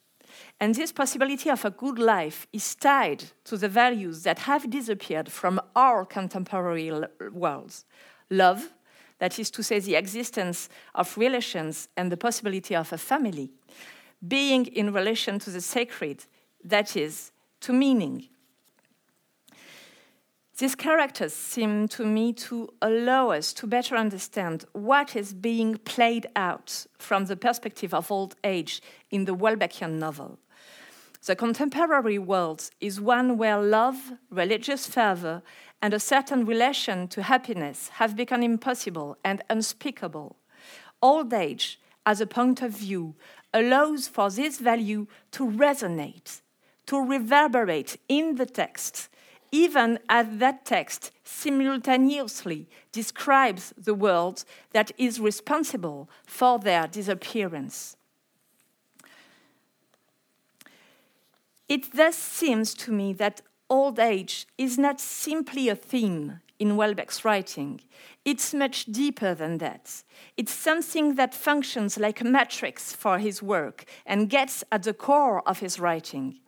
And 0.61 0.74
this 0.74 0.93
possibility 0.93 1.51
of 1.51 1.64
a 1.64 1.70
good 1.70 1.99
life 1.99 2.47
is 2.53 2.74
tied 2.74 3.24
to 3.45 3.57
the 3.57 3.68
values 3.68 4.22
that 4.24 4.41
have 4.41 4.70
disappeared 4.70 5.31
from 5.31 5.61
our 5.74 6.05
contemporary 6.05 6.93
worlds 7.33 7.85
love, 8.31 8.72
that 9.18 9.39
is 9.39 9.51
to 9.51 9.62
say, 9.62 9.79
the 9.79 9.97
existence 9.97 10.68
of 10.95 11.16
relations 11.16 11.89
and 11.97 12.12
the 12.12 12.16
possibility 12.16 12.76
of 12.76 12.93
a 12.93 12.99
family, 12.99 13.51
being 14.26 14.66
in 14.66 14.93
relation 14.93 15.39
to 15.39 15.51
the 15.51 15.61
sacred, 15.61 16.24
that 16.62 16.97
is, 16.97 17.33
to 17.61 17.72
meaning. 17.72 18.29
These 20.59 20.74
characters 20.74 21.34
seem 21.34 21.86
to 21.88 22.04
me 22.04 22.32
to 22.32 22.68
allow 22.82 23.30
us 23.30 23.52
to 23.52 23.66
better 23.68 23.94
understand 23.94 24.64
what 24.72 25.14
is 25.14 25.32
being 25.32 25.76
played 25.76 26.26
out 26.34 26.84
from 26.98 27.26
the 27.26 27.36
perspective 27.36 27.94
of 27.94 28.11
old 28.11 28.34
age 28.42 28.82
in 29.09 29.24
the 29.24 29.36
Houellebecqian 29.36 30.00
novel. 30.00 30.40
The 31.24 31.36
contemporary 31.36 32.18
world 32.18 32.70
is 32.80 33.00
one 33.00 33.38
where 33.38 33.62
love, 33.62 34.14
religious 34.30 34.88
fervor, 34.88 35.42
and 35.80 35.94
a 35.94 36.00
certain 36.00 36.44
relation 36.44 37.06
to 37.09 37.22
happiness 37.22 37.90
have 38.00 38.16
become 38.16 38.42
impossible 38.42 39.16
and 39.24 39.44
unspeakable. 39.48 40.34
Old 41.00 41.32
age, 41.32 41.78
as 42.04 42.20
a 42.20 42.26
point 42.26 42.62
of 42.62 42.72
view, 42.72 43.14
allows 43.54 44.09
for 44.09 44.28
this 44.28 44.59
value 44.59 45.06
to 45.30 45.48
resonate, 45.48 46.40
to 46.86 46.98
reverberate 47.00 47.96
in 48.09 48.34
the 48.34 48.46
text 48.46 49.09
even 49.51 49.99
as 50.09 50.26
that 50.38 50.64
text 50.64 51.11
simultaneously 51.24 52.68
describes 52.92 53.72
the 53.76 53.94
world 53.94 54.44
that 54.72 54.92
is 54.99 55.20
responsible 55.20 56.09
for 56.26 56.59
their 56.59 56.86
disappearance. 56.86 57.96
It 61.68 61.92
thus 61.92 62.16
seems 62.16 62.74
to 62.74 62.92
me 62.92 63.12
that 63.14 63.42
old 63.68 63.99
age 63.99 64.46
is 64.57 64.78
not 64.78 65.01
simply 65.01 65.68
a 65.68 65.76
theme 65.76 66.40
in 66.59 66.70
Houellebecq's 66.70 67.24
writing. 67.24 67.80
It's 68.24 68.53
much 68.55 68.86
deeper 68.86 69.34
than 69.34 69.59
that. 69.59 70.03
It's 70.36 70.53
something 70.53 71.14
that 71.14 71.34
functions 71.34 71.99
like 71.99 72.20
a 72.20 72.24
matrix 72.24 72.92
for 72.92 73.18
his 73.18 73.42
work 73.42 73.84
and 74.07 74.30
gets 74.30 74.64
at 74.72 74.82
the 74.82 74.94
core 74.94 75.46
of 75.49 75.61
his 75.61 75.78
writing. 75.78 76.40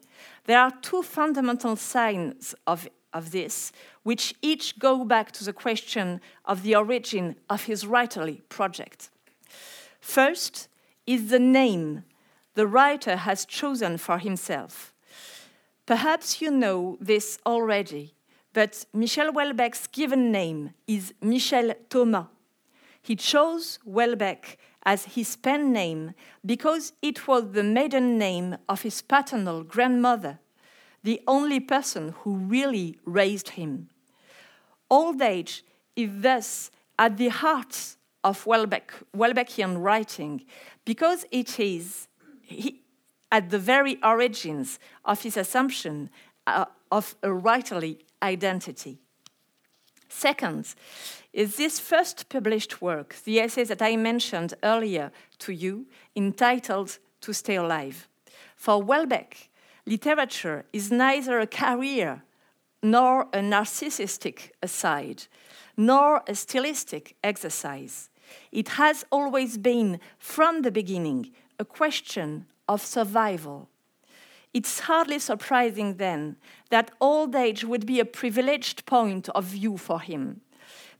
There 0.46 0.58
are 0.58 0.72
two 0.82 1.02
fundamental 1.02 1.76
signs 1.76 2.54
of, 2.66 2.88
of 3.12 3.30
this, 3.30 3.72
which 4.02 4.34
each 4.42 4.78
go 4.78 5.04
back 5.04 5.32
to 5.32 5.44
the 5.44 5.52
question 5.52 6.20
of 6.44 6.62
the 6.62 6.74
origin 6.74 7.36
of 7.48 7.64
his 7.64 7.84
writerly 7.84 8.40
project. 8.48 9.10
First 10.00 10.68
is 11.06 11.28
the 11.28 11.38
name 11.38 12.04
the 12.54 12.66
writer 12.66 13.16
has 13.16 13.44
chosen 13.44 13.98
for 13.98 14.18
himself. 14.18 14.92
Perhaps 15.86 16.40
you 16.40 16.50
know 16.50 16.96
this 17.00 17.38
already, 17.46 18.14
but 18.52 18.84
Michel 18.92 19.32
Houellebecq's 19.32 19.86
given 19.88 20.32
name 20.32 20.70
is 20.86 21.14
Michel 21.20 21.74
Thomas. 21.88 22.26
He 23.02 23.16
chose 23.16 23.78
Houellebecq 23.86 24.56
as 24.84 25.04
his 25.04 25.36
pen 25.36 25.72
name 25.72 26.14
because 26.44 26.92
it 27.02 27.28
was 27.28 27.52
the 27.52 27.62
maiden 27.62 28.18
name 28.18 28.56
of 28.68 28.82
his 28.82 29.02
paternal 29.02 29.62
grandmother, 29.62 30.38
the 31.02 31.20
only 31.26 31.60
person 31.60 32.14
who 32.20 32.34
really 32.36 32.98
raised 33.04 33.50
him. 33.50 33.88
Old 34.90 35.20
age 35.20 35.64
is 35.96 36.10
thus 36.12 36.70
at 36.98 37.16
the 37.16 37.28
heart 37.28 37.96
of 38.24 38.44
Houellebecq, 38.44 38.90
Houellebecqian 39.16 39.82
writing 39.82 40.44
because 40.84 41.24
it 41.30 41.60
is 41.60 42.08
he, 42.42 42.82
at 43.30 43.50
the 43.50 43.58
very 43.58 43.98
origins 44.02 44.78
of 45.04 45.22
his 45.22 45.36
assumption 45.36 46.10
uh, 46.46 46.64
of 46.90 47.14
a 47.22 47.28
writerly 47.28 47.98
identity. 48.22 48.98
Second, 50.10 50.74
is 51.32 51.56
this 51.56 51.78
first 51.78 52.28
published 52.28 52.82
work, 52.82 53.16
the 53.24 53.38
essay 53.38 53.62
that 53.64 53.80
I 53.80 53.94
mentioned 53.96 54.54
earlier 54.64 55.12
to 55.38 55.52
you, 55.52 55.86
entitled 56.16 56.98
To 57.20 57.32
Stay 57.32 57.54
Alive. 57.54 58.08
For 58.56 58.82
Houellebecq, 58.84 59.48
literature 59.86 60.64
is 60.72 60.90
neither 60.90 61.38
a 61.38 61.46
career 61.46 62.24
nor 62.82 63.22
a 63.32 63.38
narcissistic 63.38 64.50
aside, 64.60 65.26
nor 65.76 66.22
a 66.26 66.34
stylistic 66.34 67.14
exercise. 67.22 68.10
It 68.50 68.70
has 68.70 69.04
always 69.12 69.58
been, 69.58 70.00
from 70.18 70.62
the 70.62 70.72
beginning, 70.72 71.30
a 71.58 71.64
question 71.64 72.46
of 72.68 72.82
survival. 72.82 73.68
It's 74.52 74.80
hardly 74.80 75.18
surprising 75.18 75.96
then 75.96 76.36
that 76.70 76.90
old 77.00 77.34
age 77.34 77.64
would 77.64 77.86
be 77.86 78.00
a 78.00 78.04
privileged 78.04 78.84
point 78.84 79.28
of 79.28 79.44
view 79.44 79.76
for 79.76 80.00
him. 80.00 80.40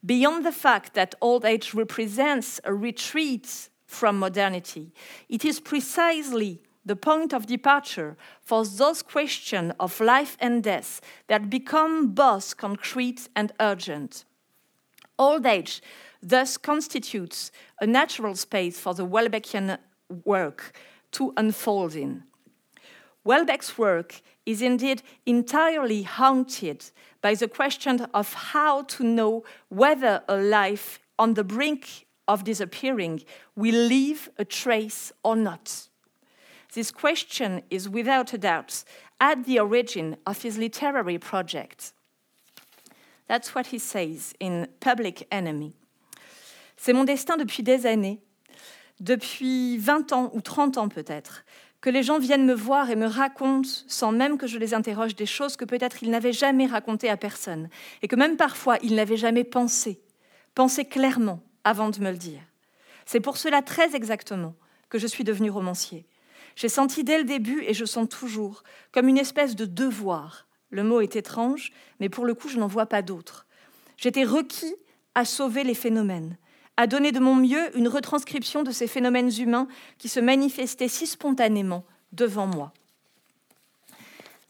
Beyond 0.05 0.47
the 0.47 0.53
fact 0.53 0.95
that 0.95 1.15
old 1.21 1.45
age 1.45 1.75
represents 1.75 2.61
a 2.65 2.73
retreat 2.73 3.69
from 3.87 4.19
modernity, 4.19 4.93
it 5.29 5.45
is 5.45 5.61
precisely 5.61 6.63
the 6.85 6.97
point 6.97 7.35
of 7.35 7.47
departure 7.47 8.17
for 8.41 8.65
those 8.65 9.03
questions 9.03 9.73
of 9.79 10.01
life 10.01 10.37
and 10.41 10.63
death 10.63 11.01
that 11.27 11.51
become 11.51 12.09
both 12.09 12.57
concrete 12.57 13.29
and 13.37 13.53
urgent. 13.61 14.25
Old 15.19 15.45
age 15.45 15.83
thus 16.23 16.57
constitutes 16.57 17.53
a 17.81 17.87
natural 17.87 18.35
space 18.35 18.81
for 18.81 18.95
the 18.95 19.07
Houellebecqian 19.07 19.77
work 20.25 20.73
to 21.13 21.35
unfold 21.37 21.95
in. 21.95 22.23
Houellebecq's 23.25 23.77
work 23.77 24.23
is 24.47 24.63
indeed 24.63 25.03
entirely 25.27 26.03
haunted 26.03 26.91
by 27.21 27.35
the 27.35 27.49
question 27.49 28.07
of 28.15 28.33
how 28.33 28.83
to 28.83 29.05
know 29.05 29.45
whether 29.69 30.23
a 30.29 30.37
life 30.37 30.99
on 31.19 31.35
the 31.35 31.45
brink 31.45 32.07
of 32.27 32.45
disappearing 32.45 33.23
will 33.57 33.75
leave 33.75 34.31
a 34.39 34.45
trace 34.45 35.13
or 35.23 35.37
not. 35.37 35.89
This 36.73 36.91
question 36.91 37.63
is 37.69 37.89
without 37.89 38.33
a 38.33 38.39
doubt 38.39 38.85
at 39.21 39.45
the 39.45 39.59
origin 39.59 40.17
of 40.27 40.43
his 40.43 40.57
literary 40.57 41.19
project. 41.19 41.93
That's 43.27 43.55
what 43.55 43.67
he 43.67 43.79
says 43.79 44.35
in 44.41 44.69
Public 44.81 45.27
Enemy. 45.31 45.73
C'est 46.77 46.95
mon 46.95 47.05
destin 47.05 47.37
depuis 47.37 47.63
des 47.63 47.85
années, 47.85 48.21
depuis 48.99 49.77
20 49.77 50.13
ans 50.13 50.31
ou 50.33 50.41
30 50.41 50.79
ans 50.79 50.89
peut-être, 50.89 51.45
que 51.81 51.91
les 51.91 52.03
gens 52.03 52.19
viennent 52.19 52.45
me 52.45 52.55
voir 52.55 52.91
et 52.91 52.97
me 52.97 53.07
racontent, 53.07 53.69
sans 53.87 54.13
même 54.13 54.37
que 54.37 54.47
je 54.47 54.59
les 54.59 54.75
interroge, 54.75 55.17
des 55.17 55.27
choses 55.27 55.57
que 55.57 55.65
peut-être 55.65 56.03
ils 56.03 56.11
n'avaient 56.11 56.33
jamais 56.33 56.67
racontées 56.67 57.09
à 57.09 57.17
personne, 57.17 57.69
et 58.03 58.09
que 58.09 58.17
même 58.17 58.37
parfois 58.37 58.79
ils 58.83 58.95
n'avaient 58.95 59.17
jamais 59.17 59.45
pensé, 59.45 60.01
pensé 60.55 60.85
clairement 60.85 61.41
avant 61.65 61.91
de 61.91 62.01
me 62.01 62.11
le 62.11 62.19
dire. 62.19 62.43
C'est 63.07 63.21
pour 63.21 63.39
cela 63.39 63.63
très 63.63 63.97
exactement 63.97 64.55
que 64.89 64.99
je 64.99 65.07
suis 65.07 65.25
devenu 65.25 65.51
romancier. 65.51 66.07
J'ai 66.57 66.69
senti 66.69 67.05
dès 67.05 67.19
le 67.19 67.25
début, 67.25 67.63
et 67.67 67.75
je 67.75 67.85
sens 67.85 68.09
toujours, 68.09 68.63
comme 68.93 69.09
une 69.09 69.19
espèce 69.19 69.57
de 69.57 69.65
devoir. 69.65 70.47
Le 70.71 70.85
mot 70.85 71.01
est 71.01 71.17
étrange, 71.17 71.73
mais 71.99 72.09
pour 72.09 72.25
le 72.25 72.35
coup, 72.35 72.49
je 72.49 72.59
n'en 72.59 72.67
vois 72.67 72.87
pas 72.87 73.03
d'autre. 73.03 73.47
J'étais 73.97 74.25
requis 74.25 74.75
à 75.15 75.25
sauver 75.25 75.65
les 75.65 75.75
phénomènes, 75.75 76.37
à 76.81 76.87
donner 76.87 77.13
de 77.13 77.21
mon 77.21 77.35
mieux 77.35 77.77
une 77.77 77.89
retranscription 77.89 78.63
de 78.63 78.71
ces 78.71 78.87
phénomènes 78.87 79.31
humains 79.39 79.69
qui 79.99 80.09
se 80.09 80.19
manifestaient 80.19 80.89
si 80.89 81.07
spontanément 81.07 81.85
devant 82.13 82.47
moi. 82.47 82.73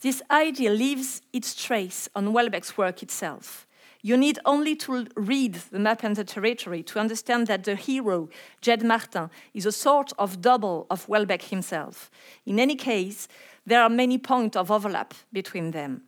This 0.01 0.23
idea 0.31 0.73
leaves 0.73 1.23
its 1.33 1.57
trace 1.57 2.09
on 2.15 2.33
Welbeck's 2.33 2.79
work 2.79 3.03
itself. 3.03 3.67
You 4.05 4.17
need 4.17 4.39
only 4.45 4.77
to 4.77 5.07
read 5.17 5.57
The 5.73 5.81
Map 5.81 6.05
and 6.05 6.15
the 6.15 6.23
Territory 6.23 6.85
to 6.85 7.01
understand 7.01 7.49
that 7.49 7.65
the 7.65 7.75
hero, 7.75 8.29
Jed 8.63 8.85
Martin, 8.85 9.29
is 9.53 9.67
a 9.67 9.73
sort 9.73 10.13
of 10.17 10.41
double 10.41 10.87
of 10.89 11.09
Welbeck 11.09 11.43
himself. 11.51 12.13
In 12.47 12.61
any 12.61 12.77
case, 12.77 13.27
there 13.67 13.83
are 13.83 13.91
many 13.91 14.19
points 14.19 14.57
of 14.57 14.71
overlap 14.71 15.15
between 15.33 15.73
them. 15.73 16.03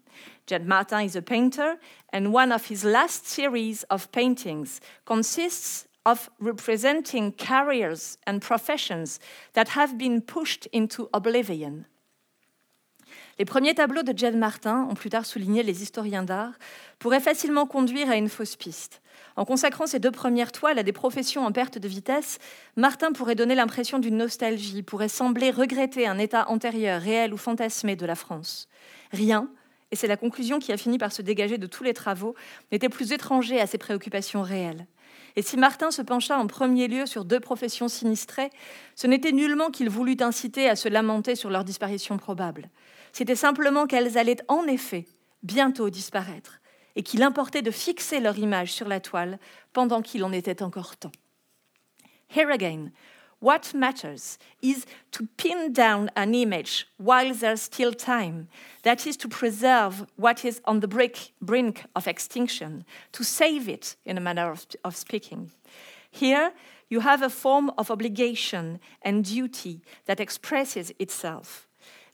Jed 0.47 0.69
Martin 0.69 1.01
is 1.01 1.17
a 1.17 1.23
painter, 1.23 1.79
and 2.13 2.33
one 2.33 2.53
of 2.53 2.67
his 2.67 2.85
last 2.85 3.27
series 3.27 3.83
of 3.91 4.11
paintings 4.13 4.81
consists 5.05 5.89
of 6.05 6.31
representing 6.41 7.33
careers 7.33 8.19
and 8.27 8.41
professions 8.41 9.19
that 9.55 9.77
have 9.77 9.97
been 9.97 10.21
pushed 10.21 10.69
into 10.73 11.09
oblivion. 11.13 11.85
Les 13.39 13.45
premiers 13.45 13.75
tableaux 13.75 14.03
de 14.03 14.17
Jane 14.17 14.39
Martin, 14.39 14.87
ont 14.91 14.95
plus 14.95 15.11
tard 15.11 15.27
souligné 15.27 15.63
les 15.63 15.83
historiens 15.83 16.23
d'art, 16.23 16.53
pourraient 16.99 17.21
facilement 17.21 17.67
conduire 17.67 18.11
à 18.11 18.17
une 18.17 18.29
fausse 18.29 18.57
piste. 18.57 19.01
En 19.37 19.45
consacrant 19.45 19.87
ces 19.87 19.99
deux 19.99 20.11
premières 20.11 20.53
toiles 20.53 20.79
à 20.79 20.83
des 20.83 20.93
professions 20.93 21.45
en 21.45 21.53
perte 21.53 21.79
de 21.79 21.89
vitesse, 21.89 22.39
Martin 22.77 23.13
pourrait 23.13 23.35
donner 23.35 23.55
l'impression 23.55 23.99
d'une 23.99 24.19
nostalgie, 24.19 24.83
pourrait 24.83 25.09
sembler 25.09 25.51
regretter 25.51 26.07
un 26.07 26.19
état 26.19 26.49
antérieur, 26.49 27.01
réel 27.01 27.33
ou 27.33 27.39
fantasmé 27.39 27.97
de 27.97 28.07
la 28.07 28.15
France. 28.15 28.69
Rien, 29.13 29.49
et 29.91 29.97
c'est 29.97 30.07
la 30.07 30.17
conclusion 30.17 30.59
qui 30.59 30.73
a 30.73 30.77
fini 30.77 30.99
par 30.99 31.13
se 31.13 31.23
dégager 31.23 31.59
de 31.59 31.67
tous 31.67 31.85
les 31.85 31.95
travaux, 31.95 32.35
n'était 32.71 32.89
plus 32.89 33.13
étranger 33.13 33.61
à 33.61 33.67
ses 33.67 33.79
préoccupations 33.79 34.43
réelles. 34.43 34.87
Et 35.37 35.43
si 35.43 35.57
Martin 35.57 35.91
se 35.91 36.03
pencha 36.03 36.39
en 36.39 36.47
premier 36.47 36.89
lieu 36.89 37.07
sur 37.07 37.25
deux 37.25 37.41
professions 37.41 37.89
sinistrées, 37.89 38.51
ce 38.97 39.07
n'était 39.07 39.33
nullement 39.33 39.71
qu'il 39.71 39.89
voulut 39.89 40.17
inciter 40.21 40.69
à 40.69 40.77
se 40.77 40.89
lamenter 40.89 41.37
sur 41.37 41.51
leur 41.51 41.65
disparition 41.65 42.19
probable. 42.19 42.69
C'était 43.13 43.37
simplement 43.37 43.87
qu'elles 43.87 44.19
allaient 44.19 44.43
en 44.49 44.65
effet 44.67 45.07
bientôt 45.43 45.91
disparaître, 45.91 46.61
et 46.95 47.03
qu'il 47.03 47.23
importait 47.23 47.63
de 47.63 47.71
fixer 47.71 48.21
leur 48.21 48.39
image 48.39 48.73
sur 48.73 48.89
la 48.89 49.01
toile 49.01 49.39
pendant 49.73 50.03
qu'il 50.03 50.25
en 50.25 50.33
était 50.33 50.63
encore 50.63 50.97
temps. 50.97 51.13
Here 52.35 52.51
again, 52.51 52.91
what 53.43 53.75
matters 53.75 54.39
is 54.63 54.87
to 55.11 55.27
pin 55.37 55.73
down 55.73 56.09
an 56.15 56.33
image 56.33 56.87
while 56.97 57.35
there's 57.35 57.63
still 57.63 57.93
time, 57.93 58.47
that 58.85 59.05
is, 59.05 59.17
to 59.17 59.29
preserve 59.29 60.07
what 60.15 60.45
is 60.45 60.61
on 60.65 60.79
the 60.79 60.87
brink, 60.87 61.33
brink 61.41 61.85
of 61.97 62.07
extinction, 62.07 62.85
to 63.11 63.25
save 63.25 63.69
it, 63.69 63.97
in 64.05 64.17
a 64.17 64.21
manner 64.21 64.49
of, 64.53 64.65
of 64.85 64.95
speaking. 64.95 65.51
Here, 66.09 66.53
you 66.89 67.01
have 67.01 67.21
a 67.21 67.29
form 67.29 67.73
of 67.77 67.91
obligation 67.91 68.79
and 69.03 69.25
duty 69.25 69.83
that 70.07 70.21
expresses 70.21 70.93
itself 71.01 71.67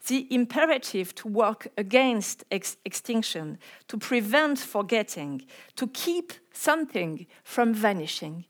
the 0.07 0.27
imperative 0.33 1.15
to 1.17 1.29
work 1.29 1.69
against 1.77 2.45
ex 2.51 2.79
extinction, 2.87 3.59
to 3.89 3.99
prevent 3.99 4.59
forgetting, 4.59 5.43
to 5.77 5.89
keep 5.89 6.33
something 6.55 7.27
from 7.45 7.75
vanishing. 7.75 8.47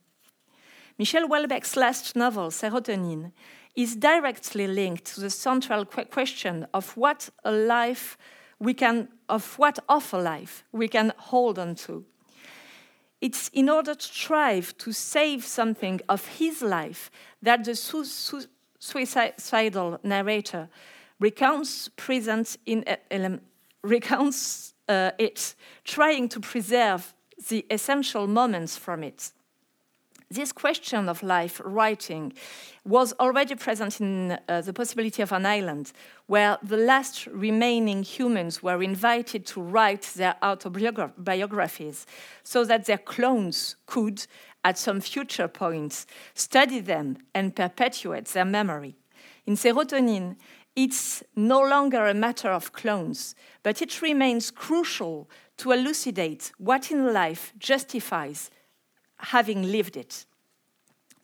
Michel 0.99 1.28
Houellebecq's 1.28 1.76
last 1.76 2.16
novel, 2.16 2.51
Serotonin, 2.51 3.30
is 3.76 3.94
directly 3.94 4.66
linked 4.66 5.05
to 5.14 5.20
the 5.20 5.30
central 5.30 5.84
question 5.84 6.66
of 6.74 6.96
what 6.96 7.30
a 7.44 7.53
life 7.53 8.18
we 8.59 8.74
can, 8.74 9.09
of 9.28 9.57
what 9.59 9.78
of 9.88 10.12
a 10.12 10.18
life 10.18 10.64
we 10.72 10.88
can 10.88 11.12
hold 11.16 11.59
on 11.59 11.76
to. 11.76 12.05
It's 13.20 13.49
in 13.53 13.68
order 13.68 13.94
to 13.94 14.03
strive 14.03 14.76
to 14.78 14.92
save 14.92 15.44
something 15.44 16.01
of 16.09 16.26
his 16.26 16.62
life 16.62 17.11
that 17.42 17.64
the 17.64 17.76
su 17.76 18.05
su 18.05 18.42
suicidal 18.80 19.99
narrator 20.03 20.68
recounts 21.20 21.88
present 21.96 22.57
in 22.66 22.84
recounts 23.82 24.74
uh, 24.88 25.11
it, 25.18 25.55
trying 25.84 26.28
to 26.28 26.40
preserve 26.40 27.14
the 27.49 27.64
essential 27.70 28.26
moments 28.26 28.76
from 28.76 29.05
it. 29.05 29.32
This 30.31 30.53
question 30.53 31.09
of 31.09 31.22
life 31.22 31.59
writing 31.64 32.35
was 32.85 33.14
already 33.18 33.55
present 33.55 33.99
in 33.99 34.39
uh, 34.47 34.61
the 34.61 34.74
possibility 34.74 35.22
of 35.22 35.33
an 35.33 35.47
island, 35.47 35.93
where 36.26 36.59
the 36.62 36.76
last 36.76 37.26
remaining 37.29 38.03
humans 38.03 38.62
were 38.62 38.83
invited 38.83 39.47
to 39.47 39.62
write 39.62 40.03
their 40.16 40.37
autobiographies 40.43 42.05
so 42.43 42.62
that 42.66 42.85
their 42.85 42.99
clones 42.99 43.76
could, 43.87 44.26
at 44.64 44.76
some 44.76 45.01
future 45.01 45.49
point, 45.49 46.05
study 46.35 46.81
them 46.81 47.16
and 47.35 47.57
perpetuate 47.57 48.26
their 48.26 48.45
memory. 48.45 48.97
In 49.47 49.55
Serotonin, 49.55 50.37
it's 50.76 51.22
no 51.37 51.62
longer 51.62 52.07
a 52.07 52.12
matter 52.12 52.51
of 52.51 52.74
clones, 52.74 53.35
but 53.62 53.81
it 53.81 54.03
remains 54.03 54.51
crucial 54.51 55.31
to 55.57 55.72
elucidate 55.72 56.53
what 56.59 56.91
in 56.91 57.14
life 57.14 57.55
justifies 57.59 58.51
having 59.19 59.62
lived 59.62 59.97
it. 59.97 60.27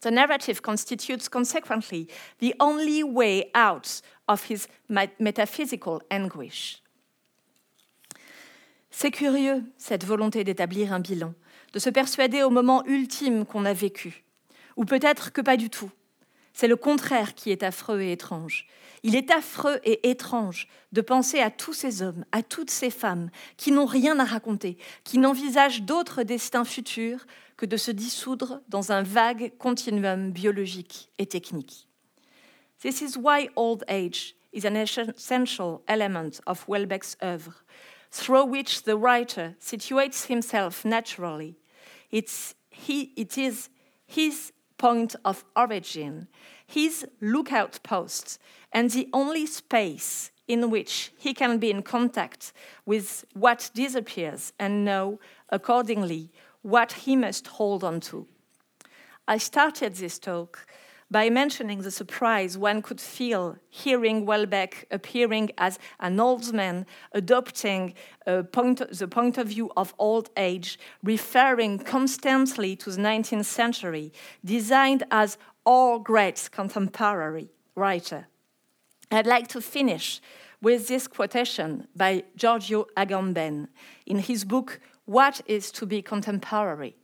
The 0.01 0.11
narrative 0.11 0.61
constitutes 0.61 1.29
consequently 1.29 2.09
the 2.39 2.55
only 2.61 3.03
way 3.03 3.51
out 3.55 4.03
of 4.29 4.51
his 4.51 4.69
metaphysical 5.19 6.03
anguish. 6.11 6.83
C'est 8.91 9.11
curieux, 9.11 9.65
cette 9.77 10.05
volonté 10.05 10.45
d'établir 10.45 10.93
un 10.93 11.01
bilan, 11.01 11.35
de 11.73 11.79
se 11.79 11.91
persuader 11.91 12.43
au 12.43 12.51
moment 12.51 12.85
ultime 12.85 13.45
qu'on 13.45 13.65
a 13.65 13.73
vécu, 13.73 14.25
ou 14.77 14.85
peut-être 14.85 15.33
que 15.33 15.41
pas 15.41 15.57
du 15.57 15.71
tout. 15.71 15.91
C'est 16.53 16.69
le 16.69 16.77
contraire 16.77 17.35
qui 17.35 17.51
est 17.51 17.65
affreux 17.65 18.01
et 18.03 18.13
étrange. 18.13 18.67
Il 19.03 19.17
est 19.17 19.33
affreux 19.33 19.81
et 19.83 20.09
étrange 20.09 20.69
de 20.93 21.01
penser 21.01 21.41
à 21.41 21.51
tous 21.51 21.73
ces 21.73 22.03
hommes, 22.03 22.25
à 22.31 22.43
toutes 22.43 22.71
ces 22.71 22.91
femmes 22.91 23.31
qui 23.57 23.73
n'ont 23.73 23.87
rien 23.87 24.21
à 24.21 24.25
raconter, 24.25 24.79
qui 25.03 25.19
n'envisagent 25.19 25.83
d'autre 25.83 26.23
destin 26.23 26.65
futur 26.65 27.27
que 27.57 27.67
de 27.67 27.77
se 27.77 27.93
dissoudre 27.93 28.61
dans 28.69 28.91
un 28.91 29.03
vague 29.03 29.53
continuum 29.59 30.31
biologique 30.31 31.09
et 31.19 31.27
technique. 31.27 31.87
This 32.81 33.01
is 33.01 33.17
why 33.17 33.49
old 33.57 33.85
age 33.89 34.35
is 34.53 34.65
an 34.65 34.77
essential 34.77 35.83
element 35.89 36.41
of 36.47 36.67
Houellebecq's 36.67 37.17
oeuvre, 37.23 37.55
through 38.11 38.45
which 38.45 38.83
the 38.83 38.97
writer 38.97 39.55
situates 39.61 40.27
himself 40.27 40.85
naturally. 40.85 41.57
It's 42.11 42.55
he, 42.71 43.13
it 43.17 43.39
is 43.39 43.69
his 44.07 44.53
point 44.77 45.17
of 45.25 45.45
origin, 45.57 46.29
his 46.67 47.07
lookout 47.21 47.81
post, 47.83 48.39
and 48.73 48.91
the 48.91 49.09
only 49.13 49.47
space 49.47 50.31
in 50.47 50.71
which 50.71 51.13
he 51.17 51.33
can 51.33 51.59
be 51.59 51.71
in 51.71 51.83
contact 51.83 52.53
with 52.85 53.25
what 53.33 53.71
disappears 53.75 54.53
and 54.59 54.85
know 54.85 55.19
accordingly 55.49 56.31
what 56.65 56.93
he 56.93 57.15
must 57.15 57.47
hold 57.47 57.85
on 57.85 58.01
to. 58.01 58.27
I 59.29 59.37
started 59.37 59.95
this 59.95 60.19
talk 60.19 60.67
by 61.11 61.29
mentioning 61.29 61.83
the 61.83 61.91
surprise 61.91 62.57
one 62.57 62.81
could 62.81 63.01
feel 63.01 63.59
hearing 63.69 64.25
Houellebecq 64.25 64.85
appearing 64.91 65.51
as 65.59 65.79
an 66.01 66.19
old 66.19 66.55
man, 66.55 66.87
adopting 67.13 67.93
uh, 68.27 68.45
point, 68.45 68.83
the 68.91 69.07
point 69.07 69.37
of 69.37 69.49
view 69.49 69.71
of 69.77 69.95
old 69.99 70.31
age, 70.39 70.79
referring 71.03 71.81
constantly 71.81 72.75
to 72.77 72.91
the 72.91 73.03
19th 73.03 73.45
century, 73.45 74.11
designed 74.43 75.05
as 75.11 75.37
all 75.67 75.99
great 75.99 76.49
contemporary 76.51 77.51
writer. 77.75 78.27
I'd 79.11 79.27
like 79.27 79.49
to 79.49 79.61
finish 79.61 80.23
with 80.63 80.89
this 80.89 81.07
quotation 81.07 81.87
by 81.95 82.25
Giorgio 82.37 82.87
Agamben 82.97 83.69
in 84.07 84.19
his 84.19 84.47
book, 84.47 84.81
What 85.07 85.43
is 85.47 85.71
to 85.73 85.87
be 85.87 86.01
Contemporary? 86.01 86.97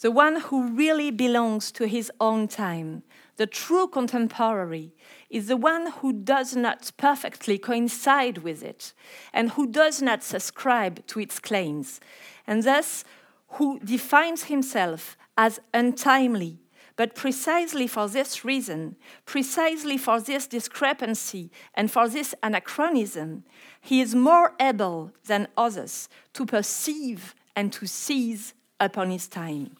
The 0.00 0.10
one 0.10 0.40
who 0.40 0.68
really 0.68 1.10
belongs 1.10 1.70
to 1.72 1.86
his 1.86 2.10
own 2.20 2.48
time, 2.48 3.04
the 3.36 3.46
true 3.46 3.86
contemporary, 3.86 4.92
is 5.30 5.46
the 5.46 5.56
one 5.56 5.92
who 5.92 6.12
does 6.12 6.56
not 6.56 6.90
perfectly 6.96 7.56
coincide 7.56 8.38
with 8.38 8.64
it 8.64 8.92
and 9.32 9.50
who 9.50 9.68
does 9.68 10.02
not 10.02 10.24
subscribe 10.24 11.06
to 11.06 11.20
its 11.20 11.38
claims, 11.38 12.00
and 12.46 12.64
thus 12.64 13.04
who 13.50 13.78
defines 13.78 14.44
himself 14.44 15.16
as 15.38 15.60
untimely 15.72 16.61
but 17.02 17.16
precisely 17.16 17.88
for 17.88 18.06
this 18.06 18.44
reason, 18.44 18.94
precisely 19.26 19.98
for 19.98 20.20
this 20.20 20.46
discrepancy 20.46 21.50
and 21.74 21.90
for 21.90 22.08
this 22.08 22.32
anachronism, 22.44 23.42
he 23.80 24.00
is 24.00 24.14
more 24.14 24.54
able 24.60 25.10
than 25.26 25.48
others 25.56 26.08
to 26.32 26.46
perceive 26.46 27.34
and 27.56 27.72
to 27.72 27.88
seize 27.88 28.54
upon 28.78 29.10
his 29.10 29.26
time. 29.26 29.76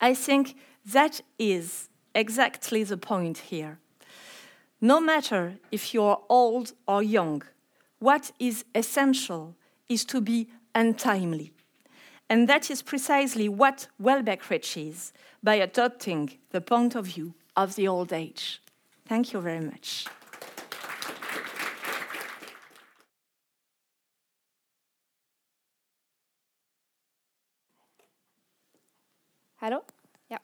I 0.00 0.14
think 0.14 0.56
that 0.86 1.20
is 1.38 1.90
exactly 2.14 2.82
the 2.82 2.96
point 2.96 3.36
here. 3.36 3.78
No 4.80 5.00
matter 5.00 5.58
if 5.70 5.92
you're 5.92 6.22
old 6.30 6.72
or 6.86 7.02
young, 7.02 7.42
what 7.98 8.32
is 8.38 8.64
essential 8.74 9.54
is 9.86 10.06
to 10.06 10.22
be 10.22 10.48
untimely. 10.74 11.52
And 12.30 12.48
that 12.48 12.70
is 12.70 12.82
precisely 12.82 13.48
what 13.48 13.88
Houellebecq 14.00 14.50
reaches 14.50 15.12
by 15.42 15.54
adopting 15.54 16.38
the 16.50 16.60
point 16.60 16.94
of 16.94 17.06
view 17.06 17.34
of 17.56 17.74
the 17.74 17.88
old 17.88 18.12
age. 18.12 18.60
Thank 19.06 19.32
you 19.32 19.40
very 19.40 19.60
much. 19.60 20.06
Hello? 29.56 29.82
Yeah. 30.30 30.38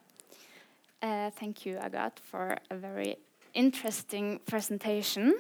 Uh, 1.01 1.31
thank 1.31 1.65
you, 1.65 1.77
Agathe, 1.77 2.19
for 2.19 2.57
a 2.71 2.75
very 2.75 3.17
interesting 3.53 4.41
presentation. 4.47 5.35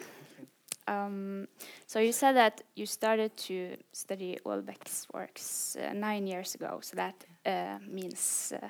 Um, 0.86 1.48
so 1.86 1.98
you 1.98 2.12
said 2.12 2.36
that 2.36 2.62
you 2.74 2.86
started 2.86 3.36
to 3.36 3.76
study 3.92 4.38
Houellebecq's 4.44 5.06
works 5.12 5.76
uh, 5.76 5.92
nine 5.92 6.26
years 6.26 6.54
ago. 6.54 6.80
So 6.82 6.96
that 6.96 7.24
uh, 7.46 7.78
means 7.88 8.52
uh, 8.54 8.68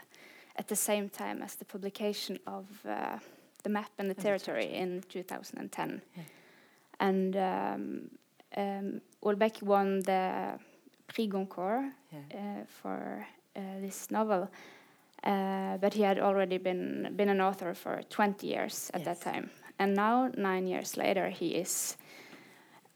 at 0.57 0.69
the 0.69 0.77
same 0.77 1.09
time 1.09 1.43
as 1.43 1.57
the 1.57 1.65
publication 1.65 2.39
of 2.47 2.67
uh, 2.89 3.19
the 3.63 3.69
map 3.71 3.91
and 3.99 4.09
the 4.09 4.15
territory 4.15 4.75
in 4.75 5.03
2010. 5.09 6.03
Yeah. 6.17 6.23
And 7.01 7.37
um, 7.37 8.11
um, 8.57 9.01
won 9.63 10.01
the 10.01 10.59
Prix 11.09 11.27
Goncourt 11.27 11.93
yeah. 12.13 12.19
Uh, 12.33 12.65
for 12.67 13.27
uh, 13.57 13.61
this 13.81 14.11
novel. 14.11 14.49
but 15.81 15.95
he 15.95 16.03
had 16.03 16.19
already 16.19 16.59
been 16.59 17.15
been 17.17 17.29
an 17.29 17.41
author 17.41 17.75
for 17.75 18.03
20 18.11 18.47
years 18.47 18.91
at 18.93 19.01
yes. 19.01 19.07
that 19.07 19.33
time, 19.33 19.51
and 19.79 19.95
now 19.95 20.31
nine 20.37 20.67
years 20.67 20.97
later, 20.97 21.31
he 21.31 21.55
is 21.55 21.97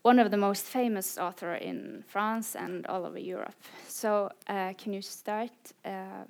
one 0.02 0.18
of 0.18 0.30
the 0.30 0.36
most 0.36 0.64
famous 0.64 1.18
author 1.18 1.54
in 1.54 2.04
France 2.06 2.54
and 2.54 2.86
all 2.86 3.04
over 3.04 3.18
Europe. 3.18 3.54
So, 3.88 4.30
uh, 4.46 4.72
can 4.78 4.92
you 4.92 5.02
start 5.02 5.50
uh, 5.84 6.24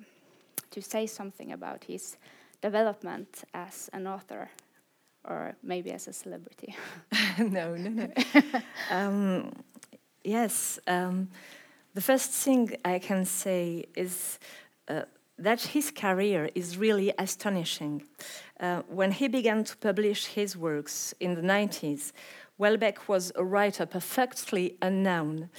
to 0.71 0.81
say 0.81 1.07
something 1.07 1.51
about 1.51 1.83
his 1.83 2.17
development 2.61 3.43
as 3.53 3.89
an 3.93 4.07
author, 4.07 4.49
or 5.23 5.55
maybe 5.63 5.91
as 5.91 6.07
a 6.07 6.13
celebrity? 6.13 6.75
no, 7.37 7.75
no, 7.75 7.89
no. 7.89 8.09
um, 8.91 9.51
yes, 10.23 10.79
um, 10.87 11.29
the 11.93 12.01
first 12.01 12.31
thing 12.31 12.75
I 12.85 12.99
can 12.99 13.25
say 13.25 13.85
is. 13.95 14.39
Uh, 14.87 15.03
that 15.41 15.61
his 15.61 15.89
career 15.89 16.49
is 16.53 16.77
really 16.77 17.13
astonishing. 17.17 18.03
Uh, 18.59 18.81
when 18.89 19.11
he 19.11 19.27
began 19.27 19.63
to 19.63 19.77
publish 19.77 20.25
his 20.25 20.57
works 20.57 21.13
in 21.19 21.35
the 21.35 21.41
90s, 21.41 22.11
Houellebecq 22.59 23.07
was 23.07 23.31
a 23.35 23.43
writer 23.43 23.85
perfectly 23.85 24.75
unknown, 24.81 25.49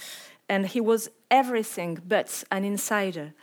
and 0.47 0.67
he 0.67 0.79
was 0.79 1.09
everything 1.29 1.99
but 2.07 2.43
an 2.51 2.63
insider. 2.63 3.33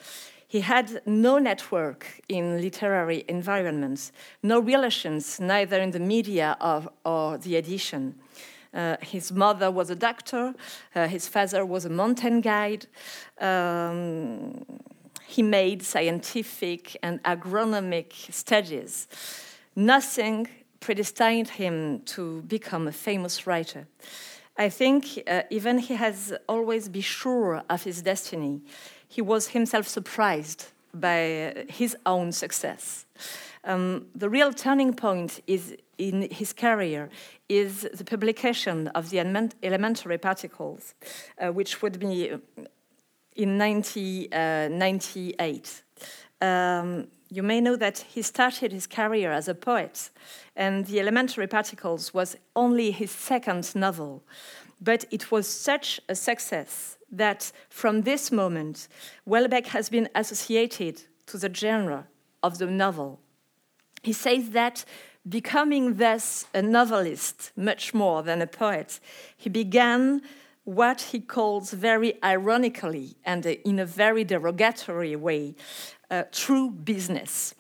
He 0.47 0.61
had 0.61 1.03
no 1.05 1.39
network 1.39 2.21
in 2.29 2.61
literary 2.61 3.25
environments, 3.29 4.13
no 4.43 4.61
relations, 4.61 5.41
neither 5.41 5.79
in 5.79 5.91
the 5.91 6.01
media 6.01 6.57
or, 6.61 6.89
or 7.05 7.39
the 7.39 7.57
edition. 7.57 8.15
Uh, 8.73 8.97
his 9.01 9.33
mother 9.33 9.71
was 9.71 9.91
a 9.91 9.95
doctor, 9.95 10.55
uh, 10.95 11.09
his 11.09 11.27
father 11.27 11.67
was 11.67 11.85
a 11.85 11.91
mountain 11.91 12.41
guide. 12.41 12.87
Um, 13.41 14.65
he 15.27 15.43
made 15.43 15.83
scientific 15.83 16.97
and 17.03 17.23
agronomic 17.25 18.13
studies. 18.33 19.09
Nothing 19.77 20.49
predestined 20.81 21.49
him 21.49 22.01
to 22.07 22.43
become 22.43 22.89
a 22.89 22.93
famous 22.93 23.47
writer. 23.47 23.87
I 24.57 24.69
think 24.69 25.23
uh, 25.27 25.43
even 25.51 25.79
he 25.79 25.95
has 25.95 26.33
always 26.49 26.89
been 26.89 27.03
sure 27.03 27.63
of 27.71 27.85
his 27.85 28.03
destiny. 28.03 28.61
He 29.09 29.23
was 29.23 29.49
himself 29.49 29.87
surprised 29.87 30.67
by 30.93 31.67
his 31.69 31.97
own 32.05 32.33
success. 32.33 33.07
Um, 33.65 34.07
the 34.15 34.29
real 34.29 34.53
turning 34.53 34.95
point 34.95 35.41
is 35.47 35.77
in 35.99 36.29
his 36.31 36.53
career 36.53 37.11
is 37.49 37.89
the 37.93 38.05
publication 38.05 38.87
of 38.89 39.11
the 39.11 39.21
elementary 39.63 40.19
particles, 40.19 40.95
uh, 41.39 41.53
which 41.53 41.83
would 41.83 41.99
be 41.99 42.31
in 43.37 43.59
1998. 43.59 45.83
Uh, 46.41 46.45
um, 46.45 47.09
you 47.31 47.43
may 47.43 47.61
know 47.61 47.77
that 47.77 47.99
he 47.99 48.23
started 48.23 48.73
his 48.73 48.87
career 48.87 49.31
as 49.33 49.49
a 49.49 49.55
poet, 49.55 50.11
and 50.57 50.87
The 50.87 51.01
Elementary 51.01 51.47
Particles 51.47 52.15
was 52.15 52.37
only 52.57 52.91
his 52.91 53.11
second 53.11 53.75
novel. 53.75 54.23
But 54.81 55.05
it 55.11 55.31
was 55.31 55.47
such 55.47 56.01
a 56.09 56.15
success 56.15 56.97
that 57.11 57.53
from 57.69 58.03
this 58.03 58.31
moment, 58.31 58.89
Houellebecq 59.27 59.67
has 59.69 59.89
been 59.89 60.09
associated 60.15 61.03
to 61.27 61.39
the 61.39 61.53
genre 61.53 62.07
of 62.43 62.59
the 62.59 62.67
novel. 62.67 63.21
He 64.03 64.13
says 64.13 64.51
that 64.51 64.85
becoming 65.29 65.97
thus 65.97 66.47
a 66.55 66.63
novelist 66.63 67.53
much 67.57 67.93
more 67.93 68.23
than 68.23 68.41
a 68.41 68.47
poet, 68.47 69.01
he 69.37 69.51
began 69.51 70.23
what 70.65 71.01
he 71.01 71.21
calls 71.21 71.73
very 71.73 72.23
ironically 72.23 73.17
and 73.25 73.45
in 73.47 73.79
a 73.79 73.87
very 73.87 74.23
derogatory 74.23 75.17
way 75.17 75.55
uh, 76.11 76.25
true 76.33 76.71
business. 76.71 77.55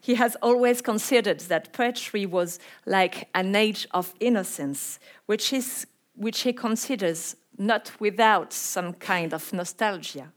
He 0.00 0.16
has 0.16 0.36
always 0.42 0.82
considered 0.82 1.40
that 1.40 1.72
poetry 1.72 2.26
was 2.26 2.58
like 2.86 3.28
an 3.34 3.54
age 3.54 3.86
of 3.92 4.14
innocence, 4.18 4.98
which, 5.26 5.52
is, 5.52 5.86
which 6.16 6.40
he 6.40 6.52
considers 6.52 7.36
not 7.56 7.92
without 8.00 8.52
some 8.52 8.94
kind 8.94 9.32
of 9.32 9.52
nostalgia. 9.52 10.32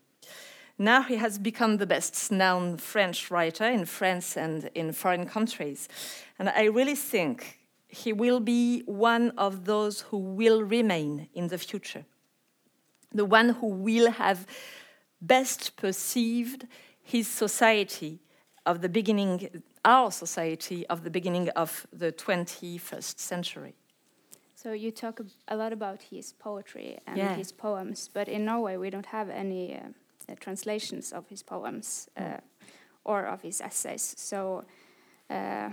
Now 0.77 1.01
he 1.03 1.15
has 1.15 1.39
become 1.39 1.77
the 1.77 1.85
best 1.85 2.31
known 2.31 2.77
French 2.77 3.31
writer 3.31 3.65
in 3.65 3.85
France 3.85 4.35
and 4.35 4.69
in 4.75 4.91
foreign 4.91 5.25
countries. 5.25 5.87
And 6.37 6.49
I 6.49 6.65
really 6.65 6.95
think 6.95 7.59
he 7.87 8.11
will 8.11 8.41
be 8.41 8.81
one 8.85 9.31
of 9.37 9.65
those 9.65 10.01
who 10.01 10.17
will 10.17 10.61
remain 10.63 11.29
in 11.33 11.47
the 11.47 11.57
future, 11.57 12.05
the 13.11 13.25
one 13.25 13.49
who 13.49 13.67
will 13.67 14.11
have 14.11 14.45
best 15.21 15.77
perceived 15.77 16.67
his 17.05 17.27
society 17.27 18.19
of 18.65 18.81
the 18.81 18.89
beginning, 18.89 19.61
our 19.85 20.11
society 20.11 20.85
of 20.87 21.03
the 21.03 21.09
beginning 21.09 21.49
of 21.49 21.87
the 21.93 22.11
21st 22.11 23.19
century. 23.19 23.75
So 24.55 24.71
you 24.71 24.89
talk 24.89 25.21
a 25.47 25.55
lot 25.55 25.71
about 25.71 26.01
his 26.01 26.33
poetry 26.33 26.97
and 27.05 27.17
yeah. 27.17 27.35
his 27.35 27.51
poems, 27.51 28.09
but 28.11 28.27
in 28.27 28.45
Norway 28.45 28.77
we 28.77 28.89
don't 28.89 29.05
have 29.05 29.29
any 29.29 29.75
uh, 29.75 29.79
uh, 30.27 30.35
translations 30.39 31.13
of 31.13 31.27
his 31.29 31.43
poems 31.43 32.09
uh, 32.17 32.37
or 33.03 33.25
of 33.25 33.43
his 33.43 33.61
essays. 33.61 34.15
So 34.17 34.65
uh, 35.29 35.33
uh, 35.33 35.69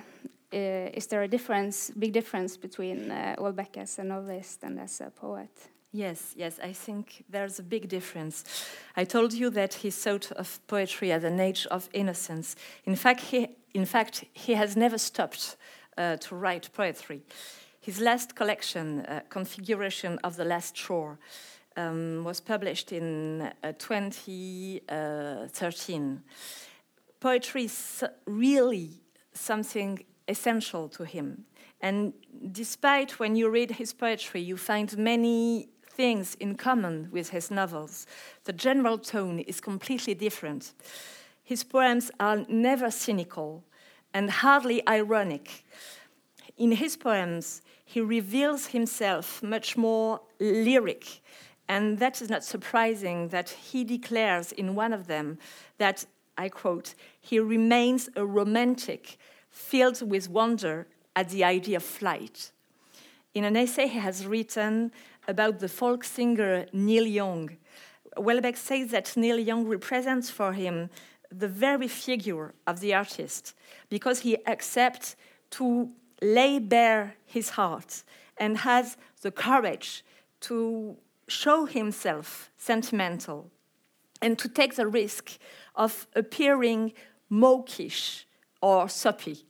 is 0.52 1.06
there 1.06 1.22
a 1.22 1.28
difference, 1.28 1.90
big 1.98 2.12
difference 2.12 2.58
between 2.58 3.10
uh, 3.10 3.34
Houellebecq 3.38 3.78
as 3.78 3.98
a 3.98 4.04
novelist 4.04 4.62
and 4.62 4.78
as 4.78 5.00
a 5.00 5.10
poet? 5.10 5.71
Yes, 5.94 6.32
yes, 6.34 6.58
I 6.62 6.72
think 6.72 7.22
there's 7.28 7.58
a 7.58 7.62
big 7.62 7.86
difference. 7.86 8.44
I 8.96 9.04
told 9.04 9.34
you 9.34 9.50
that 9.50 9.74
he 9.74 9.90
thought 9.90 10.32
of 10.32 10.58
poetry 10.66 11.12
as 11.12 11.22
an 11.22 11.38
age 11.38 11.66
of 11.70 11.90
innocence. 11.92 12.56
In 12.86 12.96
fact, 12.96 13.20
he, 13.20 13.48
in 13.74 13.84
fact, 13.84 14.24
he 14.32 14.54
has 14.54 14.74
never 14.74 14.96
stopped 14.96 15.56
uh, 15.98 16.16
to 16.16 16.34
write 16.34 16.70
poetry. 16.72 17.20
His 17.82 18.00
last 18.00 18.34
collection, 18.34 19.00
uh, 19.00 19.20
Configuration 19.28 20.18
of 20.24 20.36
the 20.36 20.46
Last 20.46 20.78
Shore, 20.78 21.18
um, 21.76 22.24
was 22.24 22.40
published 22.40 22.92
in 22.92 23.52
uh, 23.62 23.72
2013. 23.78 26.22
Poetry 27.20 27.64
is 27.64 28.02
really 28.24 29.02
something 29.34 30.02
essential 30.26 30.88
to 30.88 31.04
him. 31.04 31.44
And 31.82 32.14
despite 32.52 33.18
when 33.18 33.36
you 33.36 33.50
read 33.50 33.72
his 33.72 33.92
poetry, 33.92 34.40
you 34.40 34.56
find 34.56 34.96
many 34.96 35.68
things 36.02 36.34
in 36.40 36.56
common 36.56 37.06
with 37.12 37.28
his 37.28 37.48
novels. 37.48 38.08
The 38.42 38.52
general 38.52 38.98
tone 38.98 39.38
is 39.38 39.60
completely 39.60 40.14
different. 40.14 40.72
His 41.44 41.62
poems 41.62 42.10
are 42.18 42.44
never 42.48 42.90
cynical 42.90 43.62
and 44.12 44.28
hardly 44.28 44.82
ironic. 44.88 45.64
In 46.58 46.72
his 46.72 46.96
poems, 46.96 47.62
he 47.84 48.00
reveals 48.00 48.66
himself 48.66 49.44
much 49.44 49.76
more 49.76 50.20
lyric, 50.40 51.20
and 51.68 52.00
that 52.00 52.20
is 52.20 52.28
not 52.28 52.42
surprising 52.42 53.28
that 53.28 53.50
he 53.50 53.84
declares 53.84 54.50
in 54.50 54.74
one 54.74 54.92
of 54.92 55.06
them 55.06 55.38
that, 55.78 56.04
I 56.36 56.48
quote, 56.48 56.96
he 57.20 57.38
remains 57.38 58.08
a 58.16 58.26
romantic 58.26 59.18
filled 59.50 60.02
with 60.10 60.28
wonder 60.28 60.88
at 61.14 61.28
the 61.28 61.44
idea 61.44 61.76
of 61.76 61.84
flight. 61.84 62.50
In 63.34 63.44
an 63.44 63.56
essay 63.56 63.86
he 63.86 63.98
has 63.98 64.26
written, 64.26 64.90
about 65.28 65.58
the 65.60 65.68
folk 65.68 66.04
singer 66.04 66.66
Neil 66.72 67.06
Young. 67.06 67.50
Houellebecq 68.16 68.56
says 68.56 68.90
that 68.90 69.16
Neil 69.16 69.38
Young 69.38 69.66
represents 69.66 70.30
for 70.30 70.52
him 70.52 70.90
the 71.30 71.48
very 71.48 71.88
figure 71.88 72.54
of 72.66 72.80
the 72.80 72.94
artist 72.94 73.54
because 73.88 74.20
he 74.20 74.36
accepts 74.46 75.16
to 75.50 75.90
lay 76.20 76.58
bare 76.58 77.14
his 77.24 77.50
heart 77.50 78.04
and 78.36 78.58
has 78.58 78.96
the 79.22 79.30
courage 79.30 80.04
to 80.40 80.96
show 81.28 81.64
himself 81.64 82.50
sentimental 82.56 83.50
and 84.20 84.38
to 84.38 84.48
take 84.48 84.74
the 84.76 84.86
risk 84.86 85.38
of 85.74 86.06
appearing 86.14 86.92
mawkish 87.30 88.26
or 88.60 88.88
soppy. 88.88 89.44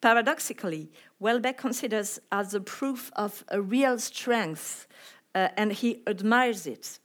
Paradoxically, 0.00 0.90
Houellebecq 1.20 1.56
considers 1.56 2.18
as 2.32 2.54
a 2.54 2.60
proof 2.60 3.10
of 3.14 3.44
a 3.48 3.60
real 3.60 3.98
strength, 3.98 4.86
uh, 5.34 5.48
and 5.56 5.72
he 5.72 6.02
admires 6.06 6.66
it. 6.66 6.98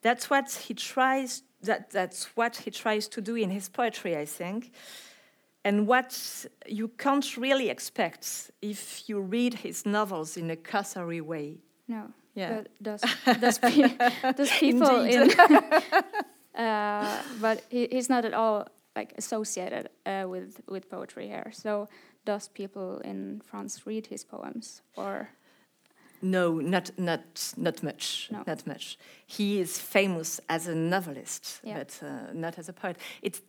That's 0.00 0.30
what 0.30 0.50
he 0.66 0.74
tries. 0.74 1.42
That, 1.62 1.90
that's 1.90 2.24
what 2.36 2.56
he 2.56 2.70
tries 2.70 3.08
to 3.08 3.20
do 3.20 3.36
in 3.36 3.50
his 3.50 3.68
poetry, 3.68 4.16
I 4.16 4.24
think. 4.26 4.72
and 5.64 5.86
what 5.86 6.46
you 6.66 6.88
can't 6.88 7.36
really 7.36 7.68
expect 7.68 8.50
if 8.60 9.08
you 9.08 9.20
read 9.20 9.54
his 9.54 9.86
novels 9.86 10.36
in 10.36 10.50
a 10.50 10.56
cursory 10.56 11.20
way. 11.20 11.58
No. 11.88 12.10
Yeah. 12.34 12.62
But 12.80 13.00
people 14.60 15.00
in 15.04 15.30
uh, 16.58 17.22
but 17.40 17.64
he, 17.68 17.88
he's 17.90 18.08
not 18.08 18.24
at 18.24 18.34
all 18.34 18.66
like 18.96 19.14
associated 19.16 19.88
uh, 20.06 20.24
with 20.26 20.60
with 20.68 20.90
poetry 20.90 21.26
here. 21.28 21.50
So 21.52 21.88
does 22.24 22.48
people 22.48 22.98
in 23.04 23.40
France 23.44 23.86
read 23.86 24.06
his 24.06 24.24
poems 24.24 24.82
or? 24.96 25.28
No, 26.22 26.60
not 26.60 26.90
not 26.98 27.54
not 27.56 27.82
much. 27.82 28.28
No. 28.30 28.42
Not 28.46 28.66
much. 28.66 28.96
He 29.26 29.60
is 29.60 29.78
famous 29.78 30.40
as 30.48 30.68
a 30.68 30.74
novelist, 30.74 31.60
Yeah. 31.64 31.78
but 31.78 31.98
uh, 32.02 32.32
not 32.32 32.58
as 32.58 32.68
a 32.68 32.72
poet. 32.72 32.96
It's 33.22 33.42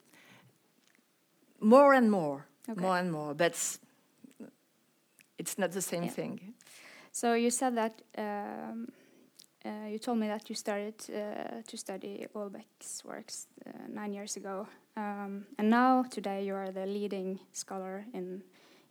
more 1.59 1.93
and 1.93 2.09
more, 2.09 2.45
Okay. 2.69 2.81
more 2.81 2.97
and 2.99 3.11
more, 3.11 3.33
but 3.35 3.79
it's 5.37 5.57
not 5.57 5.71
the 5.71 5.81
same 5.81 6.03
Yeah. 6.03 6.13
thing. 6.13 6.53
So 7.11 7.35
you 7.35 7.51
said 7.51 7.75
that 7.75 8.01
um, 8.17 8.87
uh, 9.65 9.87
you 9.91 9.99
told 9.99 10.17
me 10.17 10.27
that 10.27 10.49
you 10.49 10.55
started 10.55 10.95
uh, 11.09 11.61
to 11.67 11.77
study 11.77 12.25
Houellebecq's 12.33 13.03
works 13.05 13.47
uh, 13.65 13.69
nine 13.87 14.13
years 14.13 14.35
ago, 14.37 14.67
um, 14.97 15.45
and 15.57 15.69
now 15.69 16.03
today 16.09 16.43
you 16.45 16.55
are 16.55 16.71
the 16.71 16.85
leading 16.85 17.39
scholar 17.51 18.05
in 18.13 18.43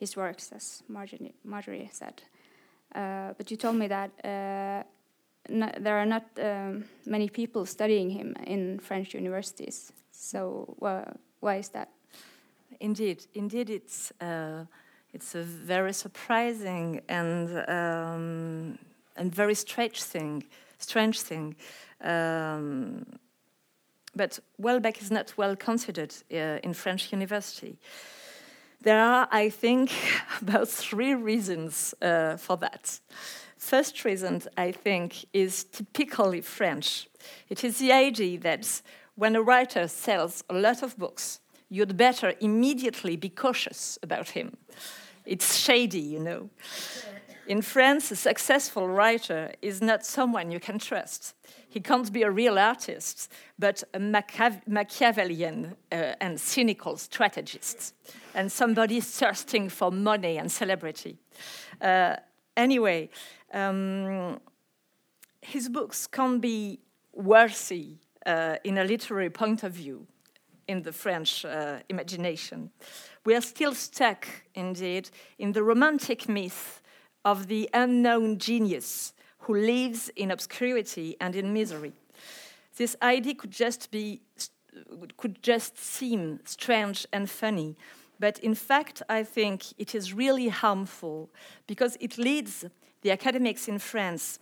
his 0.02 0.16
works, 0.16 0.52
as 0.52 0.82
Marjorie, 0.88 1.34
Marjorie 1.44 1.88
said. 1.92 2.22
Uh, 2.94 3.32
but 3.38 3.50
you 3.50 3.56
told 3.56 3.76
me 3.76 3.88
that 3.88 4.10
uh, 4.24 4.82
there 5.80 5.96
are 5.96 6.06
not 6.06 6.24
um, 6.38 6.84
many 7.06 7.28
people 7.28 7.66
studying 7.66 8.10
him 8.10 8.34
in 8.46 8.80
French 8.80 9.14
universities. 9.14 9.92
So 10.10 10.76
wh- 10.82 11.14
why 11.40 11.58
is 11.58 11.68
that? 11.70 11.88
Indeed, 12.80 13.26
indeed, 13.34 13.70
it's 13.70 14.12
uh, 14.20 14.64
it's 15.14 15.34
a 15.34 15.42
very 15.42 15.92
surprising 15.92 17.00
and 17.08 17.48
um, 17.68 18.78
and 19.16 19.34
very 19.34 19.54
strange 19.54 20.02
thing. 20.02 20.44
Strange 20.78 21.20
thing. 21.20 21.54
Um, 22.00 23.06
but 24.16 24.40
Houellebecq 24.58 25.00
is 25.00 25.10
not 25.10 25.34
well 25.36 25.56
considered 25.56 26.12
uh, 26.30 26.58
in 26.62 26.74
French 26.74 27.12
university. 27.12 27.78
There 28.82 29.00
are, 29.00 29.28
I 29.30 29.48
think, 29.48 29.92
about 30.40 30.68
three 30.68 31.14
reasons 31.14 31.94
uh, 32.02 32.36
for 32.36 32.56
that. 32.56 32.98
First 33.56 34.04
reason, 34.04 34.42
I 34.56 34.72
think, 34.72 35.24
is 35.32 35.62
typically 35.62 36.40
French. 36.40 37.08
It 37.48 37.62
is 37.62 37.78
the 37.78 37.92
idea 37.92 38.40
that 38.40 38.82
when 39.14 39.36
a 39.36 39.42
writer 39.42 39.86
sells 39.86 40.42
a 40.50 40.54
lot 40.54 40.82
of 40.82 40.98
books, 40.98 41.38
you'd 41.68 41.96
better 41.96 42.34
immediately 42.40 43.14
be 43.14 43.28
cautious 43.28 44.00
about 44.02 44.30
him. 44.30 44.56
It's 45.24 45.56
shady, 45.56 46.00
you 46.00 46.18
know. 46.18 46.50
In 47.46 47.62
France, 47.62 48.10
a 48.10 48.16
successful 48.16 48.88
writer 48.88 49.52
is 49.62 49.80
not 49.80 50.04
someone 50.04 50.50
you 50.50 50.58
can 50.58 50.80
trust. 50.80 51.34
He 51.68 51.80
can't 51.80 52.12
be 52.12 52.22
a 52.22 52.30
real 52.30 52.58
artist, 52.58 53.30
but 53.58 53.84
a 53.94 54.00
Machiavellian 54.00 55.76
uh, 55.92 56.14
and 56.20 56.40
cynical 56.40 56.96
strategist, 56.96 57.94
and 58.34 58.50
somebody 58.50 59.00
thirsting 59.18 59.68
for 59.68 59.90
money 59.90 60.38
and 60.38 60.50
celebrity. 60.50 61.18
Uh, 61.80 62.16
anyway, 62.56 63.08
um, 63.52 64.40
his 65.40 65.68
books 65.68 66.06
can 66.06 66.38
be 66.38 66.80
worthy 67.12 67.96
uh, 68.24 68.56
in 68.64 68.78
a 68.78 68.84
literary 68.84 69.30
point 69.30 69.62
of 69.62 69.72
view 69.72 70.06
in 70.68 70.82
the 70.82 70.92
French 70.92 71.44
uh, 71.44 71.78
imagination. 71.88 72.70
We 73.24 73.34
are 73.34 73.40
still 73.40 73.74
stuck, 73.74 74.26
indeed, 74.54 75.10
in 75.38 75.52
the 75.52 75.62
romantic 75.62 76.28
myth 76.28 76.80
of 77.24 77.46
the 77.48 77.68
unknown 77.74 78.38
genius 78.38 79.12
who 79.38 79.54
lives 79.54 80.10
in 80.16 80.30
obscurity 80.30 81.16
and 81.20 81.34
in 81.34 81.52
misery. 81.52 81.92
This 82.76 82.96
idea 83.02 83.34
could 83.34 83.50
just 83.50 83.90
be 83.90 84.22
could 85.18 85.42
just 85.42 85.76
seem 85.76 86.40
strange 86.44 87.06
and 87.12 87.28
funny, 87.28 87.76
but 88.22 88.38
in 88.38 88.54
fact, 88.54 89.02
I 89.08 89.24
think 89.24 89.64
it 89.78 89.96
is 89.96 90.14
really 90.14 90.46
harmful 90.46 91.28
because 91.66 91.96
it 91.98 92.18
leads 92.18 92.64
the 93.00 93.10
academics 93.10 93.66
in 93.66 93.80
France 93.80 94.38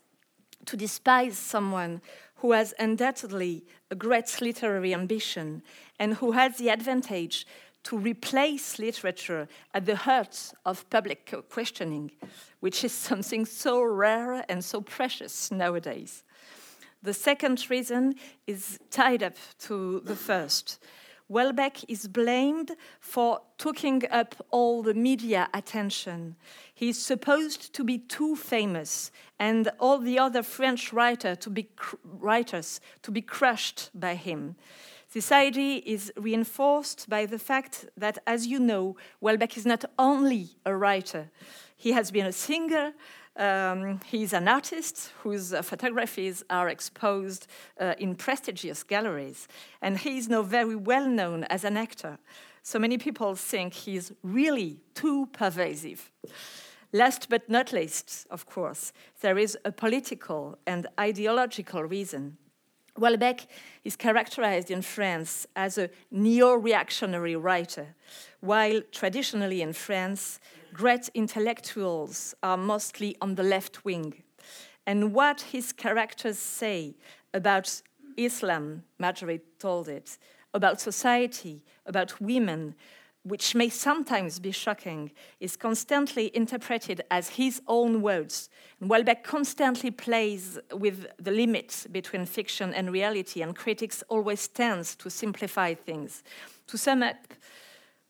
to 0.66 0.76
despise 0.76 1.38
someone 1.38 2.02
who 2.40 2.52
has 2.52 2.74
undoubtedly 2.78 3.64
a 3.90 3.94
great 3.94 4.38
literary 4.42 4.92
ambition 4.92 5.62
and 5.98 6.12
who 6.12 6.32
has 6.32 6.58
the 6.58 6.68
advantage 6.68 7.46
to 7.84 7.96
replace 7.96 8.78
literature 8.78 9.48
at 9.72 9.86
the 9.86 9.96
heart 9.96 10.52
of 10.66 10.84
public 10.90 11.34
questioning, 11.48 12.10
which 12.60 12.84
is 12.84 12.92
something 13.08 13.46
so 13.46 13.82
rare 13.82 14.44
and 14.50 14.62
so 14.62 14.82
precious 14.82 15.50
nowadays. 15.50 16.22
The 17.02 17.14
second 17.14 17.70
reason 17.70 18.16
is 18.46 18.78
tied 18.90 19.22
up 19.22 19.36
to 19.60 20.00
the 20.00 20.16
first. 20.16 20.78
Houellebecq 21.30 21.84
is 21.86 22.08
blamed 22.08 22.72
for 22.98 23.40
taking 23.56 24.02
up 24.10 24.34
all 24.50 24.82
the 24.82 24.94
media 24.94 25.48
attention. 25.54 26.34
He's 26.74 27.00
supposed 27.00 27.72
to 27.74 27.84
be 27.84 27.98
too 27.98 28.34
famous, 28.34 29.12
and 29.38 29.70
all 29.78 29.98
the 29.98 30.18
other 30.18 30.42
French 30.42 30.92
writer 30.92 31.36
to 31.36 31.50
be 31.50 31.68
writers 32.04 32.80
to 33.02 33.10
be 33.12 33.22
crushed 33.22 33.90
by 33.94 34.16
him. 34.16 34.56
This 35.12 35.32
idea 35.32 35.82
is 35.84 36.12
reinforced 36.16 37.08
by 37.08 37.26
the 37.26 37.38
fact 37.38 37.88
that, 37.96 38.18
as 38.26 38.46
you 38.46 38.60
know, 38.60 38.96
Houellebecq 39.22 39.56
is 39.56 39.66
not 39.66 39.84
only 39.98 40.50
a 40.64 40.74
writer, 40.74 41.30
he 41.76 41.92
has 41.92 42.10
been 42.10 42.26
a 42.26 42.32
singer. 42.32 42.92
Um, 43.36 44.00
he's 44.06 44.32
an 44.32 44.48
artist 44.48 45.12
whose 45.22 45.52
uh, 45.52 45.62
photographies 45.62 46.44
are 46.50 46.68
exposed 46.68 47.46
uh, 47.78 47.94
in 47.98 48.16
prestigious 48.16 48.82
galleries, 48.82 49.48
and 49.80 49.98
he 49.98 50.18
is 50.18 50.28
now 50.28 50.42
very 50.42 50.76
well 50.76 51.08
known 51.08 51.44
as 51.44 51.64
an 51.64 51.76
actor. 51.76 52.18
So 52.62 52.78
many 52.78 52.98
people 52.98 53.34
think 53.36 53.72
he's 53.72 54.12
really 54.22 54.80
too 54.94 55.26
pervasive. 55.32 56.10
Last 56.92 57.28
but 57.28 57.48
not 57.48 57.72
least, 57.72 58.26
of 58.30 58.46
course, 58.46 58.92
there 59.20 59.38
is 59.38 59.56
a 59.64 59.70
political 59.70 60.58
and 60.66 60.88
ideological 60.98 61.84
reason. 61.84 62.36
Houellebecq 63.01 63.46
is 63.82 63.96
characterized 63.96 64.70
in 64.70 64.82
France 64.82 65.46
as 65.57 65.78
a 65.78 65.88
neo 66.11 66.53
reactionary 66.53 67.34
writer, 67.34 67.94
while 68.40 68.82
traditionally 68.92 69.62
in 69.62 69.72
France, 69.72 70.38
great 70.74 71.09
intellectuals 71.14 72.34
are 72.42 72.59
mostly 72.59 73.16
on 73.22 73.36
the 73.36 73.42
left 73.42 73.84
wing. 73.84 74.22
And 74.86 75.14
what 75.14 75.40
his 75.53 75.72
characters 75.72 76.38
say 76.38 76.94
about 77.32 77.82
Islam, 78.16 78.84
Marjorie 78.98 79.40
told 79.59 79.88
it, 79.88 80.18
about 80.53 80.80
society, 80.80 81.62
about 81.86 82.20
women, 82.20 82.74
which 83.30 83.54
may 83.54 83.68
sometimes 83.68 84.40
be 84.40 84.50
shocking, 84.50 85.12
is 85.38 85.56
constantly 85.56 86.34
interpreted 86.34 87.00
as 87.12 87.28
his 87.28 87.62
own 87.68 88.02
words. 88.02 88.50
And 88.80 88.90
Houellebecq 88.90 89.22
constantly 89.22 89.92
plays 89.92 90.58
with 90.72 91.06
the 91.16 91.30
limits 91.30 91.86
between 91.86 92.26
fiction 92.26 92.74
and 92.74 92.90
reality, 92.90 93.40
and 93.40 93.54
critics 93.54 94.02
always 94.08 94.48
tend 94.48 94.84
to 94.98 95.08
simplify 95.08 95.74
things. 95.74 96.24
To 96.66 96.76
sum 96.76 97.04
up, 97.04 97.16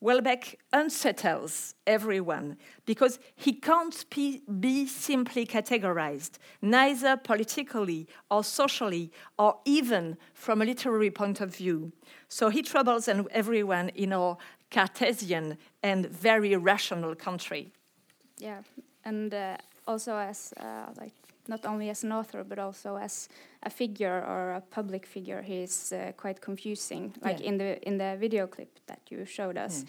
Houellebecq 0.01 0.55
unsettles 0.73 1.75
everyone 1.85 2.57
because 2.87 3.19
he 3.35 3.53
can't 3.53 4.03
be, 4.09 4.87
simply 4.87 5.45
categorized, 5.45 6.39
neither 6.59 7.15
politically 7.15 8.07
or 8.31 8.43
socially 8.43 9.11
or 9.37 9.59
even 9.65 10.17
from 10.33 10.63
a 10.63 10.65
literary 10.65 11.11
point 11.11 11.39
of 11.39 11.55
view. 11.55 11.91
So 12.29 12.49
he 12.49 12.63
troubles 12.63 13.07
everyone 13.07 13.89
in 13.89 14.11
our 14.11 14.37
Cartesian 14.71 15.57
and 15.83 16.05
very 16.09 16.55
rational 16.55 17.15
country. 17.15 17.71
Yeah, 18.37 18.63
and 19.05 19.33
uh, 19.33 19.57
also 19.87 20.15
as 20.15 20.53
uh, 20.59 20.93
like 20.99 21.13
not 21.47 21.65
only 21.65 21.89
as 21.89 22.03
an 22.03 22.11
author 22.11 22.43
but 22.43 22.59
also 22.59 22.95
as 22.97 23.29
a 23.63 23.69
figure 23.69 24.23
or 24.27 24.53
a 24.53 24.61
public 24.61 25.05
figure, 25.05 25.41
he's 25.41 25.91
uh, 25.91 26.11
quite 26.17 26.39
confusing. 26.41 27.13
Like 27.21 27.39
Yeah. 27.39 27.49
in 27.49 27.57
the 27.57 27.87
in 27.87 27.97
the 27.97 28.15
video 28.19 28.47
clip 28.47 28.79
that 28.85 28.99
you 29.11 29.25
showed 29.25 29.57
us, 29.57 29.85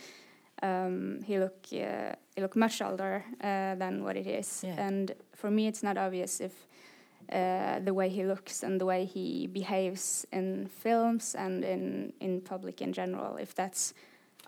um, 0.63 1.23
he 1.27 1.39
look 1.39 1.67
uh, 1.73 2.15
he 2.35 2.43
look 2.43 2.57
much 2.57 2.83
older 2.83 3.25
uh, 3.41 3.79
than 3.79 4.03
what 4.03 4.17
it 4.17 4.27
is, 4.27 4.65
Yeah. 4.65 4.87
and 4.87 5.15
for 5.35 5.51
me 5.51 5.67
it's 5.69 5.83
not 5.83 5.97
obvious 5.97 6.41
if. 6.41 6.53
Uh, 7.33 7.79
the 7.85 7.95
way 7.95 8.11
he 8.11 8.25
looks 8.27 8.63
and 8.65 8.79
the 8.81 8.85
way 8.85 9.07
he 9.07 9.47
behaves 9.47 10.27
in 10.33 10.69
films 10.69 11.35
and 11.35 11.65
in, 11.65 12.13
in 12.21 12.41
public 12.41 12.83
in 12.83 12.93
general, 12.93 13.39
if 13.39 13.55
that's 13.55 13.95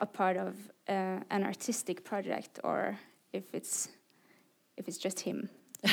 a 0.00 0.06
part 0.06 0.36
of 0.36 0.54
uh, 0.88 1.20
an 1.30 1.44
artistic 1.44 2.04
project 2.04 2.60
or 2.64 2.98
if 3.32 3.44
it's 3.54 3.88
if 4.76 4.88
it's 4.88 4.98
just 4.98 5.20
him. 5.20 5.48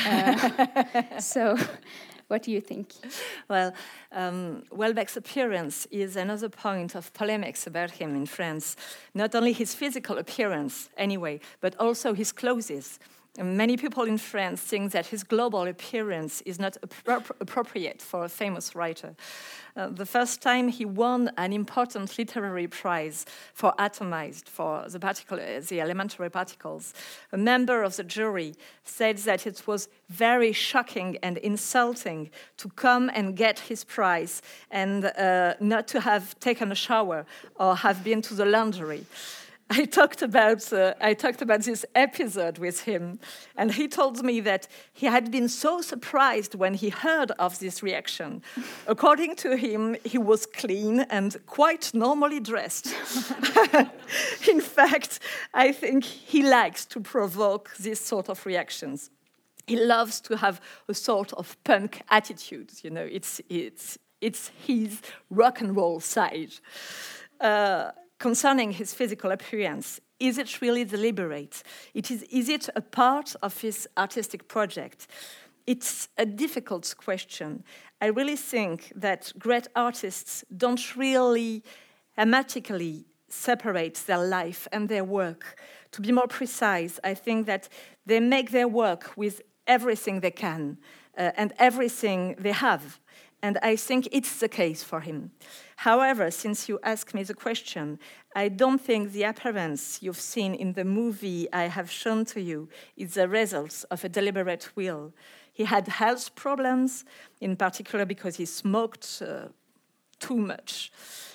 Uh, 0.06 1.20
so, 1.20 1.58
what 2.28 2.44
do 2.44 2.52
you 2.52 2.62
think? 2.62 2.94
Well, 3.50 3.74
um, 4.12 4.64
Houellebecq's 4.72 5.18
appearance 5.18 5.86
is 5.92 6.16
another 6.16 6.50
point 6.50 6.96
of 6.96 7.14
polemics 7.14 7.68
about 7.68 7.92
him 7.92 8.16
in 8.16 8.26
France. 8.26 8.76
Not 9.14 9.36
only 9.36 9.54
his 9.54 9.76
physical 9.76 10.18
appearance, 10.18 10.90
anyway, 10.98 11.42
but 11.60 11.76
also 11.78 12.14
his 12.14 12.32
clothes. 12.32 13.00
Many 13.40 13.78
people 13.78 14.04
in 14.04 14.18
France 14.18 14.60
think 14.60 14.92
that 14.92 15.06
his 15.06 15.24
global 15.24 15.62
appearance 15.62 16.42
is 16.42 16.60
not 16.60 16.76
appro 16.82 17.32
appropriate 17.40 18.02
for 18.02 18.26
a 18.26 18.30
famous 18.30 18.76
writer. 18.76 19.16
Uh, 19.78 19.88
the 19.88 20.06
first 20.06 20.42
time 20.42 20.68
he 20.68 20.84
won 20.84 21.32
an 21.38 21.54
important 21.54 22.18
literary 22.18 22.68
prize 22.68 23.26
for 23.54 23.74
Atomized, 23.80 24.50
for 24.50 24.84
the, 24.90 25.00
particle, 25.00 25.38
the 25.38 25.80
elementary 25.80 26.30
particles, 26.30 26.94
a 27.32 27.38
member 27.38 27.84
of 27.84 27.96
the 27.96 28.04
jury 28.04 28.54
said 28.84 29.18
that 29.20 29.48
it 29.48 29.66
was 29.66 29.88
very 30.10 30.52
shocking 30.52 31.18
and 31.24 31.38
insulting 31.38 32.30
to 32.58 32.68
come 32.70 33.10
and 33.14 33.38
get 33.38 33.60
his 33.60 33.86
prize 33.86 34.42
and 34.72 35.06
uh, 35.06 35.54
not 35.62 35.88
to 35.88 36.02
have 36.02 36.38
taken 36.42 36.70
a 36.70 36.76
shower 36.76 37.26
or 37.56 37.78
have 37.78 38.04
been 38.04 38.22
to 38.22 38.34
the 38.34 38.46
laundry. 38.46 39.06
I 39.80 39.86
talked 39.86 40.22
about 40.22 40.74
uh, 40.74 40.96
I 41.00 41.14
talked 41.14 41.42
about 41.42 41.62
this 41.62 41.86
episode 41.96 42.58
with 42.58 42.82
him, 42.82 43.20
and 43.56 43.72
he 43.72 43.88
told 43.88 44.22
me 44.22 44.42
that 44.42 44.68
he 44.92 45.06
had 45.06 45.32
been 45.32 45.48
so 45.48 45.82
surprised 45.82 46.56
when 46.56 46.74
he 46.74 46.90
heard 46.90 47.32
of 47.40 47.58
this 47.60 47.82
reaction. 47.82 48.42
According 48.88 49.38
to 49.38 49.56
him, 49.56 49.96
he 50.04 50.18
was 50.18 50.46
clean 50.46 51.02
and 51.10 51.38
quite 51.46 51.94
normally 51.94 52.42
dressed. 52.42 52.88
In 54.50 54.60
fact, 54.60 55.20
I 55.54 55.72
think 55.72 56.04
he 56.04 56.44
likes 56.44 56.86
to 56.88 57.00
provoke 57.00 57.74
these 57.78 58.02
sort 58.02 58.28
of 58.30 58.46
reactions. 58.46 59.10
He 59.68 59.78
loves 59.78 60.20
to 60.22 60.36
have 60.36 60.60
a 60.90 60.94
sort 60.94 61.32
of 61.34 61.56
punk 61.64 62.02
attitude. 62.10 62.72
You 62.84 62.90
know, 62.90 63.08
it's 63.10 63.40
it's 63.50 63.98
it's 64.20 64.52
his 64.68 65.02
rock 65.30 65.62
and 65.62 65.78
roll 65.78 66.02
side. 66.02 66.56
Uh, 67.40 67.92
concerning 68.22 68.72
his 68.72 68.94
physical 68.94 69.32
appearance. 69.32 70.00
Is 70.20 70.38
it 70.38 70.62
really 70.62 70.86
deliberate? 70.86 71.64
It 71.96 72.12
is, 72.12 72.22
is 72.30 72.50
it 72.50 72.70
a 72.76 72.82
part 72.82 73.36
of 73.42 73.60
his 73.60 73.88
artistic 73.98 74.48
project? 74.48 75.08
It's 75.66 76.08
a 76.20 76.26
difficult 76.26 76.94
question. 76.98 77.64
I 78.00 78.08
really 78.08 78.36
think 78.36 78.94
that 78.96 79.34
great 79.40 79.68
artists 79.76 80.46
don't 80.56 80.96
really 80.96 81.64
hermetically 82.16 83.06
separate 83.28 83.96
their 84.06 84.24
life 84.24 84.68
and 84.72 84.88
their 84.88 85.04
work. 85.04 85.60
To 85.94 86.02
be 86.02 86.12
more 86.12 86.28
precise, 86.28 87.00
I 87.04 87.16
think 87.16 87.48
that 87.48 87.70
they 88.06 88.20
make 88.20 88.52
their 88.52 88.68
work 88.68 89.18
with 89.18 89.42
everything 89.66 90.20
they 90.20 90.32
can 90.32 90.78
uh, 91.18 91.32
and 91.36 91.54
everything 91.58 92.36
they 92.38 92.52
have. 92.52 93.00
And 93.44 93.58
I 93.64 93.76
think 93.76 94.08
it's 94.12 94.40
the 94.40 94.48
case 94.48 94.84
for 94.84 95.00
him. 95.00 95.32
However, 95.78 96.30
since 96.30 96.70
you 96.70 96.80
asked 96.84 97.16
me 97.16 97.24
the 97.24 97.34
question, 97.34 97.98
I 98.36 98.50
don't 98.50 98.80
think 98.80 99.12
the 99.12 99.24
appearance 99.24 100.00
you've 100.02 100.20
seen 100.20 100.54
in 100.54 100.74
the 100.74 100.86
movie 100.86 101.48
I 101.52 101.64
have 101.64 101.90
shown 101.90 102.24
to 102.26 102.42
you 102.42 102.70
is 102.96 103.16
the 103.16 103.28
result 103.28 103.84
of 103.90 104.04
a 104.04 104.10
deliberate 104.10 104.70
will. 104.76 105.14
He 105.52 105.66
had 105.66 105.88
health 105.88 106.36
problems, 106.36 107.04
in 107.40 107.56
particular 107.56 108.06
because 108.06 108.36
he 108.36 108.46
smoked 108.46 109.24
uh, 109.26 109.48
too 110.20 110.38
much. 110.38 110.92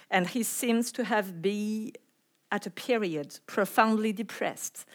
And 0.09 0.29
he 0.29 0.45
seems 0.45 0.93
to 0.93 1.05
have 1.05 1.43
been, 1.43 1.93
at 2.53 2.67
a 2.67 2.71
period, 2.71 3.41
profoundly 3.47 4.13
depressed. 4.13 4.87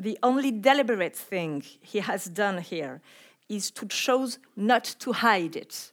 The 0.00 0.18
only 0.22 0.50
deliberate 0.50 1.14
thing 1.14 1.62
he 1.82 1.98
has 2.00 2.24
done 2.24 2.58
here 2.58 3.02
is 3.50 3.70
to 3.72 3.86
choose 3.86 4.38
not 4.56 4.84
to 5.00 5.12
hide 5.12 5.54
it 5.54 5.92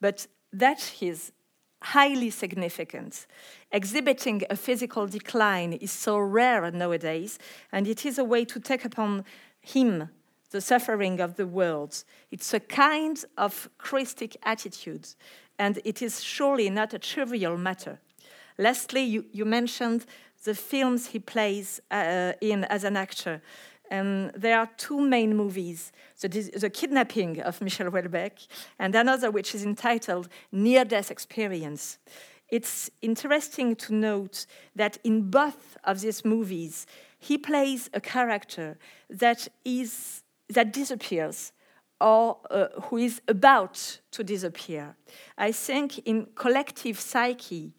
but 0.00 0.26
that 0.52 0.94
is 1.00 1.32
highly 1.82 2.30
significant. 2.30 3.26
Exhibiting 3.70 4.42
a 4.50 4.56
physical 4.56 5.06
decline 5.06 5.72
is 5.74 5.92
so 5.92 6.18
rare 6.18 6.70
nowadays, 6.70 7.38
and 7.72 7.86
it 7.86 8.04
is 8.04 8.18
a 8.18 8.24
way 8.24 8.44
to 8.44 8.58
take 8.58 8.84
upon 8.84 9.24
him 9.60 10.08
the 10.50 10.60
suffering 10.60 11.20
of 11.20 11.36
the 11.36 11.46
world. 11.46 12.04
It's 12.30 12.54
a 12.54 12.60
kind 12.60 13.22
of 13.36 13.68
Christic 13.78 14.36
attitude, 14.42 15.08
and 15.58 15.80
it 15.84 16.02
is 16.02 16.22
surely 16.22 16.70
not 16.70 16.94
a 16.94 16.98
trivial 16.98 17.56
matter. 17.56 18.00
Lastly, 18.56 19.02
you, 19.02 19.26
you 19.30 19.44
mentioned 19.44 20.06
the 20.44 20.54
films 20.54 21.06
he 21.08 21.18
plays 21.18 21.80
uh, 21.90 22.32
in 22.40 22.64
as 22.64 22.84
an 22.84 22.96
actor. 22.96 23.42
And 23.90 24.30
there 24.34 24.58
are 24.58 24.68
two 24.76 25.00
main 25.00 25.36
movies 25.36 25.92
the, 26.20 26.28
the 26.28 26.70
kidnapping 26.70 27.40
of 27.40 27.60
Michel 27.60 27.90
Houellebecq, 27.90 28.48
and 28.78 28.94
another 28.94 29.30
which 29.30 29.54
is 29.54 29.64
entitled 29.64 30.28
Near 30.52 30.84
Death 30.84 31.10
Experience. 31.10 31.98
It's 32.48 32.90
interesting 33.02 33.76
to 33.76 33.94
note 33.94 34.46
that 34.74 34.98
in 35.04 35.30
both 35.30 35.76
of 35.84 36.00
these 36.00 36.24
movies, 36.24 36.86
he 37.18 37.38
plays 37.38 37.90
a 37.92 38.00
character 38.00 38.78
that, 39.10 39.48
is, 39.64 40.22
that 40.48 40.72
disappears 40.72 41.52
or 42.00 42.38
uh, 42.50 42.68
who 42.84 42.96
is 42.96 43.20
about 43.28 44.00
to 44.12 44.24
disappear. 44.24 44.96
I 45.36 45.52
think 45.52 45.98
in 45.98 46.28
collective 46.34 46.98
psyche, 46.98 47.74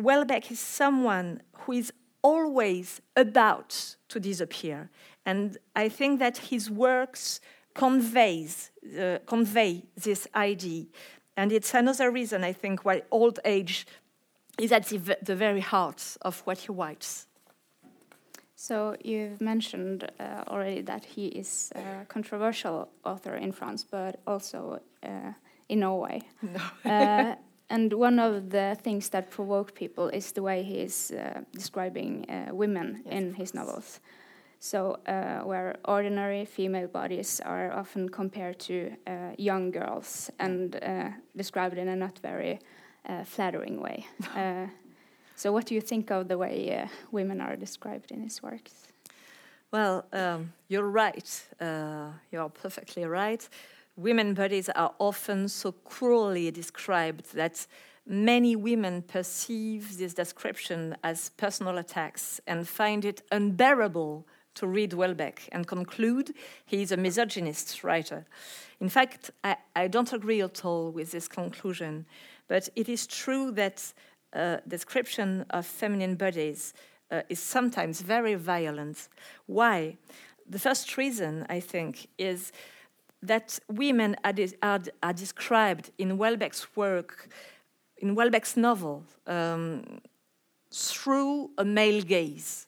Houellebecq 0.00 0.50
is 0.50 0.60
someone 0.60 1.42
who 1.52 1.72
is 1.72 1.92
always 2.22 3.00
about 3.16 3.96
to 4.08 4.20
disappear. 4.20 4.90
And 5.28 5.58
I 5.76 5.90
think 5.90 6.20
that 6.20 6.38
his 6.38 6.70
works 6.70 7.40
conveys, 7.74 8.70
uh, 8.98 9.18
convey 9.26 9.84
this 9.94 10.26
idea. 10.34 10.86
And 11.36 11.52
it's 11.52 11.74
another 11.74 12.10
reason, 12.10 12.44
I 12.44 12.54
think, 12.54 12.86
why 12.86 13.02
old 13.10 13.38
age 13.44 13.86
is 14.58 14.72
at 14.72 14.86
the, 14.86 15.18
the 15.22 15.36
very 15.36 15.60
heart 15.60 16.16
of 16.22 16.40
what 16.46 16.58
he 16.58 16.72
writes. 16.72 17.26
So 18.56 18.96
you've 19.04 19.40
mentioned 19.40 20.10
uh, 20.18 20.44
already 20.48 20.80
that 20.82 21.04
he 21.04 21.26
is 21.26 21.72
a 21.74 22.06
controversial 22.06 22.88
author 23.04 23.36
in 23.36 23.52
France, 23.52 23.84
but 23.84 24.20
also 24.26 24.80
uh, 25.02 25.32
in 25.68 25.80
Norway. 25.80 26.22
No. 26.42 26.90
uh, 26.90 27.34
and 27.68 27.92
one 27.92 28.18
of 28.18 28.48
the 28.48 28.78
things 28.82 29.10
that 29.10 29.30
provoke 29.30 29.74
people 29.74 30.08
is 30.08 30.32
the 30.32 30.42
way 30.42 30.62
he 30.62 30.78
is 30.80 31.10
uh, 31.10 31.42
describing 31.52 32.24
uh, 32.30 32.54
women 32.54 33.02
yes, 33.04 33.14
in 33.14 33.34
his 33.34 33.52
novels. 33.52 34.00
So, 34.60 34.98
uh, 35.06 35.46
where 35.46 35.76
ordinary 35.84 36.44
female 36.44 36.88
bodies 36.88 37.40
are 37.44 37.72
often 37.72 38.08
compared 38.08 38.58
to 38.60 38.90
uh, 39.06 39.30
young 39.38 39.70
girls 39.70 40.30
and 40.40 40.74
uh, 40.82 41.10
described 41.36 41.78
in 41.78 41.88
a 41.88 41.94
not 41.94 42.18
very 42.18 42.58
uh, 43.08 43.24
flattering 43.24 43.80
way. 43.80 44.06
Uh, 44.36 44.66
so, 45.36 45.52
what 45.52 45.66
do 45.66 45.74
you 45.74 45.80
think 45.80 46.10
of 46.10 46.26
the 46.26 46.36
way 46.36 46.76
uh, 46.76 46.88
women 47.12 47.40
are 47.40 47.54
described 47.54 48.10
in 48.10 48.22
his 48.22 48.42
works? 48.42 48.88
Well, 49.70 50.04
um, 50.12 50.52
you're 50.66 50.90
right. 50.90 51.46
you're 52.32 52.48
perfectly 52.48 53.04
right. 53.04 53.48
Women 53.96 54.34
bodies 54.34 54.68
are 54.70 54.92
often 54.98 55.48
so 55.48 55.72
cruelly 55.72 56.50
described 56.50 57.34
that 57.34 57.66
many 58.04 58.56
women 58.56 59.02
perceive 59.02 59.98
this 59.98 60.14
description 60.14 60.96
as 61.04 61.30
personal 61.36 61.78
attacks 61.78 62.40
and 62.46 62.66
find 62.66 63.04
it 63.04 63.22
unbearable 63.30 64.26
to 64.58 64.66
read 64.66 64.90
Houellebecq 64.92 65.48
and 65.52 65.66
conclude 65.66 66.34
he 66.66 66.82
is 66.82 66.92
a 66.92 66.96
misogynist 66.96 67.84
writer. 67.84 68.24
In 68.80 68.88
fact, 68.88 69.30
I, 69.44 69.56
I 69.74 69.88
don't 69.88 70.12
agree 70.12 70.42
at 70.42 70.64
all 70.64 70.90
with 70.90 71.10
this 71.10 71.28
conclusion, 71.28 72.06
but 72.48 72.68
it 72.74 72.88
is 72.88 73.06
true 73.06 73.50
that 73.52 73.92
uh, 74.32 74.58
description 74.66 75.44
of 75.50 75.66
feminine 75.66 76.16
bodies 76.16 76.74
uh, 77.10 77.22
is 77.28 77.40
sometimes 77.40 78.00
very 78.02 78.34
violent. 78.34 79.08
Why? 79.46 79.96
The 80.48 80.58
first 80.58 80.96
reason, 80.96 81.46
I 81.48 81.60
think, 81.60 82.08
is 82.18 82.52
that 83.22 83.58
women 83.68 84.16
are, 84.24 84.34
are, 84.62 84.80
are 85.02 85.12
described 85.12 85.90
in 85.98 86.18
Houellebecq's 86.18 86.76
work, 86.76 87.28
in 87.98 88.14
Houellebecq's 88.14 88.56
novel, 88.56 89.04
um, 89.26 90.00
through 90.70 91.50
a 91.58 91.64
male 91.64 92.02
gaze 92.02 92.67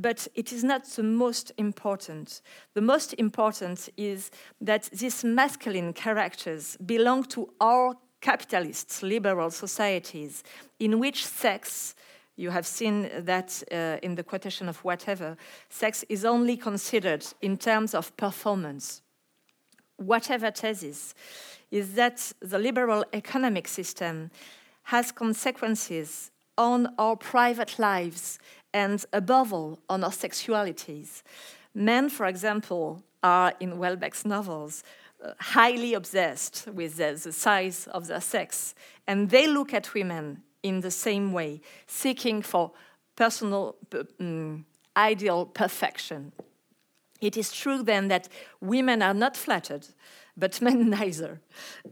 but 0.00 0.26
it 0.34 0.52
is 0.52 0.64
not 0.64 0.84
the 0.84 1.02
most 1.02 1.52
important. 1.58 2.42
The 2.74 2.80
most 2.80 3.14
important 3.14 3.88
is 3.96 4.30
that 4.60 4.84
these 4.92 5.24
masculine 5.24 5.92
characters 5.92 6.76
belong 6.78 7.24
to 7.24 7.52
our 7.60 7.96
capitalist 8.20 9.02
liberal 9.02 9.50
societies 9.50 10.44
in 10.78 10.98
which 10.98 11.26
sex 11.26 11.94
you 12.36 12.50
have 12.50 12.66
seen 12.66 13.10
that 13.18 13.62
uh, 13.70 13.98
in 14.02 14.14
the 14.14 14.22
quotation 14.22 14.68
of 14.68 14.78
whatever 14.84 15.36
sex 15.68 16.04
is 16.08 16.24
only 16.24 16.56
considered 16.56 17.26
in 17.40 17.56
terms 17.56 17.94
of 17.94 18.14
performance 18.16 19.02
whatever 19.96 20.50
thesis 20.50 21.14
is 21.70 21.94
that 21.94 22.32
the 22.40 22.58
liberal 22.58 23.04
economic 23.12 23.68
system 23.68 24.30
has 24.84 25.12
consequences 25.12 26.30
on 26.56 26.92
our 26.98 27.16
private 27.16 27.78
lives 27.78 28.38
and 28.72 29.04
above 29.12 29.52
all 29.52 29.78
on 29.88 30.04
our 30.04 30.10
sexualities. 30.10 31.22
Men, 31.74 32.08
for 32.08 32.26
example, 32.26 33.02
are 33.22 33.52
in 33.60 33.72
Houellebecq's 33.72 34.24
novels 34.24 34.82
uh, 35.22 35.32
highly 35.38 35.94
obsessed 35.94 36.66
with 36.72 36.96
the, 36.96 37.20
the 37.22 37.32
size 37.32 37.86
of 37.88 38.06
their 38.06 38.20
sex, 38.20 38.74
and 39.06 39.30
they 39.30 39.46
look 39.46 39.74
at 39.74 39.94
women 39.94 40.42
in 40.62 40.80
the 40.80 40.90
same 40.90 41.32
way, 41.32 41.60
seeking 41.86 42.42
for 42.42 42.72
personal 43.16 43.76
um, 44.18 44.64
ideal 44.96 45.46
perfection. 45.46 46.32
It 47.20 47.36
is 47.36 47.52
true 47.52 47.82
then 47.82 48.08
that 48.08 48.28
women 48.60 49.02
are 49.02 49.14
not 49.14 49.36
flattered, 49.36 49.86
but 50.40 50.60
men 50.66 50.90
neither. 50.90 51.40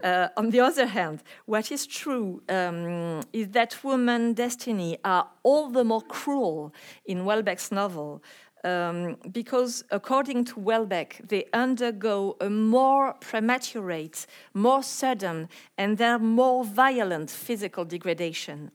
Uh, 0.03 0.27
on 0.35 0.49
the 0.49 0.59
other 0.59 0.87
hand, 0.87 1.23
what 1.45 1.71
is 1.71 1.87
true 1.87 2.41
um, 2.49 3.21
is 3.31 3.49
that 3.49 3.81
women's 3.83 4.35
destiny 4.35 4.97
are 5.05 5.29
all 5.43 5.69
the 5.69 5.83
more 5.83 6.01
cruel 6.01 6.73
in 7.05 7.19
Houellebecq's 7.19 7.71
novel 7.71 8.21
um, 8.63 9.15
because, 9.31 9.83
according 9.91 10.45
to 10.45 10.55
Houellebecq, 10.55 11.29
they 11.29 11.45
undergo 11.53 12.35
a 12.41 12.49
more 12.49 13.13
prematurate, 13.13 14.25
more 14.53 14.83
sudden, 14.83 15.47
and 15.77 15.97
their 15.97 16.19
more 16.19 16.65
violent 16.65 17.29
physical 17.29 17.85
degradation. 17.85 18.71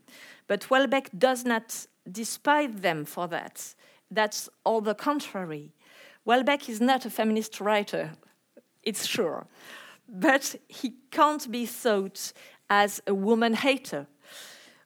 But 0.46 0.62
Houellebecq 0.62 1.18
does 1.18 1.44
not 1.44 1.86
despise 2.10 2.72
them 2.72 3.04
for 3.04 3.28
that. 3.28 3.74
That's 4.10 4.48
all 4.64 4.80
the 4.80 4.94
contrary. 4.94 5.72
Houellebecq 6.26 6.68
is 6.68 6.80
not 6.80 7.04
a 7.04 7.10
feminist 7.10 7.60
writer, 7.60 8.12
it's 8.84 9.06
sure, 9.06 9.46
but 10.08 10.56
he 10.68 10.94
can't 11.10 11.50
be 11.50 11.66
thought 11.66 12.32
as 12.68 13.00
a 13.06 13.14
woman 13.14 13.54
hater. 13.54 14.06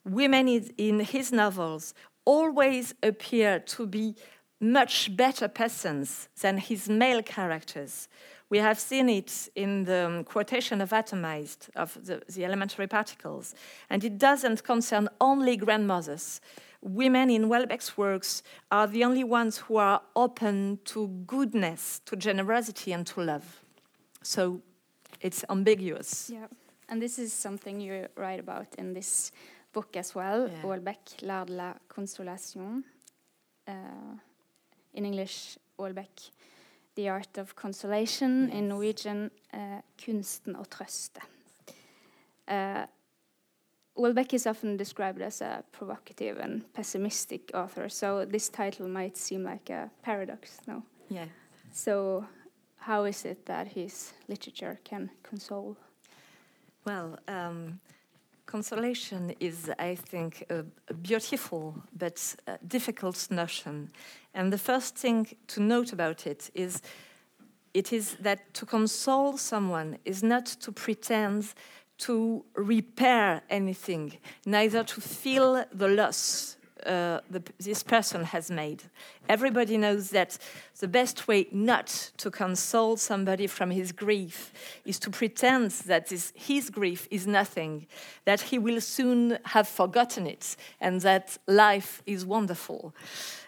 Women 0.04 0.48
in 0.78 1.00
his 1.00 1.32
novels 1.32 1.94
always 2.24 2.94
appear 3.02 3.58
to 3.58 3.86
be 3.86 4.14
much 4.60 5.16
better 5.16 5.48
persons 5.48 6.28
than 6.40 6.58
his 6.58 6.88
male 6.88 7.22
characters. 7.22 8.08
We 8.50 8.58
have 8.58 8.78
seen 8.78 9.08
it 9.08 9.48
in 9.54 9.84
the 9.84 10.06
um, 10.06 10.24
quotation 10.24 10.80
of 10.80 10.90
atomized, 10.90 11.68
of 11.76 11.98
the, 12.04 12.22
the, 12.28 12.44
elementary 12.44 12.86
particles, 12.86 13.54
and 13.90 14.02
it 14.02 14.18
doesn't 14.18 14.64
concern 14.64 15.08
only 15.20 15.56
grandmothers. 15.56 16.40
Women 16.80 17.28
in 17.28 17.48
Houellebecq's 17.48 17.98
works 17.98 18.42
are 18.70 18.86
the 18.86 19.04
only 19.04 19.24
ones 19.24 19.58
who 19.58 19.76
are 19.76 20.00
open 20.16 20.78
to 20.86 21.08
goodness, 21.26 22.00
to 22.06 22.16
generosity, 22.16 22.92
and 22.92 23.06
to 23.08 23.20
love. 23.20 23.64
So 24.22 24.60
it's 25.20 25.44
ambiguous. 25.48 26.30
Yeah, 26.30 26.46
and 26.88 27.00
this 27.00 27.18
is 27.18 27.32
something 27.32 27.80
you 27.80 28.06
write 28.16 28.40
about 28.40 28.74
in 28.78 28.94
this 28.94 29.32
book 29.72 29.96
as 29.96 30.14
well, 30.14 30.48
yeah. 30.48 30.62
Houellebecq, 30.62 31.22
L'art 31.22 31.46
de 31.48 31.52
la 31.52 31.74
consolation. 31.88 32.84
Uh, 33.66 34.16
in 34.94 35.04
English, 35.04 35.58
Houellebecq, 35.78 36.30
The 36.94 37.08
Art 37.08 37.38
of 37.38 37.54
Consolation, 37.54 38.48
yes. 38.48 38.56
in 38.56 38.68
Norwegian, 38.68 39.30
uh, 39.52 39.80
Kunsten 39.96 40.56
å 40.56 40.64
trøste. 40.66 41.20
Uh, 42.48 42.86
Houellebecq 43.96 44.34
is 44.34 44.46
often 44.46 44.76
described 44.76 45.20
as 45.20 45.40
a 45.40 45.62
provocative 45.70 46.38
and 46.38 46.64
pessimistic 46.72 47.50
author, 47.54 47.88
so 47.88 48.24
this 48.24 48.48
title 48.48 48.88
might 48.88 49.16
seem 49.16 49.44
like 49.44 49.70
a 49.70 49.90
paradox, 50.02 50.58
no? 50.66 50.82
Yeah. 51.10 51.26
So, 51.72 52.26
how 52.88 53.04
is 53.04 53.26
it 53.26 53.44
that 53.44 53.68
his 53.68 54.14
literature 54.28 54.78
can 54.82 55.10
console? 55.22 55.76
Well, 56.86 57.18
um, 57.28 57.80
consolation 58.46 59.34
is, 59.40 59.70
I 59.78 59.94
think, 59.94 60.46
a, 60.48 60.64
a 60.88 60.94
beautiful 60.94 61.74
but 61.92 62.36
uh, 62.46 62.56
difficult 62.66 63.30
notion. 63.30 63.90
And 64.32 64.50
the 64.50 64.58
first 64.58 64.96
thing 64.96 65.26
to 65.48 65.60
note 65.60 65.92
about 65.92 66.26
it 66.26 66.50
is 66.54 66.80
it 67.74 67.92
is 67.92 68.16
that 68.22 68.54
to 68.54 68.64
console 68.64 69.36
someone 69.36 69.98
is 70.06 70.22
not 70.22 70.46
to 70.46 70.72
pretend 70.72 71.52
to 71.98 72.42
repair 72.54 73.42
anything, 73.50 74.18
neither 74.46 74.82
to 74.84 75.00
feel 75.00 75.62
the 75.74 75.88
loss 75.88 76.57
uh, 76.86 77.20
the, 77.30 77.42
this 77.58 77.82
person 77.82 78.24
has 78.24 78.50
made. 78.50 78.82
Everybody 79.28 79.76
knows 79.76 80.10
that 80.10 80.38
the 80.80 80.88
best 80.88 81.28
way 81.28 81.46
not 81.52 82.12
to 82.18 82.30
console 82.30 82.96
somebody 82.96 83.46
from 83.46 83.70
his 83.70 83.92
grief 83.92 84.52
is 84.84 84.98
to 85.00 85.10
pretend 85.10 85.70
that 85.86 86.08
this, 86.08 86.32
his 86.34 86.70
grief 86.70 87.08
is 87.10 87.26
nothing, 87.26 87.86
that 88.24 88.40
he 88.40 88.58
will 88.58 88.80
soon 88.80 89.38
have 89.44 89.68
forgotten 89.68 90.26
it, 90.26 90.56
and 90.80 91.00
that 91.02 91.38
life 91.46 92.02
is 92.06 92.24
wonderful. 92.24 92.94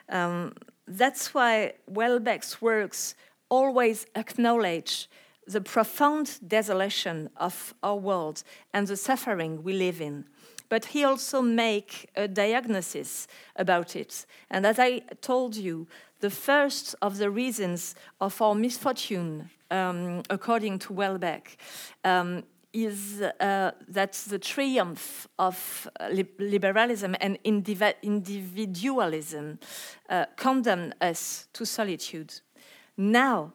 Um, 0.09 0.55
that's 0.87 1.33
why 1.33 1.75
Houellebecq's 1.91 2.61
works 2.61 3.15
always 3.49 4.07
acknowledge 4.15 5.09
the 5.47 5.61
profound 5.61 6.39
desolation 6.47 7.31
of 7.37 7.75
our 7.83 7.97
world 7.97 8.43
and 8.73 8.87
the 8.87 8.97
suffering 8.97 9.63
we 9.63 9.73
live 9.73 10.01
in. 10.01 10.25
But 10.71 10.87
he 10.87 11.05
also 11.05 11.43
make 11.43 12.09
a 12.17 12.27
diagnosis 12.27 13.29
about 13.57 13.95
it. 13.97 14.25
And 14.51 14.65
as 14.65 14.79
I 14.79 15.01
told 15.21 15.57
you, 15.57 15.87
the 16.21 16.31
first 16.31 16.95
of 17.03 17.19
the 17.19 17.31
reasons 17.31 17.95
of 18.21 18.41
our 18.41 18.55
misfortune, 18.55 19.51
um, 19.71 20.23
according 20.31 20.79
to 20.79 20.95
Houellebecq, 20.95 21.57
um, 22.05 22.45
is 22.73 23.21
uh, 23.21 23.73
that 23.89 24.13
the 24.29 24.39
triumph 24.39 25.27
of 25.39 25.89
li 26.13 26.25
liberalism 26.39 27.17
and 27.21 27.37
indiv 27.45 27.95
individualism 28.03 29.59
uh, 30.09 30.25
condemn 30.37 30.95
us 31.01 31.49
to 31.53 31.67
solitude. 31.67 32.41
Now, 32.97 33.55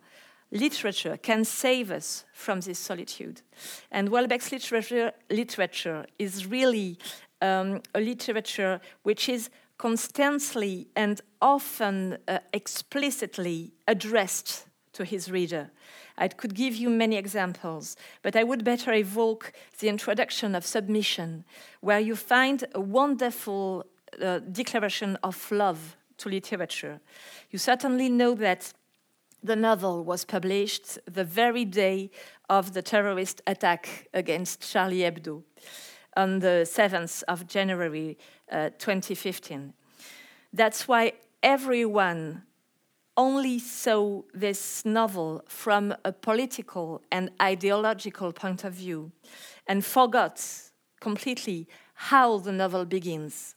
literature 0.52 1.18
can 1.18 1.44
save 1.44 1.92
us 1.92 2.26
from 2.34 2.62
this 2.62 2.80
solitude. 2.80 3.42
And 3.92 4.10
Houellebecq's 4.10 4.52
literature, 4.52 5.12
literature 5.30 6.06
is 6.18 6.46
really 6.46 6.98
um, 7.42 7.82
a 7.94 8.00
literature 8.00 8.80
which 9.04 9.30
is 9.30 9.50
constantly 9.78 10.88
and 10.96 11.22
often 11.42 12.18
uh, 12.28 12.40
explicitly 12.54 13.74
addressed 13.88 14.68
to 14.94 15.04
his 15.04 15.30
reader. 15.30 15.72
I 16.18 16.30
could 16.30 16.56
give 16.56 16.76
you 16.76 16.90
many 16.90 17.18
examples, 17.18 17.98
but 18.22 18.36
I 18.36 18.44
would 18.44 18.64
better 18.64 18.94
evoke 18.94 19.52
the 19.80 19.90
introduction 19.90 20.56
of 20.56 20.66
Submission, 20.66 21.44
where 21.82 22.00
you 22.00 22.16
find 22.16 22.64
a 22.74 22.80
wonderful 22.80 23.86
uh, 24.22 24.40
declaration 24.40 25.18
of 25.24 25.52
love 25.52 25.98
to 26.18 26.30
literature. 26.30 27.02
You 27.52 27.60
certainly 27.60 28.08
know 28.08 28.34
that 28.36 28.74
the 29.46 29.56
novel 29.56 30.04
was 30.04 30.26
published 30.26 30.98
the 31.06 31.24
very 31.24 31.66
day 31.66 32.10
of 32.50 32.74
the 32.74 32.82
terrorist 32.82 33.42
attack 33.46 34.08
against 34.14 34.62
Charlie 34.72 35.02
Hebdo 35.02 35.44
on 36.18 36.40
the 36.40 36.66
7th 36.66 37.22
of 37.28 37.46
January 37.46 38.18
uh, 38.52 38.70
2015. 38.80 39.74
That's 40.52 40.88
why 40.88 41.14
everyone 41.44 42.44
only 43.18 43.60
saw 43.60 44.24
this 44.34 44.84
novel 44.84 45.44
from 45.48 45.94
a 46.04 46.12
political 46.12 47.04
and 47.12 47.30
ideological 47.40 48.34
point 48.34 48.64
of 48.64 48.74
view 48.74 49.12
and 49.68 49.86
forgot 49.86 50.44
completely 51.00 51.68
how 51.94 52.40
the 52.40 52.52
novel 52.52 52.84
begins. 52.84 53.56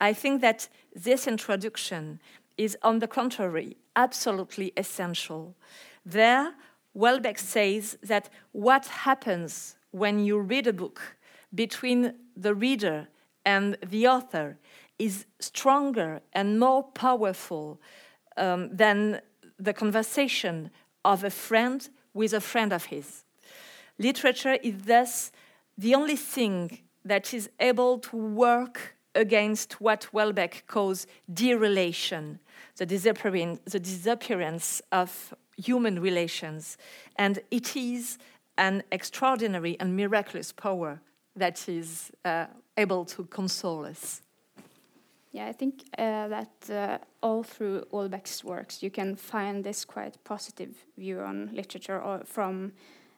I 0.00 0.12
think 0.12 0.42
that 0.42 0.68
this 0.94 1.26
introduction 1.26 2.20
is, 2.58 2.76
on 2.82 2.98
the 2.98 3.08
contrary, 3.08 3.76
absolutely 3.98 4.72
essential. 4.76 5.54
There, 6.06 6.54
Houellebecq 6.96 7.38
says 7.38 7.98
that 8.02 8.30
what 8.52 8.86
happens 8.86 9.76
when 9.90 10.20
you 10.20 10.38
read 10.38 10.66
a 10.66 10.72
book 10.72 11.16
between 11.54 12.14
the 12.36 12.54
reader 12.54 13.08
and 13.44 13.76
the 13.84 14.06
author 14.06 14.56
is 14.98 15.26
stronger 15.40 16.20
and 16.32 16.58
more 16.58 16.82
powerful 16.82 17.80
um, 18.36 18.74
than 18.74 19.20
the 19.58 19.72
conversation 19.72 20.70
of 21.04 21.24
a 21.24 21.30
friend 21.30 21.88
with 22.14 22.32
a 22.32 22.40
friend 22.40 22.72
of 22.72 22.86
his. 22.86 23.24
Literature 23.98 24.58
is 24.62 24.82
thus 24.82 25.32
the 25.76 25.94
only 25.94 26.16
thing 26.16 26.78
that 27.04 27.34
is 27.34 27.50
able 27.58 27.98
to 27.98 28.16
work 28.16 28.96
against 29.18 29.80
what 29.80 30.08
Houellebecq 30.12 30.66
calls 30.66 31.06
derelation, 31.32 32.38
the 32.76 32.86
disappearance, 32.86 33.60
the 33.64 33.80
disappearance 33.80 34.80
of 34.92 35.34
human 35.56 36.00
relations. 36.00 36.78
And 37.16 37.40
it 37.50 37.76
is 37.76 38.18
an 38.56 38.82
extraordinary 38.92 39.76
and 39.80 39.96
miraculous 39.96 40.52
power 40.52 41.00
that 41.36 41.68
is 41.68 42.10
uh, 42.24 42.46
able 42.76 43.04
to 43.04 43.24
console 43.24 43.84
us. 43.84 44.22
Yeah, 45.32 45.46
I 45.46 45.52
think 45.52 45.84
uh, 45.98 46.28
that 46.28 46.70
uh, 46.70 46.98
all 47.22 47.42
through 47.42 47.84
Houellebecq's 47.92 48.42
works 48.44 48.82
you 48.82 48.90
can 48.90 49.16
find 49.16 49.62
this 49.62 49.84
quite 49.84 50.16
positive 50.24 50.74
view 50.96 51.20
on 51.20 51.50
literature 51.52 52.00
or 52.00 52.22
from 52.24 52.72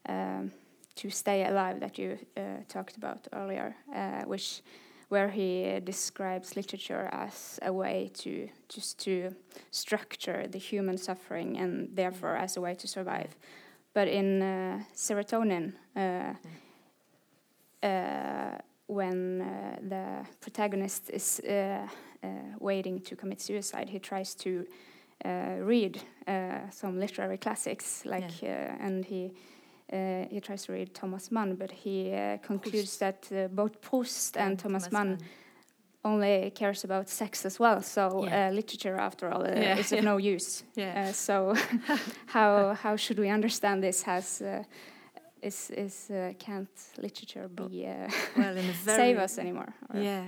um, 0.09 0.51
To 0.97 1.10
Stay 1.10 1.47
Alive 1.47 1.81
that 1.81 1.98
you 1.98 2.18
uh, 2.36 2.40
talked 2.68 2.97
about 2.97 3.28
earlier, 3.32 3.77
uh, 3.94 4.24
which 4.27 4.62
where 5.11 5.28
he 5.28 5.81
describes 5.85 6.57
literature 6.57 7.09
as 7.12 7.59
a 7.62 7.73
way 7.73 8.11
to 8.15 8.49
just 8.69 8.99
to 9.01 9.35
structure 9.70 10.47
the 10.49 10.59
human 10.59 10.97
suffering 10.97 11.59
and 11.59 11.89
therefore 11.97 12.37
as 12.37 12.57
a 12.57 12.61
way 12.61 12.74
to 12.74 12.87
survive. 12.87 13.37
but 13.93 14.09
in 14.09 14.41
uh, 14.43 14.78
serotonin, 14.95 15.73
uh, 15.97 16.32
uh, 17.82 18.59
when 18.87 19.41
uh, 19.41 19.77
the 19.89 20.27
protagonist 20.41 21.11
is 21.11 21.41
uh, 21.41 21.87
uh, 22.23 22.28
waiting 22.59 23.01
to 23.01 23.16
commit 23.16 23.41
suicide, 23.41 23.89
he 23.89 23.99
tries 23.99 24.35
to 24.35 24.66
read 25.61 26.01
some 26.70 26.99
literary 26.99 27.37
classics, 27.37 28.05
like, 28.07 28.43
yeah. 28.43 28.77
and 28.81 29.05
he. 29.05 29.31
He 29.90 30.40
tries 30.40 30.64
to 30.64 30.72
read 30.72 30.94
Thomas 30.94 31.30
Mann, 31.30 31.56
but 31.56 31.70
he 31.70 32.10
concludes 32.42 32.96
Proust. 32.96 33.30
that 33.30 33.54
both 33.54 33.80
Proust 33.80 34.36
and 34.36 34.58
Thomas, 34.58 34.84
Thomas 34.84 34.92
Mann, 34.92 35.08
Mann 35.08 35.18
only 36.04 36.50
cares 36.50 36.84
about 36.84 37.08
sex 37.08 37.44
as 37.44 37.58
well. 37.58 37.82
So 37.82 38.24
yeah. 38.24 38.48
uh, 38.48 38.52
literature, 38.52 38.96
after 38.96 39.30
all, 39.30 39.42
uh, 39.42 39.54
yeah, 39.54 39.78
is 39.78 39.92
of 39.92 40.04
no 40.04 40.16
use. 40.16 40.64
Uh, 40.80 41.12
so 41.12 41.54
how 42.26 42.74
how 42.74 42.96
should 42.96 43.18
we 43.18 43.28
understand 43.28 43.82
this? 43.82 44.02
Has 44.02 44.40
uh, 44.40 44.64
is 45.42 45.70
is 45.70 46.10
uh, 46.10 46.32
can't 46.38 46.70
literature 46.98 47.48
be 47.48 47.86
uh, 47.86 48.10
well 48.36 48.56
save 48.84 49.18
us 49.18 49.38
anymore? 49.38 49.74
Or? 49.92 50.00
Yeah, 50.00 50.24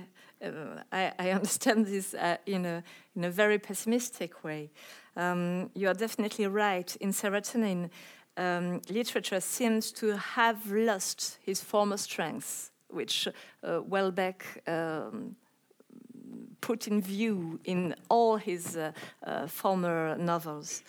I, 0.91 1.11
I 1.19 1.31
understand 1.31 1.85
this 1.85 2.15
in 2.45 2.65
a 2.65 2.83
in 3.15 3.23
a 3.23 3.31
very 3.31 3.59
pessimistic 3.59 4.43
way. 4.43 4.71
Um, 5.15 5.69
you 5.73 5.87
are 5.87 5.97
definitely 5.97 6.47
right. 6.47 6.95
In 6.99 7.11
serotonin, 7.11 7.89
um, 8.37 8.81
literature 8.89 9.41
seems 9.41 9.91
to 9.93 10.17
have 10.17 10.71
lost 10.71 11.39
his 11.45 11.61
former 11.61 11.97
strengths, 11.97 12.71
which 12.89 13.27
Houellebecq 13.63 14.43
Um, 14.67 15.35
put 16.61 16.87
in 16.87 17.01
view 17.01 17.59
in 17.63 17.93
all 18.09 18.37
his 18.37 18.77
uh, 18.77 18.91
uh, 19.27 19.47
former 19.47 20.15
novels. 20.17 20.83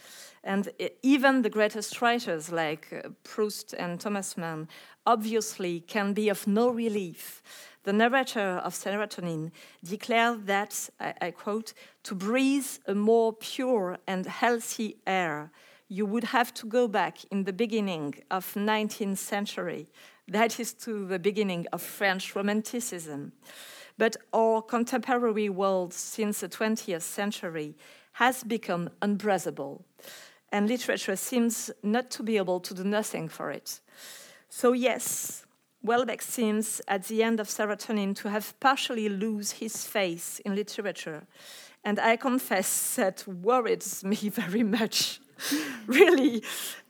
And 0.44 0.70
even 1.02 1.42
the 1.42 1.50
greatest 1.50 2.00
writers 2.00 2.52
like 2.52 2.86
uh, 2.92 3.08
Proust 3.24 3.74
and 3.78 4.00
Thomas 4.00 4.36
Mann 4.36 4.68
obviously 5.04 5.80
can 5.80 6.14
be 6.14 6.30
of 6.30 6.46
no 6.46 6.68
relief. 6.68 7.42
The 7.82 7.92
narrator 7.92 8.60
of 8.64 8.74
Serotonin 8.74 9.50
declared 9.82 10.46
that, 10.46 10.90
I, 11.00 11.14
I 11.20 11.30
quote, 11.32 11.74
to 12.02 12.14
breathe 12.14 12.78
a 12.86 12.94
more 12.94 13.32
pure 13.32 13.98
and 14.06 14.26
healthy 14.26 14.96
air, 15.06 15.50
you 15.94 16.04
would 16.04 16.24
have 16.24 16.52
to 16.52 16.66
go 16.66 16.88
back 16.88 17.18
in 17.30 17.44
the 17.44 17.52
beginning 17.52 18.14
of 18.28 18.52
19th 18.54 19.18
century, 19.18 19.86
that 20.26 20.58
is 20.58 20.72
to 20.72 21.06
the 21.06 21.20
beginning 21.20 21.66
of 21.72 21.80
French 21.80 22.34
Romanticism. 22.34 23.32
But 23.96 24.16
our 24.32 24.60
contemporary 24.60 25.48
world 25.48 25.94
since 25.94 26.40
the 26.40 26.48
20th 26.48 27.02
century 27.02 27.76
has 28.14 28.42
become 28.42 28.90
unbreathable, 29.02 29.84
and 30.50 30.68
literature 30.68 31.14
seems 31.14 31.70
not 31.84 32.10
to 32.10 32.24
be 32.24 32.38
able 32.38 32.58
to 32.58 32.74
do 32.74 32.82
nothing 32.82 33.28
for 33.28 33.52
it. 33.52 33.80
So, 34.48 34.72
yes, 34.72 35.46
Houellebecq 35.86 36.22
seems 36.22 36.80
at 36.88 37.04
the 37.04 37.22
end 37.22 37.38
of 37.38 37.46
serotonin 37.46 38.16
to 38.16 38.30
have 38.30 38.58
partially 38.58 39.08
lose 39.08 39.52
his 39.52 39.86
face 39.86 40.40
in 40.44 40.56
literature, 40.56 41.22
and 41.84 42.00
I 42.00 42.16
confess 42.16 42.96
that 42.96 43.24
worries 43.28 44.02
me 44.02 44.16
very 44.42 44.64
much. 44.64 45.20
really, 45.86 46.42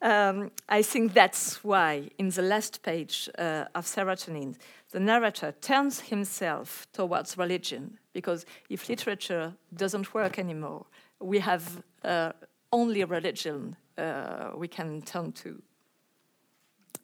um, 0.03 0.51
I 0.69 0.83
think 0.83 1.15
that's 1.15 1.63
why 1.65 2.11
in 2.19 2.31
the 2.31 2.43
last 2.43 2.83
page 2.83 3.29
uh, 3.39 3.65
of 3.75 3.87
serotonin, 3.87 4.57
the 4.91 5.01
narrator 5.01 5.53
turns 5.61 6.01
himself 6.01 6.87
towards 6.93 7.37
religion 7.37 7.99
because 8.13 8.47
if 8.69 8.89
literature 8.89 9.53
doesn't 9.75 10.15
work 10.15 10.39
anymore, 10.39 10.87
we 11.21 11.41
have 11.41 11.83
uh, 12.05 12.33
only 12.73 13.05
religion 13.05 13.77
uh, 13.99 14.51
we 14.57 14.69
can 14.69 15.03
turn 15.03 15.33
to. 15.33 15.61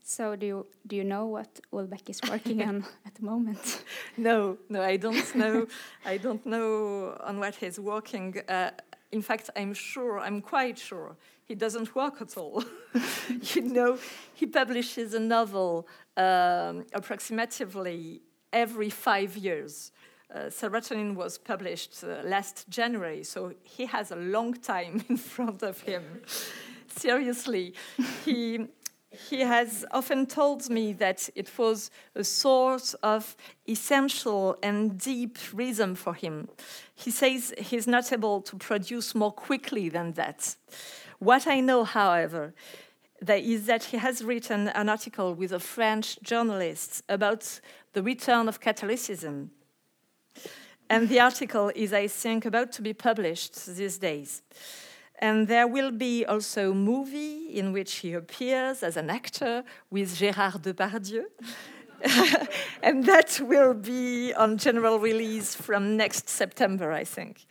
So, 0.03 0.35
do 0.35 0.47
you 0.47 0.67
do 0.89 0.97
you 0.97 1.05
know 1.05 1.27
what 1.27 1.61
Houellebecq 1.73 2.11
is 2.11 2.21
working 2.29 2.63
on 2.69 2.85
at 3.07 3.15
the 3.15 3.25
moment? 3.25 3.85
No, 4.17 4.59
no, 4.69 4.83
I 4.83 4.97
don't 4.97 5.35
know. 5.37 5.67
I 6.05 6.17
don't 6.17 6.45
know 6.45 7.17
on 7.21 7.39
what 7.39 7.55
he's 7.55 7.79
working. 7.79 8.41
Uh, 8.49 8.71
in 9.13 9.23
fact, 9.23 9.51
I'm 9.57 9.75
sure, 9.75 10.19
I'm 10.19 10.41
quite 10.41 10.79
sure, 10.79 11.17
he 11.45 11.55
doesn't 11.55 11.95
work 11.95 12.21
at 12.21 12.37
all. 12.37 12.65
you 13.55 13.63
know, 13.63 13.99
he 14.35 14.47
publishes 14.47 15.15
a 15.15 15.21
novel 15.21 15.89
um, 16.17 16.87
approximately 16.95 18.23
every 18.53 18.91
five 18.91 19.37
years. 19.37 19.93
Uh, 20.33 20.49
Serotonin 20.49 21.17
was 21.17 21.39
published 21.39 22.05
uh, 22.05 22.23
last 22.25 22.69
January, 22.69 23.25
so 23.25 23.53
he 23.65 23.87
has 23.87 24.13
a 24.13 24.17
long 24.17 24.55
time 24.55 25.05
in 25.09 25.17
front 25.17 25.63
of 25.63 25.81
him. 25.81 26.05
Seriously, 26.87 27.75
he 28.25 28.67
he 29.11 29.41
has 29.41 29.85
often 29.91 30.27
told 30.27 30.71
me 30.71 30.93
that 30.93 31.29
it 31.35 31.51
was 31.59 31.91
a 32.15 32.23
source 32.23 32.95
of 33.03 33.37
essential 33.69 34.57
and 34.63 34.99
deep 34.99 35.37
rhythm 35.53 35.95
for 35.95 36.15
him. 36.15 36.49
He 36.95 37.11
says 37.11 37.53
he's 37.59 37.89
not 37.89 38.13
able 38.13 38.41
to 38.43 38.57
produce 38.57 39.15
more 39.15 39.33
quickly 39.33 39.89
than 39.89 40.13
that. 40.13 40.55
What 41.19 41.47
I 41.47 41.61
know, 41.61 41.85
however, 41.85 42.55
is 43.27 43.67
that 43.67 43.85
he 43.85 43.97
has 43.97 44.25
written 44.25 44.69
an 44.69 44.89
article 44.89 45.35
with 45.35 45.53
a 45.53 45.61
French 45.61 46.19
journalist 46.23 47.03
about 47.09 47.61
the 47.93 48.03
return 48.03 48.49
of 48.49 48.61
Catholicism. 48.61 49.51
And 50.89 51.09
the 51.09 51.21
article 51.21 51.71
is, 51.75 51.93
I 51.93 52.07
think, 52.07 52.47
about 52.47 52.73
to 52.73 52.83
be 52.83 52.95
published 52.95 53.67
these 53.67 53.99
days. 53.99 54.43
And 55.21 55.49
there 55.49 55.69
will 55.69 55.91
be 55.91 56.25
also 56.25 56.71
a 56.71 56.75
movie 56.75 57.47
in 57.49 57.73
which 57.73 57.97
he 57.97 58.15
appears 58.15 58.83
as 58.83 58.97
an 58.97 59.11
actor 59.11 59.65
with 59.91 60.17
Gérard 60.17 60.63
Depardieu. 60.63 61.25
and 62.83 63.05
that 63.05 63.39
will 63.43 63.75
be 63.75 64.33
on 64.33 64.57
general 64.57 64.99
release 64.99 65.55
from 65.55 65.99
next 65.99 66.31
September, 66.31 66.91
I 66.91 67.05
think. 67.05 67.45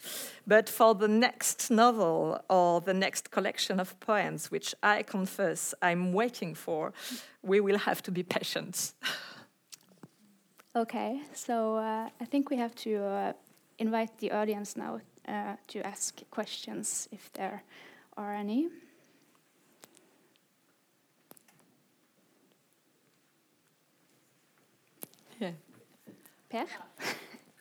But 0.47 0.67
for 0.67 0.95
the 0.95 1.07
next 1.07 1.69
novel 1.69 2.43
or 2.49 2.81
the 2.81 2.95
next 2.95 3.29
collection 3.29 3.79
of 3.79 3.99
poems, 3.99 4.49
which 4.49 4.73
I 4.81 5.03
confess 5.03 5.75
I'm 5.83 6.11
waiting 6.11 6.55
for, 6.55 6.93
we 7.43 7.59
will 7.59 7.77
have 7.77 8.01
to 8.03 8.11
be 8.11 8.23
patient. 8.23 8.93
Okay, 10.75 11.19
so 11.33 11.77
uh, 11.77 12.09
I 12.21 12.25
think 12.25 12.51
we 12.51 12.57
have 12.57 12.75
to 12.75 13.03
uh, 13.03 13.33
invite 13.79 14.15
the 14.19 14.31
audience 14.31 14.77
now 14.77 15.01
uh, 15.27 15.55
to 15.67 15.85
ask 15.85 16.21
questions 16.29 17.07
if 17.11 17.31
there 17.33 17.63
are 18.17 18.33
any. 18.33 18.69
Yeah. 25.39 25.51
Per? 26.49 26.65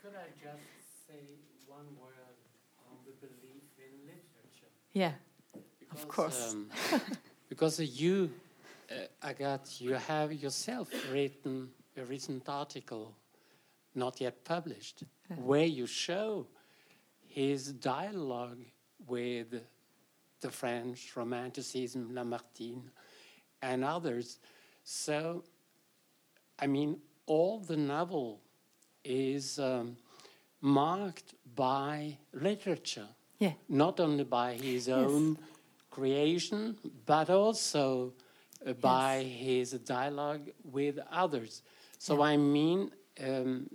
Could 0.03 0.15
I 0.17 0.29
just 0.43 1.07
say 1.07 1.21
one 1.67 1.87
word 2.01 2.37
on 2.91 2.97
the 3.05 3.13
belief 3.21 3.63
in 3.79 4.07
literature? 4.07 4.73
Yeah, 4.93 5.13
because, 5.79 6.03
of 6.03 6.09
course. 6.09 6.53
Um, 6.55 6.71
because 7.49 7.79
you, 7.81 8.31
uh, 8.91 9.27
Agathe, 9.27 9.81
you 9.81 9.93
have 9.93 10.33
yourself 10.33 10.89
written 11.13 11.69
a 11.97 12.05
recent 12.05 12.49
article, 12.49 13.15
not 13.95 14.21
yet 14.21 14.45
published, 14.45 15.05
yeah. 15.31 15.37
where 15.37 15.67
you 15.67 15.87
show 15.87 16.47
his 17.29 17.73
dialogue 17.73 18.65
with 19.07 19.61
the 20.41 20.51
French 20.51 21.17
Romanticism, 21.17 22.11
Lamartine, 22.13 22.91
and 23.63 23.85
others. 23.85 24.39
So, 24.85 25.45
I 26.59 26.67
mean, 26.67 27.01
all 27.27 27.61
the 27.61 27.77
novel 27.77 28.41
is 29.05 29.59
um, 29.59 29.97
marked 30.61 31.35
by 31.55 32.17
literature. 32.33 33.09
Yeah. 33.39 33.53
Not 33.69 34.01
only 34.01 34.25
by 34.25 34.55
his 34.55 34.89
own 34.89 35.37
yes. 35.39 35.49
creation, 35.91 36.77
but 37.07 37.31
also 37.31 38.13
uh, 38.67 38.73
by 38.73 39.19
yes. 39.19 39.41
his 39.41 39.71
dialogue 39.73 40.51
with 40.65 40.99
others. 41.11 41.63
So, 41.99 42.19
yeah. 42.19 42.31
I 42.31 42.37
mean, 42.37 42.91
um, 43.25 43.69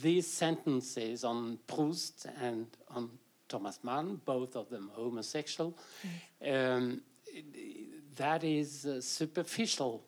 these 0.00 0.26
sentences 0.26 1.24
on 1.24 1.58
Proust 1.66 2.26
and 2.40 2.66
on 2.90 3.10
Thomas 3.48 3.78
Mann, 3.82 4.20
both 4.24 4.56
of 4.56 4.68
them 4.68 4.90
homosexual, 4.94 5.76
um, 6.46 7.00
that 8.16 8.44
is 8.44 8.86
uh, 8.86 9.00
superficial 9.00 10.02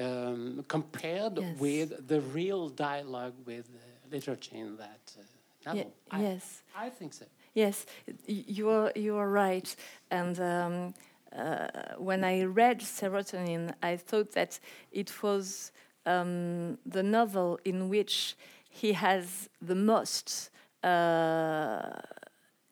um, 0.00 0.64
compared 0.68 1.38
yes. 1.38 1.58
with 1.58 2.08
the 2.08 2.20
real 2.20 2.68
dialogue 2.68 3.34
with 3.44 3.68
uh, 3.68 3.78
literature 4.10 4.56
in 4.56 4.76
that 4.76 5.12
uh, 5.18 5.22
novel. 5.66 5.92
I, 6.10 6.22
yes, 6.22 6.62
I 6.76 6.88
think 6.88 7.12
so. 7.12 7.26
Yes, 7.54 7.86
you 8.26 8.70
are 8.70 8.92
you 8.96 9.16
are 9.16 9.28
right, 9.28 9.74
and. 10.10 10.38
Um, 10.40 10.94
uh, 11.34 11.94
when 11.96 12.24
I 12.24 12.44
read 12.44 12.80
Serotonin, 12.80 13.72
I 13.82 13.96
thought 13.96 14.32
that 14.32 14.60
it 14.90 15.22
was 15.22 15.72
um, 16.04 16.76
the 16.84 17.02
novel 17.02 17.58
in 17.64 17.88
which 17.88 18.36
he 18.72 18.94
has 18.94 19.48
the 19.60 19.74
most 19.74 20.50
uh, 20.82 21.82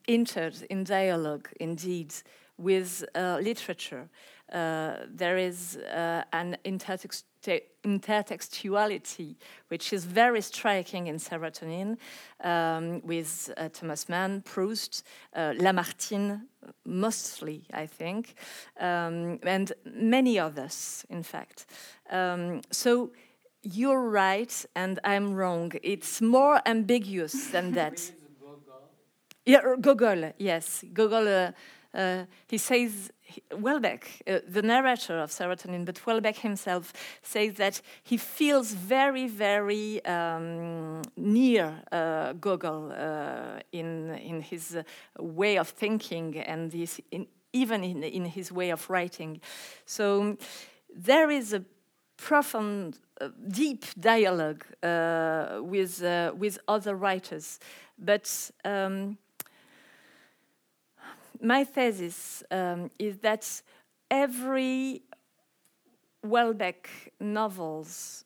entered 0.08 0.56
in 0.70 0.84
dialogue, 0.84 1.48
indeed, 1.60 2.14
with 2.56 3.04
uh, 3.14 3.38
literature. 3.40 4.08
Uh, 4.52 4.96
there 5.06 5.36
is 5.36 5.76
uh, 5.76 6.22
an 6.32 6.56
intertext 6.64 7.24
intertextuality, 7.84 9.36
which 9.68 9.94
is 9.94 10.04
very 10.04 10.42
striking 10.42 11.06
in 11.06 11.16
serotonin, 11.16 11.96
um, 12.44 13.00
with 13.02 13.50
uh, 13.56 13.70
Thomas 13.72 14.08
Mann, 14.10 14.42
Proust, 14.42 15.02
uh, 15.34 15.54
Lamartine, 15.56 16.42
mostly, 16.84 17.62
I 17.72 17.86
think, 17.86 18.34
um, 18.78 19.38
and 19.42 19.72
many 19.86 20.38
others, 20.38 21.06
in 21.08 21.22
fact. 21.22 21.64
Um, 22.10 22.60
so 22.70 23.10
you're 23.62 24.08
right, 24.08 24.66
and 24.74 24.98
I'm 25.04 25.34
wrong. 25.34 25.72
It's 25.82 26.20
more 26.20 26.60
ambiguous 26.66 27.48
than 27.50 27.72
that. 27.78 28.12
yeah, 29.44 29.62
Gogol, 29.80 30.32
yes. 30.38 30.84
Gogol, 30.92 31.28
uh, 31.28 31.52
uh, 31.92 32.24
he 32.48 32.58
says 32.58 33.10
Houellebecq, 33.50 34.02
uh, 34.26 34.38
the 34.48 34.62
narrator 34.62 35.18
of 35.18 35.30
Serotonin, 35.30 35.84
but 35.84 35.96
Houellebecq 35.96 36.36
himself 36.36 36.92
says 37.22 37.54
that 37.54 37.80
he 38.02 38.16
feels 38.16 38.72
very, 38.72 39.26
very 39.28 40.04
um, 40.04 41.02
near 41.16 41.82
uh, 41.92 42.32
Gogol 42.34 42.92
uh, 42.92 43.60
in 43.72 44.10
in 44.10 44.40
his 44.40 44.76
uh, 44.76 44.82
way 45.18 45.58
of 45.58 45.68
thinking 45.68 46.38
and 46.38 46.70
this 46.70 47.00
in, 47.10 47.26
even 47.52 47.82
in, 47.82 48.04
in 48.04 48.24
his 48.24 48.52
way 48.52 48.70
of 48.70 48.88
writing. 48.88 49.40
So 49.84 50.36
there 50.94 51.30
is 51.30 51.52
a 51.52 51.64
profound, 52.20 52.98
uh, 53.20 53.28
deep 53.48 53.84
dialogue 53.98 54.64
uh, 54.82 55.60
with 55.60 56.02
with 56.36 56.58
other 56.68 56.94
writers, 56.94 57.58
but. 57.98 58.50
Um, 58.64 59.18
my 61.42 61.64
thesis 61.64 62.42
um, 62.50 62.90
is 62.98 63.16
that 63.18 63.62
every 64.10 65.02
Houellebecq 66.24 66.86
novels 67.18 68.24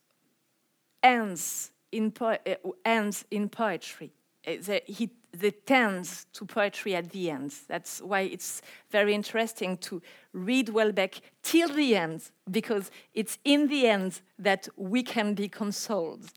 ends 1.03 1.71
in, 1.93 2.12
uh, 2.21 2.37
ends 2.85 3.25
in 3.31 3.49
poetry. 3.49 4.12
Uh, 4.47 4.81
he 4.87 5.11
the 5.39 5.51
tends 5.51 6.27
to 6.32 6.44
poetry 6.44 6.94
at 6.94 7.11
the 7.11 7.31
end. 7.31 7.52
That's 7.69 8.01
why 8.01 8.20
it's 8.20 8.62
very 8.90 9.15
interesting 9.15 9.77
to 9.78 10.01
read 10.32 10.69
Houellebecq 10.69 11.20
till 11.43 11.69
the 11.69 11.97
end, 11.97 12.31
because 12.51 12.90
it's 13.15 13.39
in 13.44 13.69
the 13.69 13.86
end 13.86 14.20
that 14.39 14.69
we 14.77 15.02
can 15.02 15.35
be 15.35 15.48
consoled. 15.48 16.31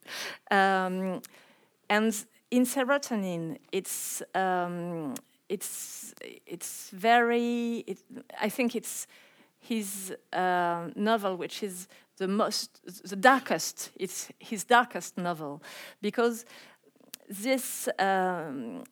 Um, 0.51 1.21
and 1.89 2.25
in 2.51 2.65
serotonin, 2.65 3.57
it's 3.71 4.23
um, 4.33 5.15
it's 5.49 6.13
it's 6.45 6.89
very. 6.89 7.83
It, 7.87 7.99
I 8.41 8.49
think 8.49 8.75
it's 8.75 9.07
his 9.59 10.15
uh, 10.33 10.89
novel, 10.95 11.35
which 11.35 11.63
is 11.63 11.87
the 12.17 12.27
most, 12.27 12.81
the 13.09 13.15
darkest. 13.15 13.91
It's 13.95 14.29
his 14.39 14.63
darkest 14.63 15.17
novel 15.17 15.61
because 16.01 16.45
this 17.27 17.89
um, 17.99 18.83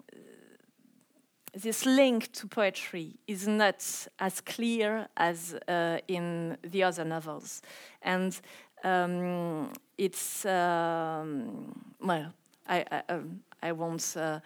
this 1.53 1.86
link 1.86 2.32
to 2.34 2.48
poetry 2.48 3.16
is 3.28 3.48
not 3.48 4.07
as 4.20 4.41
clear 4.41 5.07
as 5.16 5.56
uh, 5.68 5.99
in 6.07 6.57
the 6.64 6.84
other 6.84 7.06
novels, 7.06 7.62
and 8.02 8.40
um, 8.84 9.72
it's 9.98 10.45
um, 10.45 11.94
well, 12.02 12.34
I 12.68 12.86
I, 12.91 13.14
um, 13.14 13.41
I 13.62 13.72
won't, 13.72 14.16
uh, 14.18 14.40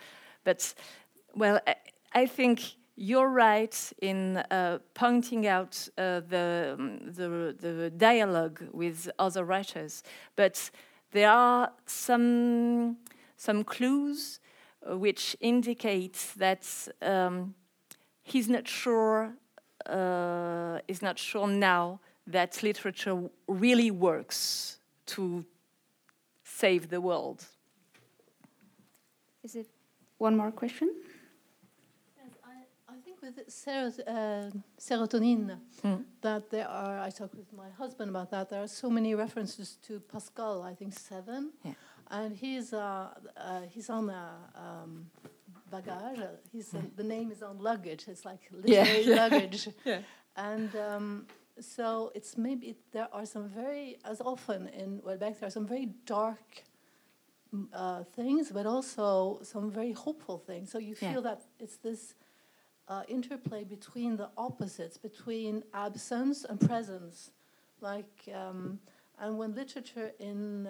but 0.44 0.74
well. 1.36 1.60
I 2.12 2.26
think 2.26 2.62
you're 2.96 3.30
right 3.30 3.94
in 4.02 4.38
uh, 4.38 4.80
pointing 4.94 5.48
out 5.48 5.88
uh, 5.98 6.22
the, 6.28 6.76
um, 6.78 7.00
the, 7.06 7.56
the 7.60 7.92
dialogue 7.92 8.62
with 8.74 9.10
other 9.20 9.46
writers, 9.46 10.04
but 10.36 10.72
there 11.12 11.30
are 11.30 11.72
some 11.86 12.98
some 13.40 13.64
clues 13.64 14.40
uh, 14.86 14.98
which 14.98 15.36
indicate 15.40 16.34
that 16.38 16.68
um, 17.02 17.56
he's 18.22 18.50
not 18.50 18.68
sure 18.68 19.34
uh, 19.86 20.80
is 20.88 21.02
not 21.02 21.18
sure 21.18 21.48
now 21.48 22.00
that 22.28 22.62
literature 22.62 23.30
really 23.48 23.92
works 23.92 24.78
to 25.06 25.46
save 26.44 26.90
the 26.90 27.00
world. 27.00 27.46
Is 29.44 29.56
it 29.56 29.68
one 30.18 30.36
more 30.36 30.52
question? 30.52 30.94
with 33.22 33.52
ser 33.52 33.92
uh, 34.08 34.50
serotonin 34.78 35.58
mm. 35.84 36.04
that 36.22 36.50
there 36.50 36.68
are. 36.68 37.00
I 37.00 37.10
talked 37.10 37.36
with 37.36 37.52
my 37.54 37.70
husband 37.78 38.10
about 38.10 38.30
that. 38.32 38.50
There 38.50 38.62
are 38.62 38.68
so 38.68 38.90
many 38.90 39.16
references 39.16 39.78
to 39.88 40.00
Pascal. 40.00 40.64
I 40.64 40.76
think 40.76 40.94
seven, 40.94 41.52
yeah. 41.64 41.74
And 42.10 42.36
he's 42.36 42.74
uh, 42.74 43.10
uh, 43.38 43.62
he's 43.70 43.90
on 43.90 44.10
a 44.10 44.32
um, 44.56 45.10
bagage. 45.72 46.20
He's 46.52 46.72
yeah. 46.74 46.82
the 46.96 47.04
name 47.04 47.32
is 47.32 47.42
on 47.44 47.60
luggage. 47.60 48.06
It's 48.08 48.26
like 48.26 48.42
literary 48.52 49.02
yeah. 49.06 49.16
luggage, 49.16 49.70
and. 50.36 50.76
Um, 50.76 51.28
so 51.62 52.10
it's 52.16 52.38
maybe 52.38 52.78
there 52.94 53.10
are 53.12 53.26
some 53.26 53.50
very, 53.50 53.98
as 54.06 54.22
often 54.22 54.70
in 54.70 55.02
Houellebecq, 55.02 55.40
there 55.42 55.48
are 55.48 55.52
some 55.52 55.68
very 55.68 55.88
dark 56.06 56.64
uh, 57.74 58.04
things, 58.04 58.52
but 58.52 58.66
also 58.66 59.40
some 59.44 59.72
very 59.72 59.92
hopeful 59.92 60.38
things. 60.38 60.72
So 60.72 60.78
you 60.78 60.96
feel 60.96 61.22
that 61.24 61.42
it's 61.60 61.78
this 61.78 62.16
uh, 62.88 63.04
interplay 63.08 63.64
between 63.64 64.18
the 64.18 64.30
opposites, 64.38 64.98
between 64.98 65.64
absence 65.74 66.46
and 66.46 66.60
presence. 66.60 67.32
Like, 67.82 68.30
um, 68.34 68.80
and 69.20 69.38
when 69.38 69.54
literature 69.54 70.12
in 70.20 70.68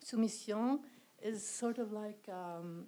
um, 0.00 0.20
Soumission 0.20 0.78
is 1.22 1.46
sort 1.46 1.78
of 1.78 1.92
like 1.92 2.28
um, 2.28 2.86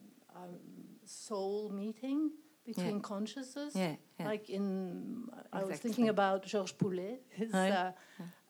soul 1.04 1.70
meeting 1.70 2.30
between 2.64 2.96
yeah. 2.96 3.02
consciousness. 3.02 3.74
Yeah, 3.74 3.96
yeah. 4.18 4.26
Like 4.26 4.48
in, 4.48 5.28
exactly. 5.28 5.60
I 5.60 5.64
was 5.64 5.78
thinking 5.78 6.08
about 6.08 6.44
Georges 6.44 6.72
Poulet, 6.72 7.22
his, 7.30 7.52
uh, 7.52 7.92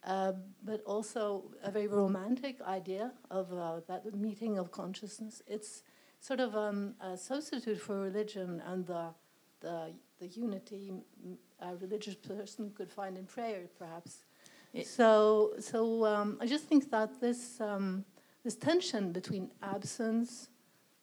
uh, 0.04 0.32
but 0.62 0.82
also 0.84 1.50
a 1.62 1.70
very 1.70 1.88
romantic 1.88 2.60
idea 2.62 3.12
of 3.30 3.52
uh, 3.52 3.80
that 3.88 4.14
meeting 4.14 4.58
of 4.58 4.70
consciousness. 4.70 5.42
It's 5.46 5.82
sort 6.20 6.40
of 6.40 6.56
um, 6.56 6.94
a 7.00 7.16
substitute 7.16 7.80
for 7.80 8.00
religion 8.00 8.62
and 8.66 8.86
the 8.86 9.14
the, 9.60 9.92
the 10.18 10.26
unity 10.26 10.92
a 11.60 11.76
religious 11.76 12.16
person 12.16 12.72
could 12.74 12.90
find 12.90 13.16
in 13.16 13.24
prayer, 13.24 13.62
perhaps. 13.78 14.24
It 14.72 14.86
so, 14.86 15.52
so 15.60 16.04
um, 16.04 16.38
I 16.40 16.46
just 16.46 16.64
think 16.64 16.90
that 16.90 17.20
this 17.20 17.60
um, 17.60 18.04
this 18.44 18.56
tension 18.56 19.12
between 19.12 19.50
absence 19.62 20.48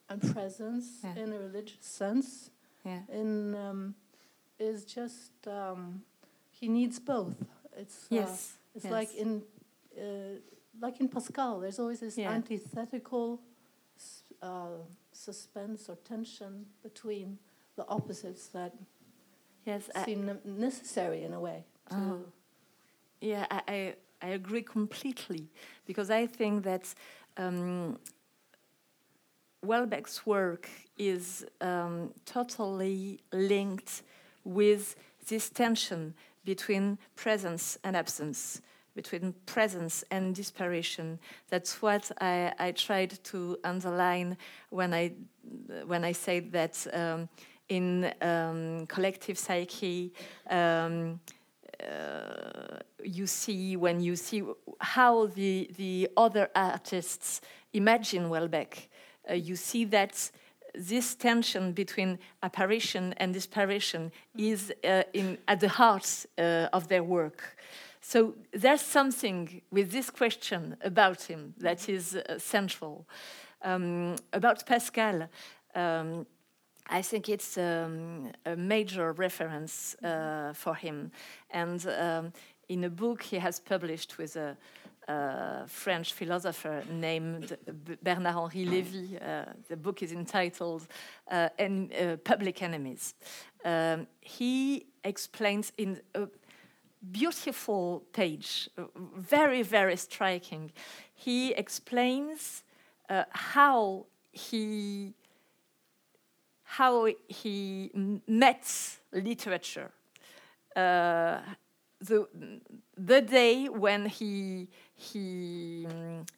and 0.08 0.20
presence 0.34 0.86
yeah. 1.02 1.22
in 1.22 1.32
a 1.32 1.38
religious 1.38 1.78
sense, 1.80 2.50
yeah. 2.84 3.00
in 3.12 3.54
um, 3.54 3.94
is 4.58 4.84
just 4.84 5.32
um, 5.46 6.02
he 6.50 6.68
needs 6.68 6.98
both. 6.98 7.36
It's 7.76 8.04
uh, 8.04 8.16
yes. 8.16 8.28
Uh, 8.28 8.76
it's 8.76 8.84
yes. 8.84 8.92
like 8.92 9.14
in 9.14 9.42
uh, 9.96 10.02
like 10.80 11.00
in 11.00 11.08
Pascal. 11.08 11.60
There's 11.60 11.78
always 11.78 12.00
this 12.00 12.18
yeah. 12.18 12.30
antithetical 12.30 13.40
uh, 14.42 14.78
suspense 15.12 15.88
or 15.88 15.96
tension 15.96 16.66
between 16.82 17.38
the 17.76 17.86
opposites 17.88 18.48
that 18.48 18.74
yes, 19.64 19.88
seem 20.04 20.28
I, 20.28 20.48
necessary 20.48 21.22
in 21.22 21.32
a 21.32 21.40
way. 21.40 21.64
Uh, 21.90 22.16
yeah, 23.20 23.46
I, 23.50 23.62
I, 23.68 23.94
I 24.22 24.28
agree 24.28 24.62
completely 24.62 25.48
because 25.86 26.10
I 26.10 26.26
think 26.26 26.64
that 26.64 26.94
um, 27.36 27.98
Houellebecq's 29.64 30.24
work 30.26 30.68
is 30.96 31.44
um, 31.60 32.12
totally 32.24 33.20
linked 33.32 34.02
with 34.44 34.96
this 35.28 35.50
tension 35.50 36.14
between 36.44 36.98
presence 37.14 37.78
and 37.84 37.94
absence, 37.94 38.62
between 38.94 39.34
presence 39.46 40.02
and 40.10 40.34
disparition. 40.34 41.18
That's 41.48 41.82
what 41.82 42.10
I, 42.20 42.52
I 42.58 42.72
tried 42.72 43.22
to 43.24 43.58
underline 43.64 44.36
when 44.70 44.94
I 44.94 45.12
when 45.86 46.04
I 46.04 46.12
said 46.12 46.52
that 46.52 46.86
um, 46.92 47.28
in 47.68 48.12
um, 48.22 48.86
collective 48.86 49.38
psyche. 49.38 50.12
Um, 50.48 51.20
you 53.02 53.26
see 53.26 53.76
when 53.76 54.00
you 54.00 54.16
see 54.16 54.42
how 54.80 55.26
the 55.26 55.70
the 55.76 56.08
other 56.16 56.48
artists 56.54 57.40
imagine 57.72 58.28
Houellebecq. 58.28 58.88
uh, 59.30 59.34
you 59.34 59.56
see 59.56 59.84
that 59.86 60.30
this 60.74 61.14
tension 61.14 61.72
between 61.72 62.18
apparition 62.42 63.12
and 63.14 63.34
disparition 63.34 64.12
is 64.36 64.72
uh, 64.84 65.02
in, 65.12 65.38
at 65.48 65.60
the 65.60 65.68
heart 65.68 66.26
uh, 66.38 66.68
of 66.72 66.88
their 66.88 67.02
work. 67.02 67.56
So 68.00 68.34
there's 68.52 68.80
something 68.80 69.62
with 69.70 69.90
this 69.90 70.10
question 70.10 70.76
about 70.82 71.22
him 71.22 71.54
that 71.58 71.88
is 71.88 72.16
uh, 72.16 72.38
central. 72.38 73.06
Um, 73.62 74.16
about 74.32 74.64
Pascal, 74.64 75.28
um, 75.74 76.26
I 76.88 77.02
think 77.02 77.28
it's 77.28 77.56
um, 77.56 78.32
a 78.44 78.56
major 78.56 79.12
reference 79.12 79.94
uh, 80.02 80.52
for 80.54 80.74
him. 80.74 81.10
And 81.50 81.86
um, 81.86 82.32
in 82.68 82.84
a 82.84 82.90
book 82.90 83.22
he 83.22 83.38
has 83.38 83.60
published 83.60 84.18
with 84.18 84.36
a, 84.36 84.56
a 85.08 85.66
French 85.66 86.12
philosopher 86.12 86.82
named 86.90 87.56
Bernard 88.02 88.34
Henri 88.34 88.66
Lévy, 88.66 89.22
uh, 89.22 89.52
the 89.68 89.76
book 89.76 90.02
is 90.02 90.12
entitled 90.12 90.86
uh, 91.30 91.48
en 91.58 91.90
uh, 91.92 92.16
Public 92.24 92.62
Enemies. 92.62 93.14
Um, 93.64 94.06
he 94.20 94.86
explains 95.04 95.72
in 95.76 96.00
a 96.14 96.28
beautiful 97.12 98.04
page, 98.12 98.68
very, 99.16 99.62
very 99.62 99.96
striking, 99.96 100.72
he 101.14 101.52
explains 101.52 102.62
uh, 103.08 103.24
how 103.30 104.06
he 104.32 105.14
how 106.76 107.08
he 107.26 107.90
met 108.28 108.64
literature. 109.12 109.90
Uh, 110.76 111.40
the, 112.00 112.28
the 112.96 113.20
day 113.20 113.68
when 113.68 114.06
he, 114.06 114.68
he, 114.94 115.84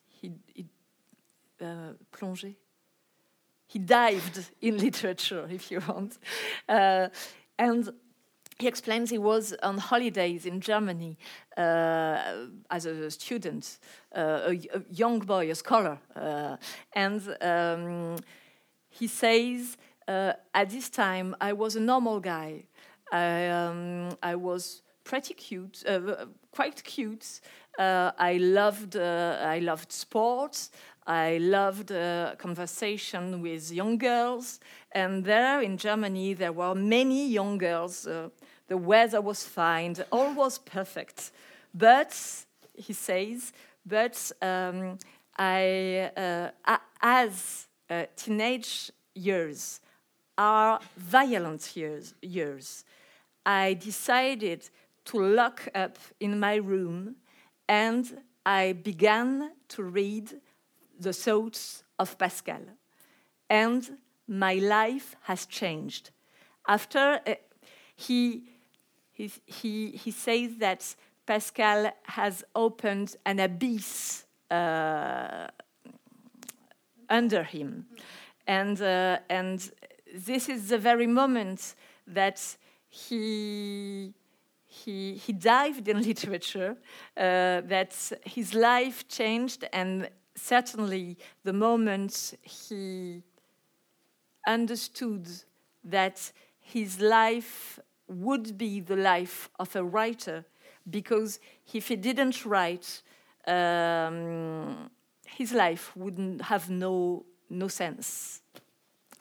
he, 0.08 0.32
he 0.46 0.64
uh, 1.60 1.92
plongé, 2.10 2.54
he 3.66 3.78
dived 3.78 4.48
in 4.62 4.78
literature, 4.78 5.46
if 5.50 5.70
you 5.70 5.80
want. 5.86 6.18
Uh, 6.66 7.08
and 7.58 7.92
he 8.58 8.66
explains 8.66 9.10
he 9.10 9.18
was 9.18 9.54
on 9.62 9.76
holidays 9.76 10.46
in 10.46 10.62
Germany 10.62 11.18
uh, 11.58 12.46
as 12.70 12.86
a 12.86 13.10
student, 13.10 13.78
uh, 14.16 14.40
a, 14.46 14.52
a, 14.74 14.82
young 14.90 15.18
boy, 15.18 15.50
a 15.50 15.54
scholar. 15.54 15.98
Uh, 16.16 16.56
and 16.94 17.36
um, 17.42 18.16
he 18.88 19.06
says, 19.06 19.76
uh, 20.08 20.32
at 20.54 20.70
this 20.70 20.90
time, 20.90 21.36
I 21.40 21.52
was 21.52 21.76
a 21.76 21.80
normal 21.80 22.20
guy. 22.20 22.64
I, 23.10 23.48
um, 23.48 24.16
I 24.22 24.34
was 24.34 24.82
pretty 25.04 25.34
cute, 25.34 25.82
uh, 25.86 26.26
quite 26.50 26.82
cute. 26.82 27.40
Uh, 27.78 28.12
I 28.18 28.36
loved, 28.38 28.96
I 28.96 29.58
loved 29.58 29.92
sports. 29.92 30.70
I 31.06 31.38
loved 31.38 31.90
uh, 31.90 32.36
conversation 32.38 33.42
with 33.42 33.72
young 33.72 33.98
girls, 33.98 34.60
and 34.92 35.24
there 35.24 35.60
in 35.60 35.76
Germany 35.76 36.34
there 36.34 36.52
were 36.52 36.76
many 36.76 37.26
young 37.28 37.58
girls. 37.58 38.06
Uh, 38.06 38.28
the 38.68 38.76
weather 38.76 39.20
was 39.20 39.42
fine, 39.44 39.96
all 40.12 40.32
was 40.32 40.58
perfect. 40.58 41.32
But 41.74 42.14
he 42.74 42.92
says, 42.92 43.52
but 43.84 44.30
um, 44.40 44.98
I, 45.36 46.10
uh, 46.16 46.78
as 47.02 47.66
teenage 48.14 48.92
years, 49.14 49.80
are 50.38 50.80
violent 50.96 51.76
years, 51.76 52.14
years. 52.22 52.84
I 53.44 53.74
decided 53.74 54.68
to 55.06 55.18
lock 55.18 55.68
up 55.74 55.98
in 56.20 56.38
my 56.38 56.56
room 56.56 57.16
and 57.68 58.22
I 58.44 58.72
began 58.72 59.52
to 59.68 59.82
read 59.82 60.40
the 60.98 61.12
thoughts 61.12 61.84
of 61.98 62.18
Pascal. 62.18 62.60
And 63.48 63.98
my 64.26 64.54
life 64.54 65.16
has 65.22 65.46
changed. 65.46 66.10
After 66.66 67.20
uh, 67.26 67.34
he, 67.96 68.44
he, 69.12 69.30
he, 69.46 69.90
he 69.90 70.10
says 70.10 70.56
that 70.58 70.94
Pascal 71.26 71.92
has 72.04 72.44
opened 72.54 73.16
an 73.26 73.40
abyss 73.40 74.24
uh, 74.50 75.48
under 77.08 77.42
him. 77.42 77.86
And, 78.46 78.80
uh, 78.80 79.18
and 79.28 79.70
this 80.12 80.48
is 80.48 80.68
the 80.68 80.78
very 80.78 81.06
moment 81.06 81.74
that 82.06 82.56
he 82.88 84.14
he, 84.66 85.14
he 85.16 85.32
dived 85.34 85.86
in 85.86 86.00
literature, 86.10 86.76
uh, 87.16 87.60
that 87.60 87.94
his 88.24 88.54
life 88.54 89.06
changed, 89.06 89.64
and 89.72 90.08
certainly 90.34 91.18
the 91.44 91.52
moment 91.52 92.34
he 92.40 93.22
understood 94.46 95.28
that 95.84 96.32
his 96.60 97.00
life 97.00 97.78
would 98.08 98.56
be 98.58 98.80
the 98.80 98.96
life 98.96 99.50
of 99.58 99.74
a 99.76 99.84
writer, 99.84 100.44
because 100.88 101.38
if 101.72 101.88
he 101.88 101.96
didn't 101.96 102.44
write, 102.44 103.02
um, 103.46 104.90
his 105.26 105.52
life 105.52 105.96
wouldn't 105.96 106.42
have 106.42 106.70
no, 106.70 107.24
no 107.50 107.68
sense. 107.68 108.41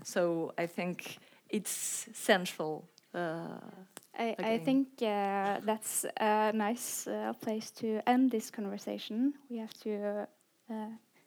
So 0.03 0.53
I 0.57 0.65
think 0.65 1.17
it's 1.49 2.07
central. 2.13 2.87
Uh, 3.13 3.59
I, 4.17 4.35
I, 4.39 4.57
think 4.57 4.87
uh, 5.01 5.59
that's 5.63 6.05
a 6.19 6.51
nice 6.53 7.07
uh, 7.07 7.33
place 7.41 7.71
to 7.71 8.01
end 8.07 8.31
this 8.31 8.51
conversation. 8.51 9.33
We 9.49 9.57
have 9.57 9.73
to 9.83 10.27
uh, 10.69 10.73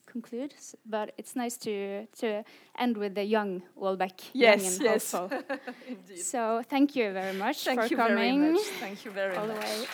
conclude, 0.06 0.54
but 0.86 1.12
it's 1.18 1.34
nice 1.36 1.56
to 1.58 2.06
to 2.20 2.44
end 2.78 2.96
with 2.96 3.14
the 3.14 3.24
young 3.24 3.62
Houellebecq. 3.76 4.30
Yes, 4.32 4.78
yes. 4.80 5.04
so 6.30 6.62
thank 6.68 6.96
you 6.96 7.12
very 7.12 7.36
much 7.36 7.64
thank 7.64 7.80
for 7.80 7.86
you 7.86 7.96
coming. 7.96 8.40
Very 8.40 8.52
much. 8.52 8.66
Thank 8.80 9.04
you 9.04 9.10
very 9.10 9.36
all 9.36 9.46
much. 9.46 9.60
the 9.60 9.82
way. 9.82 9.86